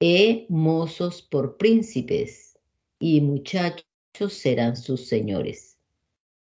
he 0.00 0.46
mozos 0.48 1.22
por 1.22 1.56
príncipes, 1.56 2.58
y 2.98 3.20
muchachos 3.20 3.84
serán 4.32 4.76
sus 4.76 5.06
señores 5.06 5.74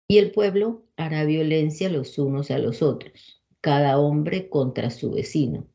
y 0.09 0.17
el 0.17 0.31
pueblo 0.31 0.83
hará 0.97 1.23
violencia 1.23 1.87
los 1.87 2.17
unos 2.17 2.49
a 2.49 2.57
los 2.57 2.81
otros, 2.81 3.43
cada 3.61 3.99
hombre 3.99 4.49
contra 4.49 4.89
su 4.89 5.11
vecino. 5.11 5.67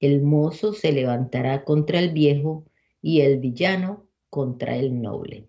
El 0.00 0.22
mozo 0.22 0.72
se 0.72 0.92
levantará 0.92 1.64
contra 1.64 1.98
el 1.98 2.12
viejo 2.12 2.64
y 3.02 3.20
el 3.20 3.38
villano 3.38 4.06
contra 4.30 4.76
el 4.76 5.00
noble. 5.00 5.48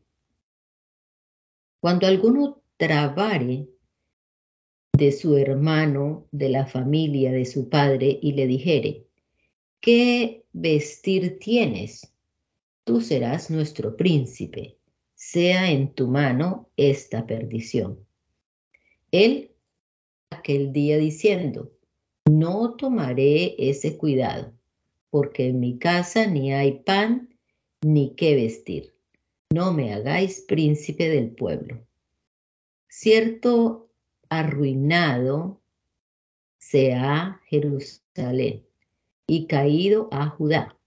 Cuando 1.80 2.08
alguno 2.08 2.62
trabare 2.78 3.68
de 4.94 5.12
su 5.12 5.38
hermano, 5.38 6.28
de 6.32 6.50
la 6.50 6.66
familia 6.66 7.32
de 7.32 7.46
su 7.46 7.70
padre, 7.70 8.20
y 8.22 8.34
le 8.34 8.48
dijere, 8.48 9.06
¿qué 9.80 10.44
vestir 10.52 11.40
tienes? 11.40 12.14
Tú 12.84 13.02
serás 13.02 13.50
nuestro 13.50 13.96
príncipe, 13.96 14.78
sea 15.16 15.72
en 15.72 15.94
tu 15.94 16.08
mano 16.08 16.70
esta 16.76 17.26
perdición. 17.28 18.00
Él 19.12 19.52
aquel 20.32 20.74
día 20.74 20.98
diciendo, 20.98 21.72
no 22.38 22.76
tomaré 22.76 23.56
ese 23.58 23.98
cuidado, 23.98 24.54
porque 25.10 25.48
en 25.48 25.60
mi 25.60 25.80
casa 25.80 26.28
ni 26.28 26.54
hay 26.54 26.80
pan 26.80 27.30
ni 27.82 28.14
qué 28.16 28.36
vestir. 28.36 28.94
No 29.50 29.74
me 29.74 29.94
hagáis 29.94 30.42
príncipe 30.42 31.10
del 31.10 31.32
pueblo. 31.32 31.80
Cierto 32.88 33.90
arruinado 34.30 35.60
sea 36.60 37.42
Jerusalén 37.48 38.64
y 39.26 39.48
caído 39.48 40.08
a 40.12 40.28
Judá, 40.28 40.78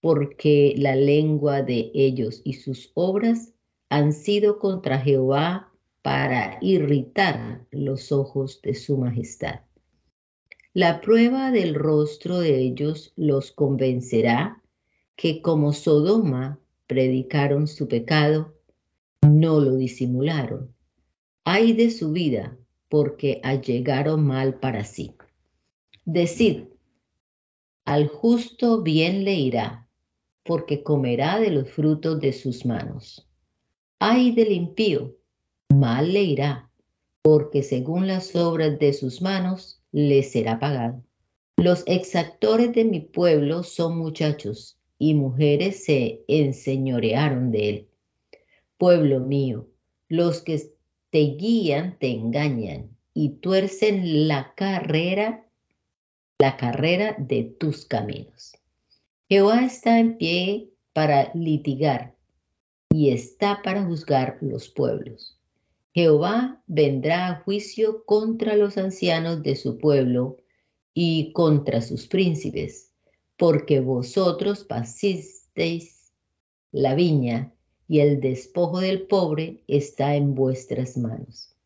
porque 0.00 0.74
la 0.76 0.94
lengua 0.94 1.62
de 1.62 1.90
ellos 1.94 2.42
y 2.44 2.54
sus 2.54 2.92
obras 2.94 3.52
han 3.88 4.12
sido 4.12 4.58
contra 4.60 5.00
Jehová 5.00 5.72
para 6.02 6.58
irritar 6.60 7.66
los 7.72 8.12
ojos 8.12 8.62
de 8.62 8.74
su 8.74 8.96
majestad. 8.98 9.60
La 10.76 11.00
prueba 11.00 11.52
del 11.52 11.74
rostro 11.74 12.38
de 12.38 12.60
ellos 12.60 13.14
los 13.16 13.50
convencerá 13.50 14.62
que 15.16 15.40
como 15.40 15.72
Sodoma 15.72 16.60
predicaron 16.86 17.66
su 17.66 17.88
pecado, 17.88 18.52
no 19.22 19.58
lo 19.58 19.76
disimularon. 19.76 20.74
Ay 21.44 21.72
de 21.72 21.90
su 21.90 22.12
vida, 22.12 22.58
porque 22.90 23.40
allegaron 23.42 24.26
mal 24.26 24.60
para 24.60 24.84
sí. 24.84 25.14
Decid, 26.04 26.64
al 27.86 28.08
justo 28.08 28.82
bien 28.82 29.24
le 29.24 29.32
irá, 29.32 29.88
porque 30.42 30.82
comerá 30.82 31.40
de 31.40 31.52
los 31.52 31.70
frutos 31.70 32.20
de 32.20 32.34
sus 32.34 32.66
manos. 32.66 33.26
Ay 33.98 34.34
del 34.34 34.52
impío, 34.52 35.16
mal 35.70 36.12
le 36.12 36.24
irá, 36.24 36.70
porque 37.22 37.62
según 37.62 38.06
las 38.06 38.36
obras 38.36 38.78
de 38.78 38.92
sus 38.92 39.22
manos 39.22 39.75
le 39.96 40.22
será 40.22 40.60
pagado. 40.60 41.02
Los 41.56 41.82
exactores 41.86 42.74
de 42.74 42.84
mi 42.84 43.00
pueblo 43.00 43.62
son 43.62 43.96
muchachos 43.96 44.78
y 44.98 45.14
mujeres 45.14 45.84
se 45.84 46.22
enseñorearon 46.28 47.50
de 47.50 47.68
él. 47.70 47.88
Pueblo 48.76 49.20
mío, 49.20 49.70
los 50.10 50.42
que 50.42 50.60
te 51.08 51.20
guían 51.38 51.98
te 51.98 52.10
engañan 52.10 52.90
y 53.14 53.38
tuercen 53.38 54.28
la 54.28 54.52
carrera, 54.54 55.46
la 56.38 56.58
carrera 56.58 57.16
de 57.18 57.44
tus 57.44 57.86
caminos. 57.86 58.52
Jehová 59.30 59.64
está 59.64 59.98
en 59.98 60.18
pie 60.18 60.72
para 60.92 61.32
litigar 61.32 62.14
y 62.90 63.12
está 63.12 63.62
para 63.64 63.82
juzgar 63.82 64.36
los 64.42 64.68
pueblos. 64.68 65.35
Jehová 65.96 66.62
vendrá 66.66 67.28
a 67.28 67.36
juicio 67.36 68.04
contra 68.04 68.54
los 68.54 68.76
ancianos 68.76 69.42
de 69.42 69.56
su 69.56 69.78
pueblo 69.78 70.36
y 70.92 71.32
contra 71.32 71.80
sus 71.80 72.06
príncipes, 72.06 72.92
porque 73.38 73.80
vosotros 73.80 74.62
pasisteis 74.64 76.12
la 76.70 76.94
viña 76.94 77.54
y 77.88 78.00
el 78.00 78.20
despojo 78.20 78.80
del 78.80 79.06
pobre 79.06 79.62
está 79.68 80.16
en 80.16 80.34
vuestras 80.34 80.98
manos. 80.98 81.56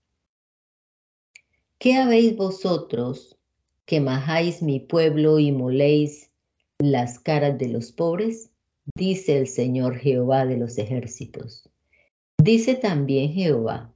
¿Qué 1.79 1.95
habéis 1.97 2.37
vosotros 2.37 3.37
que 3.85 4.01
majáis 4.01 4.63
mi 4.63 4.79
pueblo 4.79 5.41
y 5.41 5.51
moléis 5.51 6.31
las 6.79 7.19
caras 7.19 7.59
de 7.59 7.67
los 7.67 7.91
pobres? 7.91 8.53
Dice 8.95 9.39
el 9.39 9.49
Señor 9.49 9.97
Jehová 9.99 10.47
de 10.47 10.57
los 10.57 10.79
ejércitos. 10.79 11.69
Dice 12.39 12.77
también 12.77 13.33
Jehová, 13.33 13.93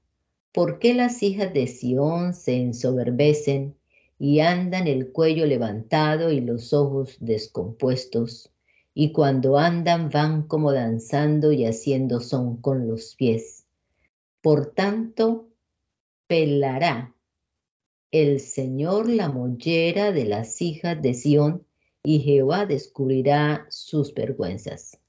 ¿por 0.55 0.78
qué 0.78 0.94
las 0.94 1.22
hijas 1.22 1.52
de 1.52 1.66
Sión 1.66 2.32
se 2.32 2.57
ensoberbecen 2.57 3.76
y 4.18 4.40
andan 4.40 4.86
el 4.86 5.12
cuello 5.12 5.44
levantado 5.44 6.30
y 6.30 6.40
los 6.40 6.72
ojos 6.72 7.18
descompuestos? 7.20 8.50
y 8.94 9.11
cuando 9.11 9.59
andan 9.59 10.09
van 10.09 10.46
como 10.46 10.72
danzando 10.72 11.50
y 11.50 11.66
haciendo 11.66 12.20
son 12.20 12.57
con 12.59 12.86
los 12.86 13.16
pies. 13.16 13.66
Por 14.40 14.66
tanto, 14.66 15.48
pelará 16.28 17.14
el 18.12 18.38
Señor 18.38 19.09
la 19.09 19.28
mollera 19.28 20.12
de 20.12 20.24
las 20.24 20.62
hijas 20.62 21.02
de 21.02 21.14
Sión 21.14 21.66
y 22.05 22.20
Jehová 22.20 22.66
descubrirá 22.66 23.66
sus 23.68 24.14
vergüenzas. 24.14 25.00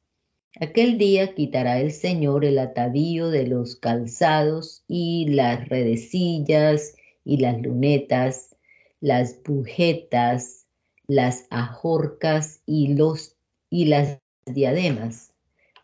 Aquel 0.62 0.98
día 0.98 1.36
quitará 1.36 1.82
el 1.82 1.92
Señor 1.92 2.46
el 2.46 2.60
atavío 2.60 3.30
de 3.30 3.46
los 3.46 3.76
calzados 3.76 4.86
y 4.88 5.28
las 5.28 5.68
redecillas 5.68 6.96
y 7.26 7.38
las 7.38 7.62
lunetas, 7.62 8.56
las 9.02 9.44
bujetas, 9.44 10.66
las 11.08 11.46
ajorcas 11.50 12.62
y 12.66 12.94
los 12.94 13.36
y 13.70 13.86
las 13.86 14.20
diademas, 14.46 15.34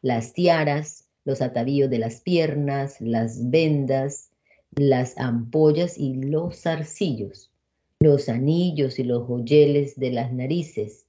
las 0.02 0.32
tiaras, 0.32 1.10
los 1.26 1.42
atavíos 1.42 1.90
de 1.90 2.00
las 2.00 2.22
piernas, 2.22 3.02
las 3.02 3.50
vendas, 3.50 4.30
las 4.74 5.18
ampollas 5.18 5.98
y 5.98 6.14
los 6.14 6.62
zarcillos, 6.62 7.52
los 8.00 8.30
anillos 8.30 9.00
y 9.00 9.04
los 9.04 9.28
joyeles 9.28 10.00
de 10.00 10.12
las 10.12 10.32
narices, 10.32 11.08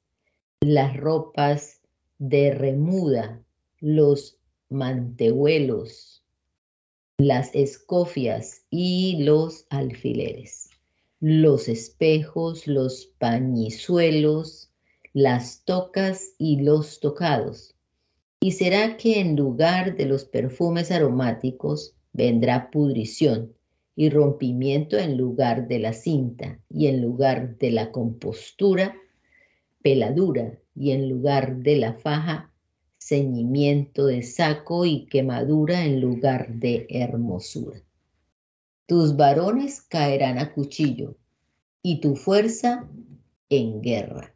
las 0.60 0.96
ropas 0.96 1.80
de 2.18 2.52
remuda, 2.52 3.40
los 3.83 4.39
mantehuelos, 4.68 6.22
las 7.18 7.53
escofias 7.53 8.64
y 8.70 9.24
los 9.24 9.66
alfileres, 9.70 10.70
los 11.18 11.68
espejos, 11.68 12.68
los 12.68 13.07
pañizuelos, 13.18 14.70
las 15.12 15.64
tocas 15.64 16.35
y 16.39 16.61
los 16.61 17.01
tocados. 17.01 17.74
Y 18.39 18.53
será 18.53 18.97
que 18.97 19.18
en 19.18 19.35
lugar 19.35 19.97
de 19.97 20.07
los 20.07 20.26
perfumes 20.26 20.93
aromáticos 20.93 21.97
vendrá 22.12 22.70
pudrición 22.70 23.53
y 23.97 24.11
rompimiento 24.11 24.97
en 24.97 25.16
lugar 25.16 25.66
de 25.66 25.80
la 25.80 25.93
cinta 25.93 26.61
y 26.70 26.87
en 26.87 27.03
lugar 27.03 27.59
de 27.59 27.72
la 27.72 27.91
compostura, 27.91 28.95
peladura 29.83 30.61
y 30.76 30.93
en 30.93 31.09
lugar 31.09 31.57
de 31.57 31.76
la 31.76 31.95
faja, 31.95 32.51
ceñimiento 33.07 34.07
de 34.07 34.22
saco 34.22 34.84
y 34.84 35.07
quemadura 35.07 35.84
en 35.84 36.00
lugar 36.00 36.55
de 36.55 36.86
hermosura. 36.88 37.80
Tus 38.86 39.16
varones 39.16 39.80
caerán 39.80 40.38
a 40.38 40.53
cuchillo 40.53 41.16
y 41.82 42.00
tu 42.00 42.14
fuerza 42.14 42.88
en 43.48 43.82
guerra. 43.82 44.34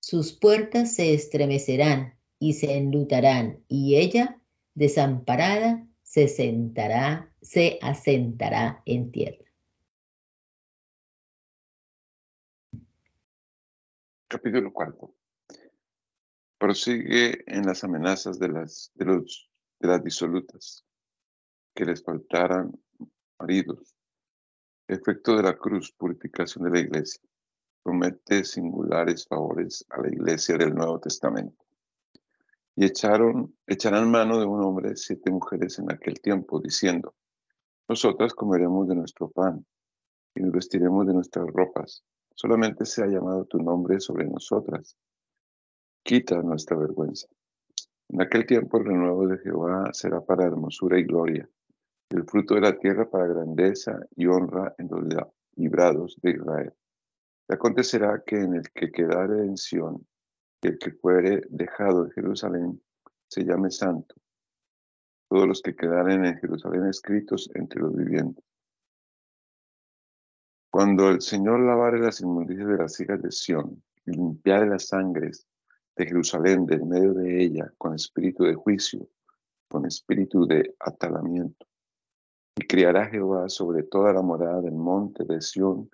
Sus 0.00 0.32
puertas 0.32 0.94
se 0.94 1.14
estremecerán 1.14 2.14
y 2.38 2.54
se 2.54 2.76
enlutarán, 2.76 3.62
y 3.68 3.96
ella, 3.96 4.40
desamparada, 4.74 5.86
se 6.02 6.26
sentará, 6.26 7.30
se 7.42 7.78
asentará 7.82 8.82
en 8.86 9.12
tierra. 9.12 9.44
Capítulo 14.26 14.72
cuarto. 14.72 15.19
Prosigue 16.60 17.42
en 17.46 17.64
las 17.64 17.84
amenazas 17.84 18.38
de 18.38 18.50
las, 18.50 18.92
de 18.94 19.06
los, 19.06 19.50
de 19.78 19.88
las 19.88 20.04
disolutas, 20.04 20.84
que 21.74 21.86
les 21.86 22.04
faltaran 22.04 22.70
maridos. 23.38 23.96
Efecto 24.86 25.38
de 25.38 25.42
la 25.42 25.56
cruz, 25.56 25.90
purificación 25.90 26.64
de 26.64 26.70
la 26.70 26.80
iglesia 26.80 27.22
promete 27.82 28.44
singulares 28.44 29.26
favores 29.26 29.86
a 29.88 30.02
la 30.02 30.08
iglesia 30.08 30.58
del 30.58 30.74
Nuevo 30.74 31.00
Testamento. 31.00 31.64
Y 32.76 32.84
echaron, 32.84 33.56
echarán 33.66 34.10
mano 34.10 34.38
de 34.38 34.44
un 34.44 34.62
hombre 34.62 34.96
siete 34.96 35.30
mujeres 35.30 35.78
en 35.78 35.90
aquel 35.90 36.20
tiempo, 36.20 36.60
diciendo, 36.60 37.14
nosotras 37.88 38.34
comeremos 38.34 38.86
de 38.86 38.96
nuestro 38.96 39.30
pan 39.30 39.64
y 40.34 40.42
nos 40.42 40.52
vestiremos 40.52 41.06
de 41.06 41.14
nuestras 41.14 41.46
ropas. 41.46 42.04
Solamente 42.34 42.84
se 42.84 43.02
ha 43.02 43.06
llamado 43.06 43.46
tu 43.46 43.56
nombre 43.62 43.98
sobre 43.98 44.26
nosotras. 44.26 44.98
Quita 46.02 46.42
nuestra 46.42 46.76
vergüenza. 46.76 47.28
En 48.08 48.22
aquel 48.22 48.46
tiempo 48.46 48.78
el 48.78 48.86
renuevo 48.86 49.26
de 49.26 49.38
Jehová 49.38 49.90
será 49.92 50.20
para 50.20 50.46
hermosura 50.46 50.98
y 50.98 51.04
gloria, 51.04 51.48
el 52.10 52.24
fruto 52.24 52.54
de 52.54 52.62
la 52.62 52.78
tierra 52.78 53.08
para 53.08 53.26
grandeza 53.26 54.00
y 54.16 54.26
honra 54.26 54.74
en 54.78 54.88
los 54.90 55.04
librados 55.56 56.16
de 56.22 56.30
Israel 56.30 56.74
acontecerá 57.52 58.22
que 58.24 58.36
en 58.36 58.54
el 58.54 58.70
que 58.70 58.90
quedare 58.90 59.44
en 59.44 59.56
Sión 59.56 60.06
y 60.62 60.68
el 60.68 60.78
que 60.78 60.92
fuere 60.92 61.42
dejado 61.48 62.04
en 62.04 62.12
Jerusalén 62.12 62.82
se 63.28 63.44
llame 63.44 63.70
santo. 63.70 64.14
Todos 65.28 65.48
los 65.48 65.62
que 65.62 65.74
quedaren 65.74 66.24
en 66.24 66.38
Jerusalén 66.38 66.86
escritos 66.86 67.50
entre 67.54 67.80
los 67.80 67.94
vivientes. 67.94 68.44
Cuando 70.70 71.08
el 71.08 71.20
Señor 71.20 71.60
lavare 71.60 71.98
las 71.98 72.20
inmundicias 72.20 72.68
de 72.68 72.76
las 72.76 73.00
hijas 73.00 73.20
de 73.22 73.32
Sión 73.32 73.82
y 74.06 74.12
limpiare 74.12 74.68
las 74.68 74.86
sangres 74.86 75.46
de 76.00 76.06
Jerusalén 76.06 76.64
del 76.64 76.86
medio 76.86 77.12
de 77.12 77.44
ella 77.44 77.70
con 77.76 77.94
espíritu 77.94 78.44
de 78.44 78.54
juicio, 78.54 79.06
con 79.68 79.84
espíritu 79.84 80.46
de 80.46 80.74
atalamiento, 80.80 81.66
y 82.56 82.66
criará 82.66 83.10
Jehová 83.10 83.50
sobre 83.50 83.82
toda 83.82 84.14
la 84.14 84.22
morada 84.22 84.62
del 84.62 84.76
monte 84.76 85.24
de 85.24 85.42
Sión 85.42 85.90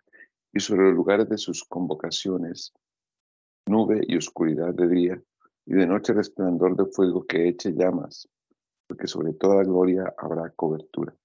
y 0.53 0.61
sobre 0.61 0.85
los 0.85 0.95
lugares 0.95 1.29
de 1.29 1.37
sus 1.37 1.65
convocaciones, 1.65 2.73
nube 3.67 4.01
y 4.07 4.17
oscuridad 4.17 4.73
de 4.75 4.87
día, 4.87 5.23
y 5.67 5.75
de 5.75 5.87
noche 5.89 6.13
resplandor 6.13 6.77
de 6.77 6.87
fuego 6.87 7.27
que 7.27 7.49
eche 7.49 7.73
llamas, 7.73 8.29
porque 8.87 9.09
sobre 9.09 9.33
toda 9.33 9.65
gloria 9.65 10.15
habrá 10.17 10.51
cobertura. 10.51 11.17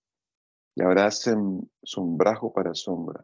Y 0.75 0.81
habrá 0.81 1.11
sombrajo 1.11 2.51
para 2.51 2.73
sombra, 2.73 3.23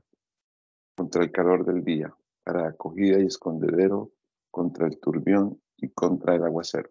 contra 0.95 1.23
el 1.23 1.31
calor 1.31 1.65
del 1.65 1.83
día, 1.83 2.15
para 2.43 2.67
acogida 2.67 3.19
y 3.19 3.25
escondedero, 3.25 4.11
contra 4.57 4.87
el 4.87 4.99
turbión 4.99 5.61
y 5.77 5.89
contra 5.89 6.33
el 6.33 6.43
aguacero. 6.43 6.89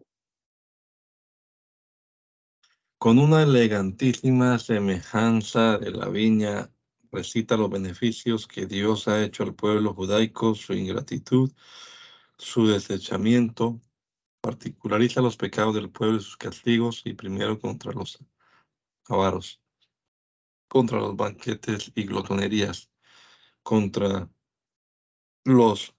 Con 2.96 3.18
una 3.18 3.42
elegantísima 3.42 4.60
semejanza 4.60 5.76
de 5.76 5.90
la 5.90 6.08
viña 6.08 6.70
recita 7.10 7.56
los 7.56 7.68
beneficios 7.68 8.46
que 8.46 8.66
Dios 8.66 9.08
ha 9.08 9.20
hecho 9.20 9.42
al 9.42 9.56
pueblo 9.56 9.94
judaico, 9.94 10.54
su 10.54 10.74
ingratitud, 10.74 11.50
su 12.38 12.68
desechamiento, 12.68 13.80
particulariza 14.40 15.20
los 15.20 15.36
pecados 15.36 15.74
del 15.74 15.90
pueblo 15.90 16.18
y 16.18 16.20
sus 16.20 16.36
castigos, 16.36 17.02
y 17.04 17.14
primero 17.14 17.58
contra 17.58 17.90
los 17.90 18.24
avaros, 19.08 19.60
contra 20.68 21.00
los 21.00 21.16
banquetes 21.16 21.90
y 21.96 22.04
glotonerías, 22.04 22.92
contra 23.64 24.30
los 25.42 25.96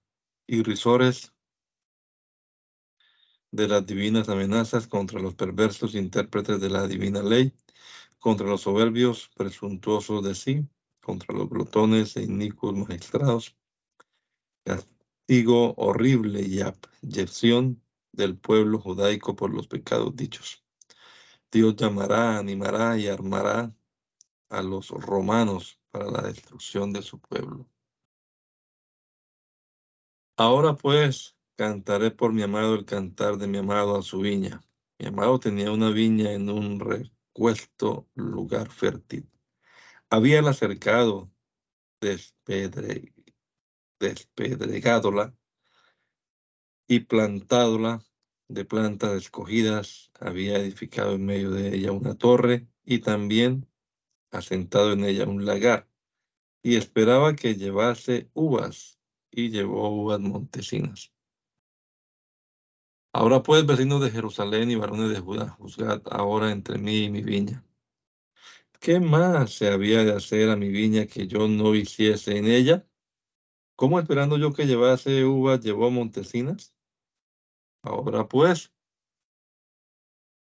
irrisores 0.48 1.34
de 3.52 3.68
las 3.68 3.86
divinas 3.86 4.30
amenazas, 4.30 4.88
contra 4.88 5.20
los 5.20 5.36
perversos 5.36 5.96
intérpretes 5.96 6.60
de 6.60 6.70
la 6.70 6.88
divina 6.88 7.22
ley, 7.22 7.54
contra 8.20 8.48
los 8.48 8.62
soberbios 8.62 9.30
presuntuosos 9.36 10.24
de 10.24 10.36
sí, 10.36 10.68
contra 11.02 11.36
los 11.36 11.50
glotones 11.50 12.18
e 12.18 12.24
inicuos 12.24 12.76
magistrados, 12.76 13.56
castigo 14.64 15.74
horrible 15.78 16.42
y 16.42 16.62
abyección 16.62 17.82
del 18.12 18.38
pueblo 18.38 18.80
judaico 18.80 19.36
por 19.36 19.54
los 19.54 19.68
pecados 19.68 20.16
dichos. 20.16 20.66
Dios 21.52 21.76
llamará, 21.78 22.38
animará 22.38 22.98
y 22.98 23.08
armará 23.08 23.74
a 24.50 24.62
los 24.62 24.90
romanos 24.90 25.80
para 25.92 26.12
la 26.12 26.22
destrucción 26.22 26.92
de 26.92 27.02
su 27.02 27.20
pueblo. 27.20 27.70
Ahora 30.36 30.76
pues 30.76 31.37
cantaré 31.58 32.12
por 32.12 32.34
mi 32.34 32.44
amado 32.44 32.76
el 32.76 32.86
cantar 32.86 33.38
de 33.38 33.48
mi 33.48 33.58
amado 33.58 33.98
a 33.98 34.04
su 34.04 34.20
viña. 34.20 34.62
Mi 35.00 35.08
amado 35.08 35.40
tenía 35.40 35.72
una 35.72 35.90
viña 35.90 36.32
en 36.32 36.50
un 36.50 36.80
recuesto 36.80 38.08
lugar 38.14 38.70
fértil. 38.70 39.28
Habíala 40.10 40.54
cercado, 40.54 41.32
despedre, 42.00 43.12
despedregádola 44.00 45.36
y 46.88 47.02
plantádola 47.02 48.04
de 48.48 48.64
plantas 48.64 49.14
escogidas. 49.14 50.12
Había 50.20 50.60
edificado 50.60 51.16
en 51.16 51.26
medio 51.26 51.50
de 51.50 51.76
ella 51.76 51.92
una 51.92 52.16
torre 52.16 52.68
y 52.86 53.00
también 53.00 53.68
asentado 54.30 54.94
en 54.94 55.04
ella 55.04 55.26
un 55.28 55.44
lagar. 55.44 55.90
Y 56.62 56.76
esperaba 56.76 57.36
que 57.36 57.56
llevase 57.56 58.30
uvas 58.34 59.00
y 59.32 59.50
llevó 59.50 59.90
uvas 59.90 60.20
montesinas. 60.20 61.17
Ahora 63.14 63.42
pues, 63.42 63.66
vecinos 63.66 64.02
de 64.02 64.12
Jerusalén 64.12 64.70
y 64.70 64.76
varones 64.76 65.10
de 65.10 65.20
Judá, 65.20 65.50
juzgad 65.50 66.02
ahora 66.12 66.52
entre 66.52 66.78
mí 66.78 67.06
y 67.06 67.10
mi 67.10 67.22
viña. 67.22 67.64
¿Qué 68.80 69.00
más 69.00 69.54
se 69.54 69.70
había 69.70 70.04
de 70.04 70.14
hacer 70.14 70.50
a 70.50 70.56
mi 70.56 70.70
viña 70.70 71.08
que 71.08 71.28
yo 71.28 71.48
no 71.48 71.74
hiciese 71.74 72.38
en 72.38 72.46
ella? 72.46 72.88
¿Cómo 73.76 74.00
esperando 74.00 74.38
yo 74.38 74.54
que 74.54 74.68
llevase 74.68 75.26
uvas 75.26 75.62
llevó 75.62 75.90
montesinas? 75.90 76.76
Ahora 77.82 78.28
pues, 78.28 78.72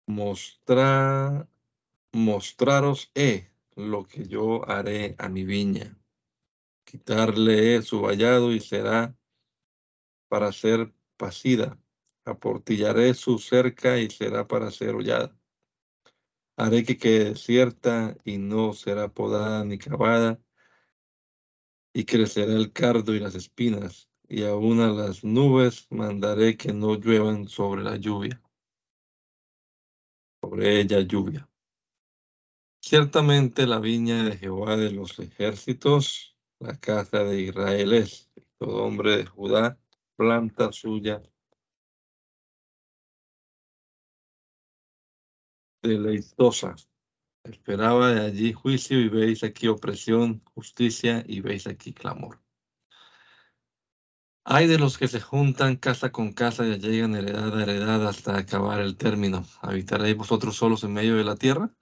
mostrar, 0.07 1.49
mostraros 2.13 3.11
he 3.15 3.51
lo 3.75 4.05
que 4.05 4.27
yo 4.27 4.69
haré 4.69 5.15
a 5.19 5.29
mi 5.29 5.45
viña. 5.45 5.99
Quitarle 6.85 7.83
su 7.83 8.01
vallado 8.01 8.53
y 8.53 8.61
será 8.61 9.17
para 10.29 10.53
ser 10.53 10.93
pasida. 11.17 11.82
Aportillaré 12.25 13.15
su 13.15 13.39
cerca 13.39 13.99
y 13.99 14.11
será 14.11 14.47
para 14.47 14.71
ser 14.71 14.95
hollada. 14.95 15.37
Haré 16.57 16.85
que 16.85 16.97
quede 16.97 17.31
desierta 17.31 18.17
y 18.25 18.39
no 18.39 18.73
será 18.73 19.09
podada 19.09 19.65
ni 19.65 19.79
cavada, 19.79 20.41
y 21.95 22.05
crecerá 22.05 22.53
el 22.53 22.73
cardo 22.73 23.15
y 23.15 23.21
las 23.21 23.35
espinas, 23.35 24.09
y 24.29 24.45
aún 24.45 24.81
a 24.81 24.89
las 24.89 25.25
nubes 25.25 25.87
mandaré 25.91 26.57
que 26.57 26.73
no 26.73 26.95
lluevan 26.95 27.49
sobre 27.49 27.83
la 27.83 27.97
lluvia, 27.97 28.41
sobre 30.41 30.81
ella 30.81 31.01
lluvia. 31.01 31.49
Ciertamente 32.81 33.67
la 33.67 33.79
viña 33.79 34.25
de 34.25 34.37
Jehová 34.37 34.77
de 34.77 34.91
los 34.91 35.19
ejércitos, 35.19 36.37
la 36.59 36.79
casa 36.79 37.25
de 37.25 37.41
Israel 37.41 37.93
es, 37.93 38.31
todo 38.59 38.85
hombre 38.85 39.19
de 39.19 39.27
Judá, 39.27 39.79
planta 40.17 40.73
suya. 40.73 41.23
Deleitosa. 45.83 46.77
Esperaba 47.45 48.13
de 48.13 48.21
allí 48.21 48.53
juicio 48.53 49.01
y 49.01 49.09
veis 49.09 49.43
aquí 49.43 49.67
opresión, 49.67 50.43
justicia 50.55 51.25
y 51.27 51.41
veis 51.41 51.67
aquí 51.67 51.93
clamor. 51.93 52.41
Hay 54.45 54.67
de 54.67 54.79
los 54.79 54.97
que 54.97 55.09
se 55.09 55.21
juntan 55.21 55.77
casa 55.77 56.13
con 56.13 56.33
casa 56.33 56.67
y 56.67 56.79
llegan 56.79 57.15
heredad 57.15 57.57
a 57.57 57.63
heredad 57.63 58.07
hasta 58.07 58.37
acabar 58.37 58.81
el 58.81 58.97
término. 58.97 59.45
¿Habitaréis 59.61 60.17
vosotros 60.17 60.57
solos 60.57 60.85
en 60.85 60.93
medio 60.93 61.17
de 61.17 61.25
la 61.25 61.37
tierra? 61.37 61.75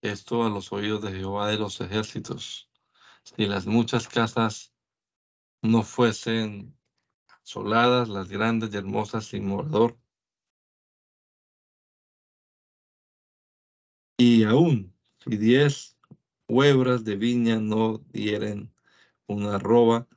Esto 0.00 0.44
a 0.44 0.50
los 0.50 0.72
oídos 0.72 1.02
de 1.02 1.12
Jehová 1.12 1.48
de 1.48 1.58
los 1.58 1.80
ejércitos. 1.80 2.68
Si 3.24 3.46
las 3.46 3.66
muchas 3.66 4.08
casas 4.08 4.72
no 5.60 5.82
fuesen 5.82 6.76
soladas, 7.42 8.08
las 8.08 8.28
grandes 8.28 8.72
y 8.72 8.76
hermosas 8.76 9.26
sin 9.26 9.46
morador. 9.46 9.96
Y 14.16 14.44
aún, 14.44 14.94
si 15.24 15.36
diez 15.36 15.96
huebras 16.48 17.04
de 17.04 17.16
viña 17.16 17.60
no 17.60 17.98
dieren 18.12 18.72
una 19.26 19.58
roba, 19.58 20.08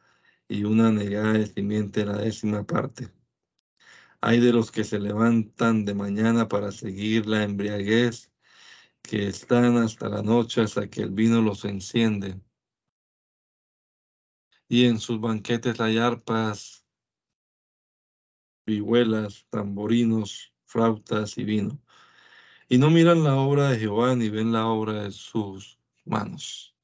y 0.48 0.64
una 0.64 0.92
negada 0.92 1.34
de 1.34 1.48
simiente 1.48 2.06
la 2.06 2.18
décima 2.18 2.64
parte. 2.64 3.12
Hay 4.22 4.40
de 4.40 4.54
los 4.54 4.72
que 4.72 4.84
se 4.84 5.00
levantan 5.00 5.86
de 5.86 5.94
mañana 5.94 6.48
para 6.48 6.72
seguir 6.72 7.26
la 7.28 7.44
embriaguez, 7.44 8.32
que 9.02 9.28
están 9.28 9.78
hasta 9.78 10.10
la 10.10 10.24
noche 10.24 10.62
hasta 10.62 10.90
que 10.90 11.02
el 11.02 11.12
vino 11.12 11.42
los 11.42 11.64
enciende. 11.66 12.40
Y 14.68 14.86
en 14.86 15.00
sus 15.00 15.20
banquetes 15.20 15.80
hay 15.80 16.00
arpas, 16.00 16.88
vihuelas, 18.66 19.46
tamborinos, 19.52 20.54
flautas 20.66 21.38
y 21.38 21.44
vino. 21.44 21.80
Y 22.68 22.80
no 22.80 22.90
miran 22.90 23.24
la 23.24 23.36
obra 23.36 23.70
de 23.70 23.80
Jehová 23.80 24.16
ni 24.16 24.30
ven 24.30 24.52
la 24.52 24.68
obra 24.68 25.04
de 25.04 25.12
sus 25.12 25.78
manos. 26.04 26.76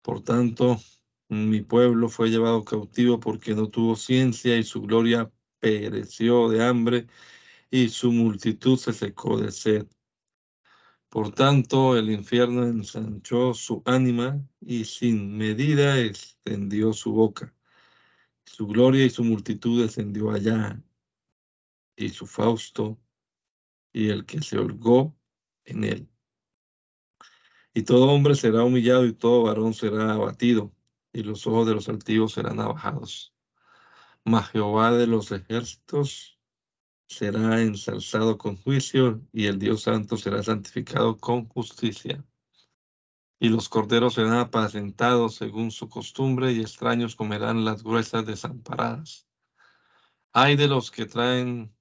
Por 0.00 0.22
tanto, 0.22 0.80
mi 1.28 1.60
pueblo 1.60 2.08
fue 2.08 2.30
llevado 2.30 2.64
cautivo 2.64 3.18
porque 3.18 3.54
no 3.54 3.68
tuvo 3.68 3.96
ciencia 3.96 4.56
y 4.56 4.62
su 4.62 4.82
gloria 4.82 5.30
pereció 5.58 6.48
de 6.48 6.64
hambre 6.64 7.06
y 7.70 7.88
su 7.88 8.12
multitud 8.12 8.78
se 8.78 8.92
secó 8.92 9.38
de 9.38 9.50
sed. 9.50 9.86
Por 11.08 11.32
tanto, 11.32 11.96
el 11.96 12.10
infierno 12.10 12.64
ensanchó 12.64 13.54
su 13.54 13.82
ánima 13.84 14.40
y 14.60 14.84
sin 14.84 15.36
medida 15.36 16.00
extendió 16.00 16.92
su 16.92 17.12
boca. 17.12 17.54
Su 18.44 18.66
gloria 18.66 19.04
y 19.04 19.10
su 19.10 19.24
multitud 19.24 19.82
descendió 19.82 20.30
allá, 20.30 20.82
y 21.96 22.08
su 22.10 22.26
Fausto 22.26 22.98
y 23.92 24.08
el 24.10 24.24
que 24.26 24.40
se 24.42 24.58
holgó 24.58 25.16
en 25.64 25.84
él. 25.84 26.08
Y 27.74 27.82
todo 27.82 28.10
hombre 28.10 28.34
será 28.34 28.64
humillado 28.64 29.06
y 29.06 29.12
todo 29.12 29.44
varón 29.44 29.74
será 29.74 30.12
abatido 30.12 30.72
y 31.12 31.22
los 31.22 31.46
ojos 31.46 31.66
de 31.66 31.74
los 31.74 31.88
altivos 31.88 32.32
serán 32.32 32.60
abajados. 32.60 33.34
Mas 34.24 34.50
Jehová 34.50 34.92
de 34.92 35.06
los 35.06 35.32
ejércitos 35.32 36.38
será 37.06 37.60
ensalzado 37.60 38.38
con 38.38 38.56
juicio 38.56 39.22
y 39.32 39.46
el 39.46 39.58
Dios 39.58 39.82
santo 39.82 40.16
será 40.16 40.42
santificado 40.42 41.16
con 41.18 41.46
justicia. 41.48 42.24
Y 43.38 43.48
los 43.48 43.68
corderos 43.68 44.14
serán 44.14 44.38
apacentados 44.38 45.34
según 45.34 45.70
su 45.70 45.88
costumbre 45.88 46.52
y 46.52 46.60
extraños 46.60 47.16
comerán 47.16 47.64
las 47.64 47.82
gruesas 47.82 48.24
desamparadas. 48.24 49.26
Hay 50.32 50.56
de 50.56 50.68
los 50.68 50.90
que 50.90 51.06
traen 51.06 51.74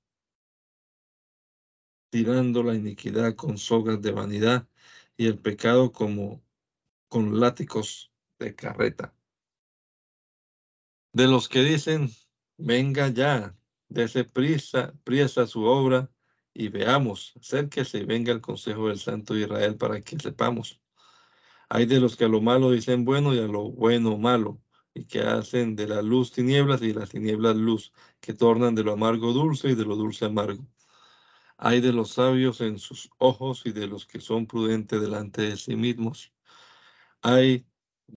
tirando 2.12 2.62
la 2.62 2.76
iniquidad 2.76 3.36
con 3.36 3.58
sogas 3.58 4.02
de 4.04 4.12
vanidad 4.12 4.68
y 5.18 5.26
el 5.26 5.40
pecado 5.40 5.92
como 5.92 6.44
con 7.08 7.40
látigos 7.40 8.12
de 8.38 8.56
carreta 8.56 9.16
de 11.14 11.28
los 11.28 11.50
que 11.50 11.64
dicen, 11.64 12.10
venga 12.58 13.10
ya, 13.10 13.56
dése 13.90 14.24
prisa, 14.24 14.94
prisa 15.04 15.46
su 15.46 15.64
obra 15.64 16.10
y 16.54 16.70
veamos, 16.70 17.34
acérquese 17.38 18.00
y 18.00 18.06
venga 18.06 18.32
el 18.32 18.42
consejo 18.42 18.88
del 18.88 19.00
Santo 19.00 19.36
Israel 19.36 19.78
para 19.78 20.02
que 20.02 20.18
sepamos. 20.20 20.80
Hay 21.70 21.86
de 21.86 22.00
los 22.00 22.16
que 22.16 22.26
a 22.26 22.30
lo 22.30 22.42
malo 22.42 22.72
dicen 22.72 23.06
bueno 23.06 23.34
y 23.34 23.40
a 23.40 23.48
lo 23.48 23.72
bueno 23.72 24.18
malo, 24.18 24.62
y 24.94 25.06
que 25.06 25.22
hacen 25.22 25.76
de 25.76 25.88
la 25.88 26.02
luz 26.02 26.32
tinieblas 26.32 26.82
y 26.82 26.88
de 26.90 27.00
las 27.00 27.10
tinieblas 27.10 27.56
luz, 27.56 27.94
que 28.20 28.34
tornan 28.34 28.76
de 28.76 28.84
lo 28.84 28.94
amargo 28.94 29.34
dulce 29.34 29.70
y 29.70 29.76
de 29.76 29.86
lo 29.86 29.96
dulce 29.96 30.26
amargo. 30.26 30.66
Hay 31.64 31.80
de 31.80 31.94
los 31.94 32.14
sabios 32.14 32.60
en 32.60 32.80
sus 32.80 33.12
ojos 33.20 33.62
y 33.66 33.72
de 33.72 33.86
los 33.86 34.08
que 34.08 34.20
son 34.20 34.48
prudentes 34.48 35.00
delante 35.00 35.44
de 35.44 35.58
sí 35.58 35.76
mismos. 35.76 36.34
Hay 37.22 37.68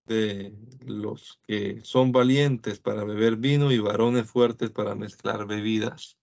de 0.07 0.57
los 0.81 1.43
que 1.47 1.83
son 1.85 2.11
valientes 2.11 2.81
para 2.81 3.05
beber 3.05 3.37
vino 3.37 3.71
y 3.71 3.79
varones 3.79 4.31
fuertes 4.31 4.71
para 4.71 4.95
mezclar 4.95 5.47
bebidas. 5.47 6.17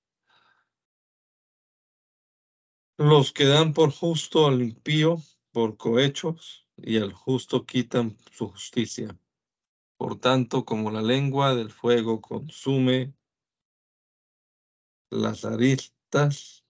Los 2.97 3.32
que 3.32 3.45
dan 3.45 3.74
por 3.74 3.91
justo 3.91 4.47
al 4.47 4.63
impío 4.63 5.22
por 5.51 5.78
cohechos 5.78 6.65
y 6.76 6.97
al 6.97 7.13
justo 7.13 7.67
quitan 7.67 8.17
su 8.32 8.49
justicia. 8.49 9.15
Por 9.95 10.19
tanto, 10.19 10.65
como 10.65 10.89
la 10.89 11.03
lengua 11.03 11.53
del 11.53 11.69
fuego 11.69 12.19
consume 12.19 13.13
las 15.11 15.45
aristas 15.45 16.61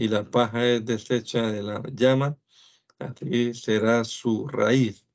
y 0.00 0.08
la 0.08 0.24
paja 0.30 0.66
es 0.66 0.86
deshecha 0.86 1.52
de 1.52 1.62
la 1.62 1.82
llama, 1.92 2.38
así 2.98 3.52
será 3.52 4.02
su 4.04 4.48
raíz 4.48 5.06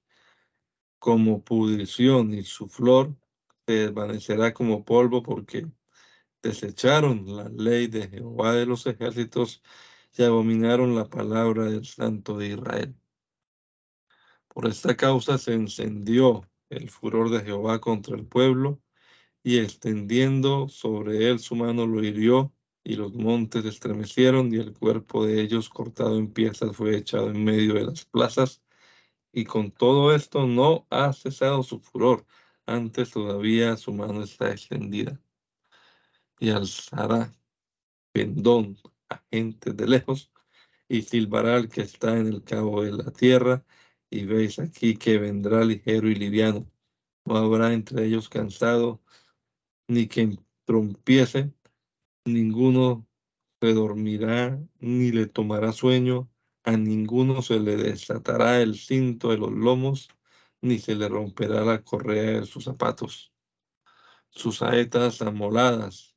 como 0.99 1.43
pudrición 1.43 2.35
y 2.35 2.43
su 2.43 2.67
flor 2.69 3.15
se 3.65 3.73
desvanecerá 3.73 4.53
como 4.53 4.85
polvo 4.85 5.23
porque 5.23 5.65
desecharon 6.43 7.35
la 7.35 7.49
ley 7.49 7.87
de 7.87 8.09
Jehová 8.09 8.53
de 8.53 8.67
los 8.67 8.85
ejércitos 8.85 9.63
y 10.15 10.21
abominaron 10.21 10.93
la 10.93 11.09
palabra 11.09 11.63
del 11.63 11.87
Santo 11.87 12.37
de 12.37 12.49
Israel. 12.49 12.95
Por 14.49 14.67
esta 14.67 14.95
causa 14.95 15.39
se 15.39 15.53
encendió 15.53 16.47
el 16.69 16.91
furor 16.91 17.31
de 17.31 17.39
Jehová 17.43 17.81
contra 17.81 18.15
el 18.15 18.27
pueblo 18.27 18.79
y 19.41 19.57
extendiendo 19.57 20.69
sobre 20.69 21.27
él 21.27 21.39
su 21.39 21.55
mano 21.55 21.87
lo 21.87 22.03
hirió 22.03 22.54
y 22.85 22.95
los 22.95 23.13
montes 23.15 23.65
estremecieron 23.65 24.53
y 24.53 24.57
el 24.57 24.73
cuerpo 24.73 25.25
de 25.25 25.41
ellos 25.41 25.69
cortado 25.69 26.17
en 26.17 26.31
piezas 26.31 26.77
fue 26.77 26.95
echado 26.95 27.31
en 27.31 27.43
medio 27.43 27.73
de 27.73 27.85
las 27.85 28.05
plazas 28.05 28.61
y 29.33 29.43
con 29.43 29.71
todo 29.71 30.15
esto 30.15 30.47
no 30.47 30.87
ha 30.89 31.11
cesado 31.11 31.63
su 31.63 31.79
furor, 31.79 32.25
antes 32.65 33.11
todavía 33.11 33.75
su 33.75 33.93
mano 33.93 34.23
está 34.23 34.51
extendida. 34.51 35.19
Y 36.39 36.51
alzará 36.51 37.33
pendón 38.13 38.77
a 39.09 39.21
gente 39.31 39.73
de 39.73 39.87
lejos, 39.87 40.31
y 40.87 41.01
silbará 41.01 41.57
al 41.57 41.67
que 41.67 41.81
está 41.81 42.17
en 42.17 42.27
el 42.27 42.43
cabo 42.43 42.83
de 42.83 42.93
la 42.93 43.11
tierra, 43.11 43.65
y 44.09 44.25
veis 44.25 44.59
aquí 44.59 44.95
que 44.95 45.17
vendrá 45.17 45.65
ligero 45.65 46.07
y 46.09 46.15
liviano. 46.15 46.65
No 47.25 47.35
habrá 47.37 47.73
entre 47.73 48.05
ellos 48.05 48.29
cansado, 48.29 49.01
ni 49.87 50.07
quien 50.07 50.39
trompiese, 50.63 51.51
ninguno 52.25 53.07
se 53.61 53.73
dormirá, 53.73 54.59
ni 54.79 55.11
le 55.11 55.27
tomará 55.27 55.71
sueño, 55.71 56.29
a 56.63 56.75
ninguno 56.77 57.41
se 57.41 57.59
le 57.59 57.77
desatará 57.77 58.61
el 58.61 58.75
cinto 58.75 59.29
de 59.29 59.37
los 59.37 59.51
lomos, 59.51 60.09
ni 60.61 60.79
se 60.79 60.95
le 60.95 61.07
romperá 61.07 61.63
la 61.63 61.83
correa 61.83 62.39
de 62.41 62.45
sus 62.45 62.65
zapatos. 62.65 63.31
Sus 64.29 64.57
saetas 64.57 65.21
amoladas 65.21 66.15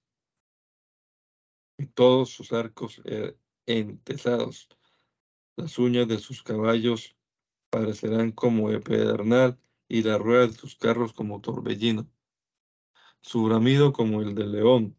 y 1.77 1.87
todos 1.87 2.31
sus 2.31 2.53
arcos 2.53 3.01
eh, 3.05 3.37
entesados. 3.67 4.69
Las 5.57 5.79
uñas 5.79 6.09
de 6.09 6.19
sus 6.19 6.43
caballos 6.43 7.17
parecerán 7.71 8.33
como 8.33 8.71
de 8.71 9.57
y 9.89 10.03
las 10.03 10.19
ruedas 10.19 10.53
de 10.53 10.59
sus 10.59 10.77
carros 10.77 11.13
como 11.13 11.41
torbellino. 11.41 12.11
Su 13.21 13.45
bramido 13.45 13.93
como 13.93 14.23
el 14.23 14.35
del 14.35 14.53
león, 14.53 14.98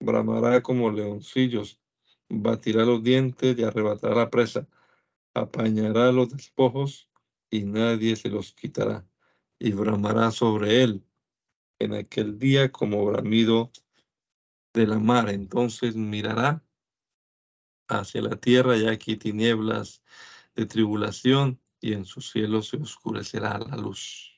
bramará 0.00 0.62
como 0.62 0.90
leoncillos, 0.90 1.80
batirá 2.28 2.84
los 2.84 3.02
dientes 3.02 3.58
y 3.58 3.64
arrebatará 3.64 4.14
la 4.14 4.30
presa 4.30 4.66
apañará 5.34 6.12
los 6.12 6.30
despojos 6.30 7.08
y 7.50 7.62
nadie 7.62 8.16
se 8.16 8.28
los 8.28 8.52
quitará, 8.52 9.06
y 9.58 9.72
bramará 9.72 10.30
sobre 10.30 10.82
él 10.82 11.04
en 11.78 11.94
aquel 11.94 12.38
día 12.38 12.70
como 12.70 13.04
bramido 13.06 13.70
de 14.74 14.86
la 14.86 14.98
mar. 14.98 15.30
Entonces 15.30 15.96
mirará 15.96 16.62
hacia 17.88 18.22
la 18.22 18.36
tierra 18.36 18.76
y 18.76 18.86
aquí 18.86 19.16
tinieblas 19.16 20.02
de 20.54 20.66
tribulación 20.66 21.60
y 21.80 21.92
en 21.92 22.04
su 22.04 22.20
cielo 22.20 22.62
se 22.62 22.76
oscurecerá 22.76 23.58
la 23.58 23.76
luz. 23.76 24.37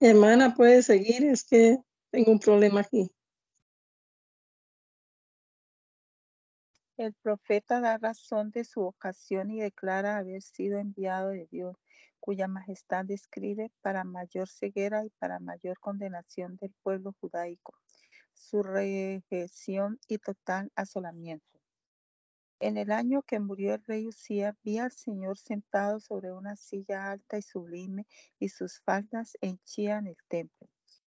Hermana, 0.00 0.54
puede 0.54 0.82
seguir, 0.82 1.24
es 1.24 1.44
que 1.44 1.78
tengo 2.10 2.30
un 2.30 2.38
problema 2.38 2.80
aquí. 2.80 3.10
El 6.96 7.14
profeta 7.14 7.80
da 7.80 7.98
razón 7.98 8.50
de 8.50 8.64
su 8.64 8.80
ocasión 8.82 9.50
y 9.50 9.60
declara 9.60 10.18
haber 10.18 10.42
sido 10.42 10.78
enviado 10.78 11.30
de 11.30 11.48
Dios, 11.50 11.76
cuya 12.20 12.46
majestad 12.46 13.04
describe 13.04 13.72
para 13.80 14.04
mayor 14.04 14.48
ceguera 14.48 15.04
y 15.04 15.10
para 15.18 15.40
mayor 15.40 15.78
condenación 15.80 16.56
del 16.56 16.72
pueblo 16.82 17.14
judaico, 17.20 17.74
su 18.34 18.62
regresión 18.62 19.98
y 20.06 20.18
total 20.18 20.70
asolamiento. 20.76 21.57
En 22.60 22.76
el 22.76 22.90
año 22.92 23.22
que 23.22 23.40
murió 23.40 23.74
el 23.74 23.84
rey 23.84 24.06
Usía, 24.06 24.56
vi 24.64 24.78
al 24.78 24.92
Señor 24.92 25.38
sentado 25.38 26.00
sobre 26.00 26.32
una 26.32 26.56
silla 26.56 27.10
alta 27.10 27.38
y 27.38 27.42
sublime, 27.42 28.06
y 28.38 28.48
sus 28.48 28.80
faldas 28.80 29.36
henchían 29.40 30.06
el 30.06 30.16
templo 30.28 30.68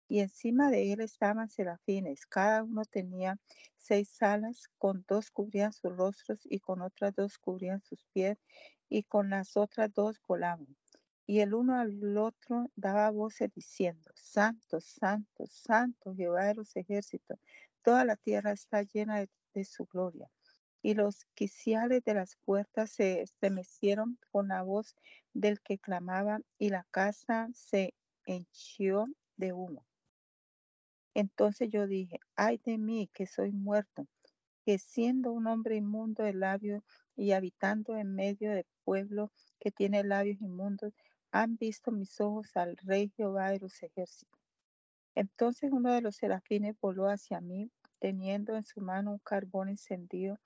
y 0.07 0.19
encima 0.19 0.69
de 0.69 0.93
él 0.93 1.01
estaban 1.01 1.49
serafines. 1.49 2.25
Cada 2.25 2.63
uno 2.63 2.85
tenía 2.85 3.39
seis 3.77 4.21
alas, 4.21 4.69
con 4.77 5.03
dos 5.07 5.31
cubrían 5.31 5.73
sus 5.73 5.95
rostros 5.95 6.39
y 6.43 6.59
con 6.59 6.81
otras 6.81 7.15
dos 7.15 7.37
cubrían 7.37 7.81
sus 7.81 8.05
pies 8.13 8.37
y 8.89 9.03
con 9.03 9.29
las 9.29 9.57
otras 9.57 9.93
dos 9.93 10.21
volaban. 10.27 10.75
Y 11.27 11.39
el 11.39 11.55
uno 11.55 11.79
al 11.79 12.17
otro 12.17 12.69
daba 12.75 13.09
voces 13.09 13.51
diciendo, 13.53 14.11
Santo, 14.13 14.79
Santo, 14.79 15.47
Santo, 15.47 16.13
Jehová 16.13 16.45
de 16.45 16.55
los 16.55 16.75
ejércitos, 16.75 17.39
toda 17.81 18.05
la 18.05 18.15
tierra 18.15 18.51
está 18.51 18.83
llena 18.83 19.19
de, 19.19 19.29
de 19.53 19.65
su 19.65 19.85
gloria. 19.85 20.29
Y 20.85 20.93
los 20.93 21.25
quiciales 21.33 22.03
de 22.03 22.13
las 22.13 22.35
puertas 22.45 22.91
se 22.91 23.21
estremecieron 23.21 24.19
con 24.31 24.49
la 24.49 24.61
voz 24.61 24.95
del 25.33 25.59
que 25.59 25.79
clamaba 25.79 26.41
y 26.59 26.69
la 26.69 26.85
casa 26.91 27.49
se 27.55 27.95
henchió 28.27 29.07
de 29.35 29.51
humo. 29.51 29.83
Entonces 31.15 31.69
yo 31.71 31.87
dije, 31.87 32.19
ay 32.35 32.61
de 32.63 32.77
mí 32.77 33.09
que 33.11 33.25
soy 33.25 33.51
muerto, 33.51 34.05
que 34.63 34.77
siendo 34.77 35.31
un 35.31 35.47
hombre 35.47 35.75
inmundo 35.75 36.21
de 36.21 36.33
labios 36.33 36.83
y 37.15 37.31
habitando 37.31 37.97
en 37.97 38.13
medio 38.13 38.51
de 38.51 38.67
pueblo 38.83 39.31
que 39.59 39.71
tiene 39.71 40.03
labios 40.03 40.39
inmundos, 40.39 40.93
han 41.31 41.57
visto 41.57 41.89
mis 41.89 42.21
ojos 42.21 42.55
al 42.55 42.77
rey 42.77 43.11
Jehová 43.17 43.49
de 43.49 43.57
los 43.57 43.81
ejércitos. 43.81 44.39
Entonces 45.15 45.71
uno 45.71 45.91
de 45.91 46.01
los 46.01 46.17
serafines 46.17 46.75
voló 46.79 47.09
hacia 47.09 47.41
mí, 47.41 47.71
teniendo 47.97 48.55
en 48.55 48.65
su 48.65 48.81
mano 48.81 49.13
un 49.13 49.19
carbón 49.19 49.69
encendido, 49.69 50.37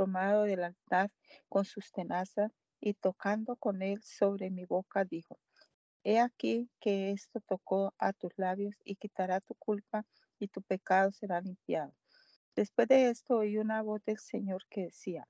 tomado 0.00 0.44
del 0.44 0.64
altar 0.64 1.12
con 1.50 1.66
sus 1.66 1.92
tenazas, 1.92 2.50
y 2.80 2.94
tocando 2.94 3.56
con 3.56 3.82
él 3.82 4.00
sobre 4.02 4.48
mi 4.48 4.64
boca, 4.64 5.04
dijo, 5.04 5.38
He 6.04 6.18
aquí 6.18 6.70
que 6.80 7.10
esto 7.10 7.40
tocó 7.40 7.92
a 7.98 8.14
tus 8.14 8.32
labios 8.38 8.74
y 8.82 8.96
quitará 8.96 9.42
tu 9.42 9.54
culpa 9.56 10.06
y 10.38 10.48
tu 10.48 10.62
pecado 10.62 11.12
será 11.12 11.42
limpiado. 11.42 11.92
Después 12.56 12.88
de 12.88 13.10
esto 13.10 13.36
oí 13.36 13.58
una 13.58 13.82
voz 13.82 14.02
del 14.06 14.18
Señor 14.18 14.64
que 14.70 14.84
decía, 14.84 15.28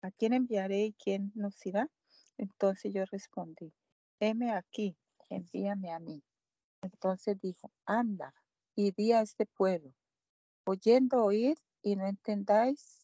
¿a 0.00 0.12
quién 0.12 0.32
enviaré 0.32 0.84
y 0.84 0.92
quién 0.92 1.32
nos 1.34 1.66
irá? 1.66 1.90
Entonces 2.38 2.94
yo 2.94 3.04
respondí, 3.06 3.72
heme 4.20 4.52
aquí, 4.52 4.96
envíame 5.28 5.90
a 5.90 5.98
mí. 5.98 6.22
Entonces 6.82 7.36
dijo, 7.40 7.72
anda 7.84 8.32
y 8.76 8.92
di 8.92 9.10
a 9.10 9.22
este 9.22 9.46
pueblo, 9.46 9.92
oyendo 10.64 11.24
oír 11.24 11.58
y 11.82 11.96
no 11.96 12.06
entendáis, 12.06 13.03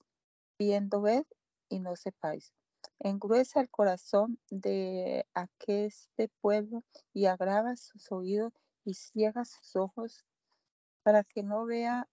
viendo 0.61 1.01
ver 1.01 1.27
y 1.71 1.81
no 1.81 1.97
sepáis 1.97 2.53
engruesa 2.99 3.63
el 3.63 3.71
corazón 3.71 4.39
de 4.51 5.27
aqueste 5.33 6.29
pueblo 6.43 6.85
y 7.15 7.25
agrava 7.25 7.75
sus 7.77 8.13
oídos 8.13 8.53
y 8.85 8.93
ciega 8.93 9.47
sus 9.47 9.75
ojos 9.75 10.27
para 11.03 11.25
que 11.25 11.43
no 11.43 11.65
vea 11.65 12.07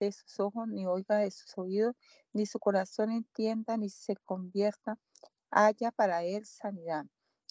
de 0.00 0.10
sus 0.10 0.40
ojos 0.40 0.66
ni 0.66 0.86
oiga 0.86 1.18
de 1.18 1.30
sus 1.30 1.56
oídos, 1.56 1.94
ni 2.32 2.46
su 2.46 2.58
corazón 2.58 3.12
entienda 3.12 3.76
ni 3.76 3.90
se 3.90 4.16
convierta, 4.16 4.98
haya 5.50 5.92
para 5.92 6.24
él 6.24 6.44
sanidad. 6.46 7.06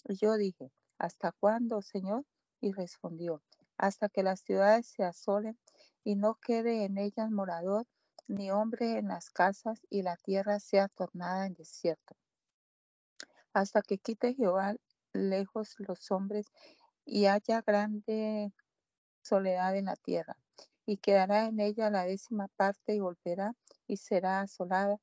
Y 0.06 0.16
yo 0.16 0.36
dije, 0.36 0.70
¿hasta 0.98 1.32
cuándo, 1.32 1.80
Señor? 1.80 2.24
Y 2.60 2.72
respondió, 2.72 3.42
hasta 3.78 4.08
que 4.08 4.22
las 4.22 4.40
ciudades 4.40 4.86
se 4.86 5.04
asolen 5.04 5.58
y 6.04 6.16
no 6.16 6.34
quede 6.34 6.84
en 6.84 6.98
ellas 6.98 7.30
morador, 7.30 7.86
ni 8.28 8.50
hombre 8.50 8.98
en 8.98 9.08
las 9.08 9.30
casas, 9.30 9.80
y 9.90 10.02
la 10.02 10.16
tierra 10.16 10.60
sea 10.60 10.88
tornada 10.88 11.46
en 11.46 11.54
desierto 11.54 12.14
hasta 13.52 13.82
que 13.82 13.98
quite 13.98 14.34
Jehová 14.34 14.76
lejos 15.12 15.74
los 15.78 16.10
hombres 16.10 16.46
y 17.04 17.26
haya 17.26 17.62
grande 17.62 18.52
soledad 19.22 19.76
en 19.76 19.86
la 19.86 19.96
tierra. 19.96 20.36
Y 20.86 20.98
quedará 20.98 21.46
en 21.46 21.60
ella 21.60 21.90
la 21.90 22.04
décima 22.04 22.48
parte 22.56 22.94
y 22.94 23.00
volverá 23.00 23.54
y 23.86 23.98
será 23.98 24.40
asolada 24.40 24.98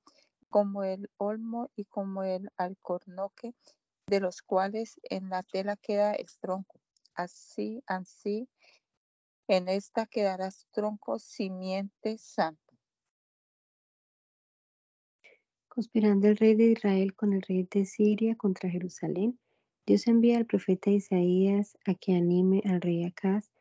como 0.49 0.83
el 0.83 1.09
olmo 1.17 1.69
y 1.75 1.85
como 1.85 2.23
el 2.23 2.49
alcornoque, 2.57 3.53
de 4.07 4.19
los 4.19 4.41
cuales 4.41 4.99
en 5.03 5.29
la 5.29 5.43
tela 5.43 5.75
queda 5.75 6.13
el 6.13 6.27
tronco. 6.39 6.79
Así, 7.13 7.83
así, 7.87 8.49
en 9.47 9.69
esta 9.69 10.05
quedará 10.05 10.49
tronco 10.71 11.19
simiente 11.19 12.17
santa. 12.17 12.64
Conspirando 15.75 16.29
el 16.29 16.37
rey 16.37 16.55
de 16.55 16.71
Israel 16.71 17.13
con 17.15 17.33
el 17.33 17.41
rey 17.41 17.67
de 17.69 17.85
Siria 17.85 18.37
contra 18.37 18.69
Jerusalén, 18.69 19.37
Dios 19.85 20.07
envía 20.07 20.37
al 20.37 20.45
profeta 20.45 20.89
Isaías 20.89 21.77
a 21.85 21.95
que 21.95 22.15
anime 22.15 22.61
al 22.63 22.79
rey 22.79 23.03
Acaz, 23.03 23.51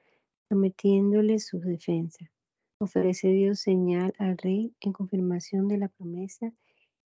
prometiéndole 0.46 1.40
su 1.40 1.58
defensa. 1.58 2.30
Ofrece 2.78 3.30
Dios 3.30 3.58
señal 3.58 4.14
al 4.20 4.38
rey 4.38 4.72
en 4.80 4.92
confirmación 4.92 5.66
de 5.66 5.78
la 5.78 5.88
promesa 5.88 6.52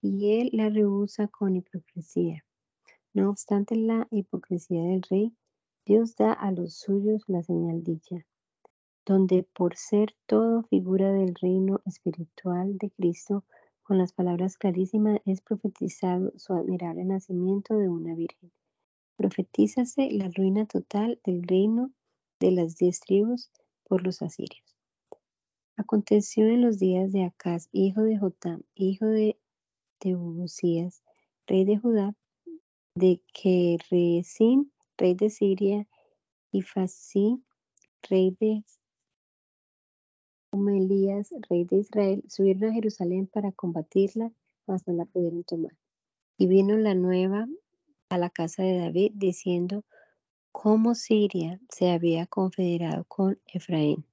y 0.03 0.41
él 0.41 0.51
la 0.53 0.69
rehúsa 0.69 1.27
con 1.27 1.57
hipocresía. 1.57 2.45
No 3.15 3.31
obstante 3.31 3.77
la 3.77 4.07
hipocresía 4.11 4.83
del 4.83 5.01
rey, 5.09 5.35
Dios 5.87 6.17
da 6.17 6.35
a 6.35 6.53
los 6.53 6.75
suyos 6.75 7.23
la 7.29 7.43
señal 7.43 7.83
dicha, 7.83 8.27
donde 9.07 9.43
por 9.43 9.75
ser 9.75 10.15
todo 10.27 10.65
figura 10.65 11.11
del 11.15 11.35
reino 11.35 11.81
espiritual 11.87 12.77
de 12.77 12.91
Cristo, 12.91 13.47
con 13.89 13.97
las 13.97 14.13
palabras 14.13 14.59
clarísimas 14.59 15.19
es 15.25 15.41
profetizado 15.41 16.31
su 16.37 16.53
admirable 16.53 17.07
nacimiento 17.07 17.79
de 17.79 17.89
una 17.89 18.15
virgen. 18.15 18.53
Profetízase 19.17 20.11
la 20.11 20.29
ruina 20.29 20.67
total 20.67 21.19
del 21.25 21.43
reino 21.43 21.91
de 22.39 22.51
las 22.51 22.77
diez 22.77 23.01
tribus 23.01 23.51
por 23.85 24.05
los 24.05 24.21
asirios. 24.21 24.77
Aconteció 25.79 26.49
en 26.49 26.61
los 26.61 26.79
días 26.79 27.13
de 27.13 27.25
Acaz, 27.25 27.71
hijo 27.73 28.03
de 28.03 28.19
Jotam, 28.19 28.61
hijo 28.75 29.07
de 29.07 29.39
Teubusías, 29.99 31.03
rey 31.47 31.65
de 31.65 31.79
Judá, 31.79 32.15
de 32.95 33.23
que 33.33 33.79
Rezín, 33.91 34.71
rey 34.99 35.15
de 35.15 35.31
Siria, 35.31 35.89
y 36.53 36.61
Fasí, 36.61 37.43
rey 38.03 38.37
de 38.39 38.65
Elías, 40.53 41.33
rey 41.49 41.65
de 41.65 41.77
Israel, 41.79 42.25
subieron 42.29 42.71
a 42.71 42.73
Jerusalén 42.73 43.27
para 43.27 43.53
combatirla, 43.53 44.33
mas 44.67 44.87
no 44.87 44.95
la 44.95 45.05
pudieron 45.05 45.45
tomar. 45.45 45.73
Y 46.37 46.47
vino 46.47 46.77
la 46.77 46.95
nueva 46.95 47.47
a 48.11 48.19
la 48.19 48.31
casa 48.31 48.63
de 48.63 48.79
David 48.79 49.13
diciendo 49.15 49.85
cómo 50.53 50.95
Siria 50.95 51.61
se 51.69 51.91
había 51.91 52.27
confederado 52.27 53.05
con 53.05 53.39
Efraín. 53.47 54.05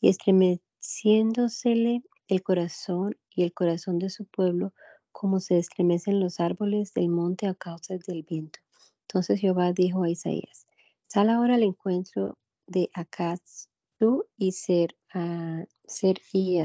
Y 0.00 0.08
estremeciéndosele 0.08 2.02
el 2.28 2.42
corazón 2.42 3.16
y 3.30 3.44
el 3.44 3.52
corazón 3.52 3.98
de 3.98 4.10
su 4.10 4.24
pueblo, 4.24 4.72
como 5.12 5.38
se 5.40 5.58
estremecen 5.58 6.18
los 6.18 6.40
árboles 6.40 6.92
del 6.92 7.08
monte 7.08 7.46
a 7.46 7.54
causa 7.54 7.96
del 8.06 8.24
viento. 8.24 8.58
Entonces 9.02 9.40
Jehová 9.40 9.72
dijo 9.72 10.02
a 10.02 10.10
Isaías, 10.10 10.66
sal 11.06 11.30
ahora 11.30 11.54
al 11.54 11.62
encuentro 11.62 12.36
de 12.66 12.90
Acaz, 12.94 13.68
tú 13.98 14.26
y 14.36 14.52
Ser, 14.52 14.96
a 15.12 15.64
Ser 15.86 16.20
y 16.32 16.60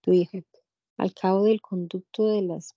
tu 0.00 0.12
hijo, 0.12 0.38
al 0.96 1.14
cabo 1.14 1.44
del 1.44 1.60
conducto 1.60 2.26
de, 2.26 2.42
las, 2.42 2.74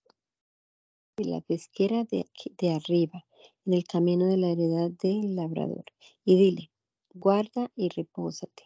de 1.17 1.25
la 1.25 1.41
pesquera 1.41 2.03
de, 2.05 2.27
de 2.57 2.73
arriba, 2.73 3.25
en 3.65 3.73
el 3.73 3.83
camino 3.85 4.27
de 4.27 4.37
la 4.37 4.49
heredad 4.49 4.91
del 4.91 5.35
labrador, 5.35 5.85
y 6.23 6.35
dile, 6.35 6.71
guarda 7.13 7.71
y 7.75 7.89
repósate. 7.89 8.63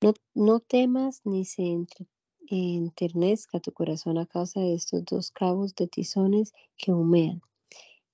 No, 0.00 0.14
no 0.34 0.60
temas 0.60 1.20
ni 1.24 1.44
se 1.44 1.62
enternezca 2.48 3.60
tu 3.60 3.72
corazón 3.72 4.18
a 4.18 4.26
causa 4.26 4.60
de 4.60 4.74
estos 4.74 5.04
dos 5.04 5.30
cabos 5.30 5.74
de 5.74 5.86
tizones 5.86 6.52
que 6.76 6.92
humean. 6.92 7.40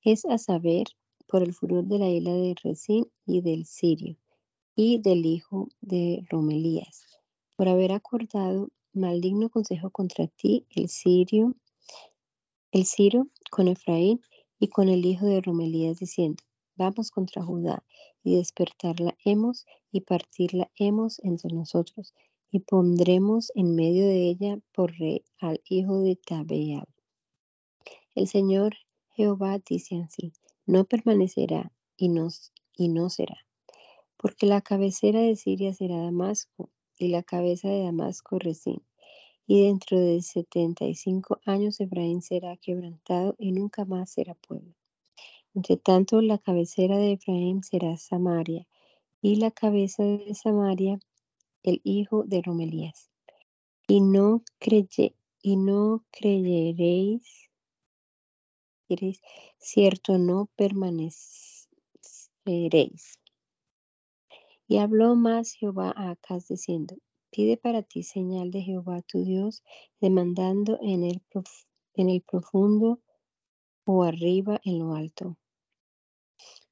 Es 0.02 0.24
a 0.24 0.38
saber, 0.38 0.86
por 1.26 1.42
el 1.42 1.54
furor 1.54 1.84
de 1.84 1.98
la 1.98 2.08
isla 2.08 2.32
de 2.32 2.54
Resín 2.62 3.10
y 3.26 3.42
del 3.42 3.66
Sirio, 3.66 4.16
y 4.80 5.00
del 5.00 5.26
hijo 5.26 5.66
de 5.80 6.24
Romelías, 6.30 7.02
por 7.56 7.66
haber 7.66 7.90
acordado 7.90 8.68
maligno 8.92 9.50
consejo 9.50 9.90
contra 9.90 10.28
ti, 10.28 10.68
el 10.70 10.88
Sirio, 10.88 11.56
el 12.70 12.84
Sirio 12.84 13.26
con 13.50 13.66
Efraín 13.66 14.20
y 14.60 14.68
con 14.68 14.88
el 14.88 15.04
hijo 15.04 15.26
de 15.26 15.40
Romelías, 15.40 15.98
diciendo, 15.98 16.44
vamos 16.76 17.10
contra 17.10 17.42
Judá 17.42 17.82
y 18.22 18.36
despertarla 18.36 19.16
hemos 19.24 19.66
y 19.90 20.02
partirla 20.02 20.70
hemos 20.76 21.18
entre 21.24 21.52
nosotros 21.52 22.14
y 22.48 22.60
pondremos 22.60 23.50
en 23.56 23.74
medio 23.74 24.06
de 24.06 24.28
ella 24.28 24.60
por 24.72 24.96
rey 24.96 25.24
al 25.40 25.60
hijo 25.68 26.02
de 26.02 26.14
Tabeal. 26.14 26.86
El 28.14 28.28
Señor 28.28 28.76
Jehová 29.08 29.58
dice 29.58 30.02
así, 30.02 30.32
no 30.66 30.84
permanecerá 30.84 31.72
y 31.96 32.10
no 32.10 32.30
será, 33.10 33.47
porque 34.18 34.46
la 34.46 34.60
cabecera 34.60 35.20
de 35.20 35.36
Siria 35.36 35.72
será 35.72 35.96
Damasco 35.96 36.68
y 36.98 37.08
la 37.08 37.22
cabeza 37.22 37.68
de 37.68 37.84
Damasco 37.84 38.38
Resín. 38.38 38.82
Y 39.46 39.62
dentro 39.62 39.98
de 39.98 40.20
setenta 40.20 40.84
y 40.84 40.94
cinco 40.94 41.40
años 41.46 41.80
Efraín 41.80 42.20
será 42.20 42.58
quebrantado 42.58 43.34
y 43.38 43.52
nunca 43.52 43.86
más 43.86 44.10
será 44.10 44.34
pueblo. 44.34 44.74
Entre 45.54 45.78
tanto, 45.78 46.20
la 46.20 46.38
cabecera 46.38 46.98
de 46.98 47.12
Efraín 47.12 47.62
será 47.62 47.96
Samaria, 47.96 48.66
y 49.22 49.36
la 49.36 49.50
cabeza 49.50 50.04
de 50.04 50.34
Samaria 50.34 50.98
el 51.62 51.80
hijo 51.84 52.24
de 52.24 52.42
Romelías. 52.42 53.10
Y 53.86 54.00
no, 54.00 54.42
creye, 54.58 55.14
y 55.42 55.56
no 55.56 56.04
creyeréis, 56.10 57.22
cierto, 59.58 60.18
no 60.18 60.48
permaneceréis. 60.56 63.17
Y 64.70 64.76
habló 64.76 65.16
más 65.16 65.52
Jehová 65.52 65.94
a 65.96 66.10
Acaz 66.10 66.46
diciendo, 66.46 66.94
pide 67.30 67.56
para 67.56 67.82
ti 67.82 68.02
señal 68.02 68.50
de 68.50 68.60
Jehová 68.60 69.00
tu 69.00 69.24
Dios, 69.24 69.64
demandando 69.98 70.78
en 70.82 71.04
el, 71.04 71.22
en 71.94 72.10
el 72.10 72.20
profundo 72.20 73.00
o 73.86 74.04
arriba 74.04 74.60
en 74.64 74.78
lo 74.78 74.94
alto. 74.94 75.38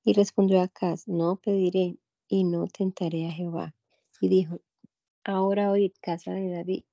Y 0.05 0.13
respondió 0.13 0.61
Acaz, 0.61 1.09
no 1.09 1.37
pediré 1.37 1.97
y 2.29 2.45
no 2.45 2.67
tentaré 2.67 3.29
a 3.29 3.33
Jehová. 3.33 3.75
Y 4.21 4.29
dijo, 4.29 4.61
Ahora 5.25 5.71
oíd, 5.71 5.93
casa 6.03 6.33
de 6.33 6.51
David, 6.51 6.85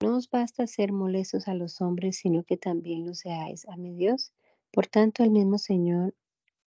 no 0.00 0.16
os 0.16 0.30
basta 0.30 0.68
ser 0.68 0.92
molestos 0.92 1.48
a 1.48 1.54
los 1.54 1.80
hombres, 1.80 2.18
sino 2.18 2.44
que 2.44 2.56
también 2.56 3.04
lo 3.04 3.14
seáis 3.14 3.66
a 3.68 3.76
mi 3.76 3.94
Dios. 3.94 4.32
Por 4.72 4.86
tanto, 4.86 5.24
el 5.24 5.30
mismo 5.30 5.58
Señor 5.58 6.14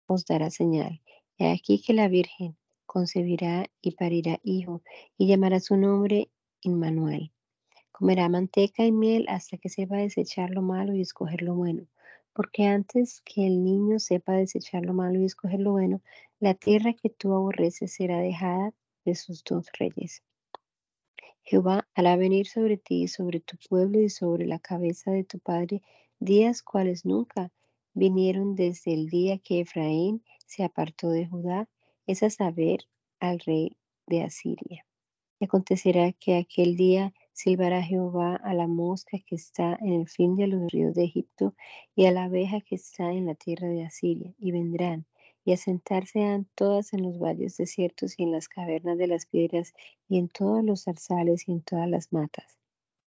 os 0.06 0.24
dará 0.24 0.50
señal. 0.50 1.02
He 1.36 1.52
aquí 1.52 1.82
que 1.82 1.92
la 1.92 2.08
Virgen 2.08 2.56
concebirá 2.94 3.68
y 3.82 3.96
parirá 3.96 4.38
hijo, 4.44 4.80
y 5.18 5.26
llamará 5.26 5.58
su 5.58 5.76
nombre 5.76 6.30
Inmanuel. 6.60 7.32
Comerá 7.90 8.28
manteca 8.28 8.86
y 8.86 8.92
miel 8.92 9.26
hasta 9.28 9.58
que 9.58 9.68
sepa 9.68 9.96
desechar 9.96 10.50
lo 10.50 10.62
malo 10.62 10.94
y 10.94 11.00
escoger 11.00 11.42
lo 11.42 11.56
bueno. 11.56 11.88
Porque 12.32 12.66
antes 12.66 13.20
que 13.22 13.48
el 13.48 13.64
niño 13.64 13.98
sepa 13.98 14.34
desechar 14.34 14.84
lo 14.86 14.94
malo 14.94 15.18
y 15.18 15.24
escoger 15.24 15.58
lo 15.58 15.72
bueno, 15.72 16.02
la 16.38 16.54
tierra 16.54 16.92
que 16.92 17.10
tú 17.10 17.32
aborreces 17.34 17.92
será 17.92 18.20
dejada 18.20 18.72
de 19.04 19.16
sus 19.16 19.42
dos 19.42 19.66
reyes. 19.76 20.22
Jehová 21.42 21.88
hará 21.96 22.14
venir 22.14 22.46
sobre 22.46 22.76
ti 22.76 23.02
y 23.02 23.08
sobre 23.08 23.40
tu 23.40 23.56
pueblo 23.68 24.00
y 24.00 24.08
sobre 24.08 24.46
la 24.46 24.60
cabeza 24.60 25.10
de 25.10 25.24
tu 25.24 25.40
padre 25.40 25.82
días 26.20 26.62
cuales 26.62 27.04
nunca 27.04 27.50
vinieron 27.92 28.54
desde 28.54 28.94
el 28.94 29.08
día 29.08 29.38
que 29.38 29.62
Efraín 29.62 30.22
se 30.46 30.62
apartó 30.62 31.10
de 31.10 31.26
Judá, 31.26 31.68
es 32.06 32.22
a 32.22 32.30
saber, 32.30 32.80
al 33.28 33.40
rey 33.40 33.76
de 34.06 34.22
Asiria. 34.22 34.86
Y 35.40 35.46
acontecerá 35.46 36.12
que 36.12 36.36
aquel 36.36 36.76
día 36.76 37.12
silbará 37.32 37.82
Jehová 37.82 38.36
a 38.36 38.54
la 38.54 38.66
mosca 38.66 39.18
que 39.26 39.34
está 39.34 39.76
en 39.80 39.92
el 39.92 40.08
fin 40.08 40.36
de 40.36 40.46
los 40.46 40.70
ríos 40.70 40.94
de 40.94 41.04
Egipto 41.04 41.54
y 41.94 42.06
a 42.06 42.12
la 42.12 42.24
abeja 42.24 42.60
que 42.60 42.76
está 42.76 43.12
en 43.12 43.26
la 43.26 43.34
tierra 43.34 43.68
de 43.68 43.84
Asiria, 43.84 44.32
y 44.38 44.52
vendrán 44.52 45.06
y 45.44 45.52
asentarse 45.52 46.24
han 46.24 46.46
todas 46.54 46.92
en 46.94 47.02
los 47.02 47.18
valles 47.18 47.56
desiertos 47.56 48.18
y 48.18 48.22
en 48.22 48.32
las 48.32 48.48
cavernas 48.48 48.96
de 48.96 49.06
las 49.06 49.26
piedras 49.26 49.74
y 50.08 50.18
en 50.18 50.28
todos 50.28 50.64
los 50.64 50.84
zarzales 50.84 51.48
y 51.48 51.52
en 51.52 51.60
todas 51.60 51.88
las 51.88 52.12
matas. 52.12 52.58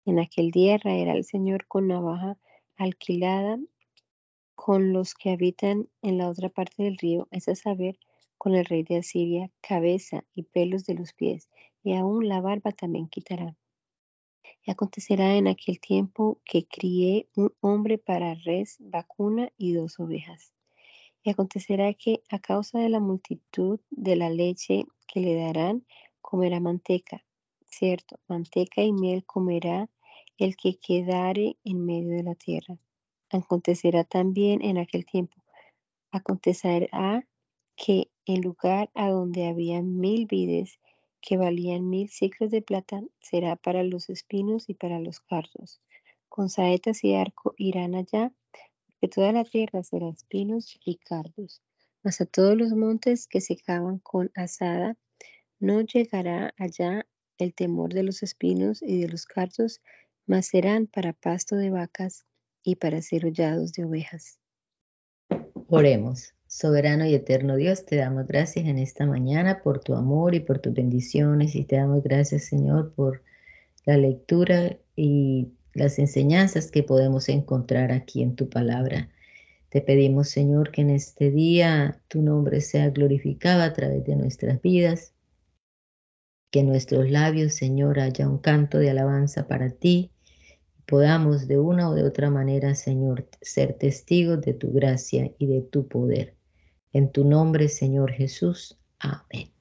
En 0.06 0.20
aquel 0.20 0.52
día 0.52 0.78
raerá 0.78 1.14
el 1.14 1.24
Señor 1.24 1.68
con 1.68 1.88
navaja 1.88 2.38
alquilada 2.76 3.58
con 4.56 4.92
los 4.92 5.14
que 5.14 5.32
habitan 5.32 5.88
en 6.02 6.18
la 6.18 6.30
otra 6.30 6.50
parte 6.50 6.84
del 6.84 6.98
río, 6.98 7.28
es 7.32 7.48
a 7.48 7.56
saber, 7.56 7.98
con 8.38 8.56
el 8.56 8.66
rey 8.66 8.84
de 8.84 8.98
Asiria, 8.98 9.52
cabeza 9.62 10.24
y 10.34 10.44
pelos 10.44 10.86
de 10.86 10.94
los 10.94 11.14
pies, 11.14 11.50
y 11.84 11.96
aún 11.96 12.28
la 12.28 12.42
barba 12.42 12.72
también 12.72 13.08
quitará. 13.08 13.56
Y 14.64 14.72
acontecerá 14.72 15.36
en 15.36 15.48
aquel 15.48 15.80
tiempo 15.80 16.40
que 16.46 16.68
crié 16.68 17.30
un 17.36 17.54
hombre 17.62 17.98
para 17.98 18.36
res, 18.36 18.78
vacuna 18.80 19.50
y 19.58 19.74
dos 19.74 20.00
ovejas. 20.00 20.54
Y 21.24 21.30
acontecerá 21.30 21.94
que 21.94 22.22
a 22.30 22.40
causa 22.40 22.80
de 22.80 22.90
la 22.90 23.00
multitud 23.00 23.80
de 23.90 24.16
la 24.16 24.30
leche 24.30 24.86
que 25.08 25.22
le 25.22 25.36
darán, 25.36 25.86
comerá 26.22 26.60
manteca. 26.60 27.26
Cierto, 27.66 28.20
manteca 28.28 28.82
y 28.82 28.92
miel 28.92 29.26
comerá 29.26 29.90
el 30.38 30.56
que 30.56 30.78
quedare 30.78 31.58
en 31.64 31.86
medio 31.86 32.16
de 32.16 32.24
la 32.24 32.36
tierra. 32.36 32.78
Acontecerá 33.30 34.04
también 34.04 34.62
en 34.62 34.78
aquel 34.78 35.06
tiempo. 35.06 35.44
Acontecerá 36.12 37.28
que 37.78 38.10
en 38.26 38.42
lugar 38.42 38.90
a 38.96 39.10
donde 39.10 39.48
había 39.48 39.82
mil 39.82 40.26
vides 40.26 40.80
que 41.22 41.38
valían 41.38 41.90
mil 41.90 42.10
ciclos 42.10 42.52
de 42.52 42.62
plata, 42.62 43.02
será 43.22 43.56
para 43.56 43.84
los 43.84 44.10
espinos 44.10 44.68
y 44.68 44.74
para 44.74 45.00
los 45.00 45.20
cardos. 45.20 45.80
Con 46.28 46.50
saetas 46.50 47.04
y 47.04 47.16
arco 47.16 47.54
irán 47.58 47.96
allá 47.96 48.34
que 49.00 49.08
toda 49.08 49.32
la 49.32 49.44
tierra 49.44 49.84
será 49.84 50.10
espinos 50.10 50.78
y 50.84 50.96
cardos, 50.98 51.62
mas 52.04 52.20
a 52.20 52.26
todos 52.26 52.58
los 52.58 52.74
montes 52.74 53.28
que 53.28 53.42
se 53.42 53.56
cavan 53.56 54.00
con 54.00 54.32
asada, 54.36 54.98
no 55.60 55.82
llegará 55.82 56.54
allá 56.58 57.06
el 57.38 57.54
temor 57.54 57.94
de 57.94 58.04
los 58.04 58.24
espinos 58.24 58.82
y 58.82 59.02
de 59.02 59.08
los 59.08 59.26
cardos, 59.26 59.82
mas 60.26 60.48
serán 60.48 60.88
para 60.88 61.14
pasto 61.14 61.56
de 61.56 61.70
vacas 61.70 62.26
y 62.64 62.76
para 62.76 63.02
ser 63.02 63.26
hollados 63.26 63.74
de 63.74 63.86
ovejas. 63.86 64.40
Oremos. 65.70 66.37
Soberano 66.48 67.06
y 67.06 67.14
eterno 67.14 67.58
Dios, 67.58 67.86
te 67.86 67.98
damos 67.98 68.26
gracias 68.26 68.68
en 68.68 68.80
esta 68.80 69.06
mañana 69.06 69.62
por 69.62 69.80
tu 69.80 69.96
amor 69.96 70.34
y 70.34 70.40
por 70.40 70.60
tus 70.60 70.74
bendiciones 70.74 71.56
y 71.56 71.66
te 71.66 71.76
damos 71.76 72.02
gracias, 72.04 72.46
Señor, 72.46 72.94
por 72.94 73.22
la 73.86 73.98
lectura 73.98 74.78
y 74.96 75.50
las 75.74 76.00
enseñanzas 76.00 76.72
que 76.72 76.84
podemos 76.84 77.28
encontrar 77.28 77.92
aquí 77.92 78.24
en 78.24 78.38
tu 78.38 78.50
palabra. 78.50 79.10
Te 79.68 79.82
pedimos, 79.82 80.30
Señor, 80.30 80.72
que 80.72 80.82
en 80.82 80.92
este 80.92 81.32
día 81.32 82.02
tu 82.08 82.22
nombre 82.22 82.62
sea 82.62 82.92
glorificado 82.92 83.62
a 83.62 83.74
través 83.74 84.06
de 84.06 84.16
nuestras 84.16 84.62
vidas, 84.62 85.14
que 86.50 86.62
en 86.62 86.68
nuestros 86.68 87.12
labios, 87.12 87.56
Señor, 87.56 88.00
haya 88.00 88.30
un 88.30 88.38
canto 88.38 88.78
de 88.78 88.90
alabanza 88.90 89.50
para 89.50 89.70
ti, 89.70 90.12
podamos 90.86 91.50
de 91.50 91.60
una 91.60 91.90
o 91.90 91.94
de 91.94 92.04
otra 92.04 92.30
manera, 92.30 92.74
Señor, 92.74 93.28
ser 93.42 93.74
testigos 93.74 94.40
de 94.40 94.54
tu 94.54 94.72
gracia 94.72 95.34
y 95.38 95.48
de 95.48 95.62
tu 95.62 95.90
poder. 95.90 96.37
En 96.98 97.12
tu 97.12 97.24
nombre, 97.24 97.70
Señor 97.70 98.12
Jesús. 98.12 98.76
Amén. 98.98 99.57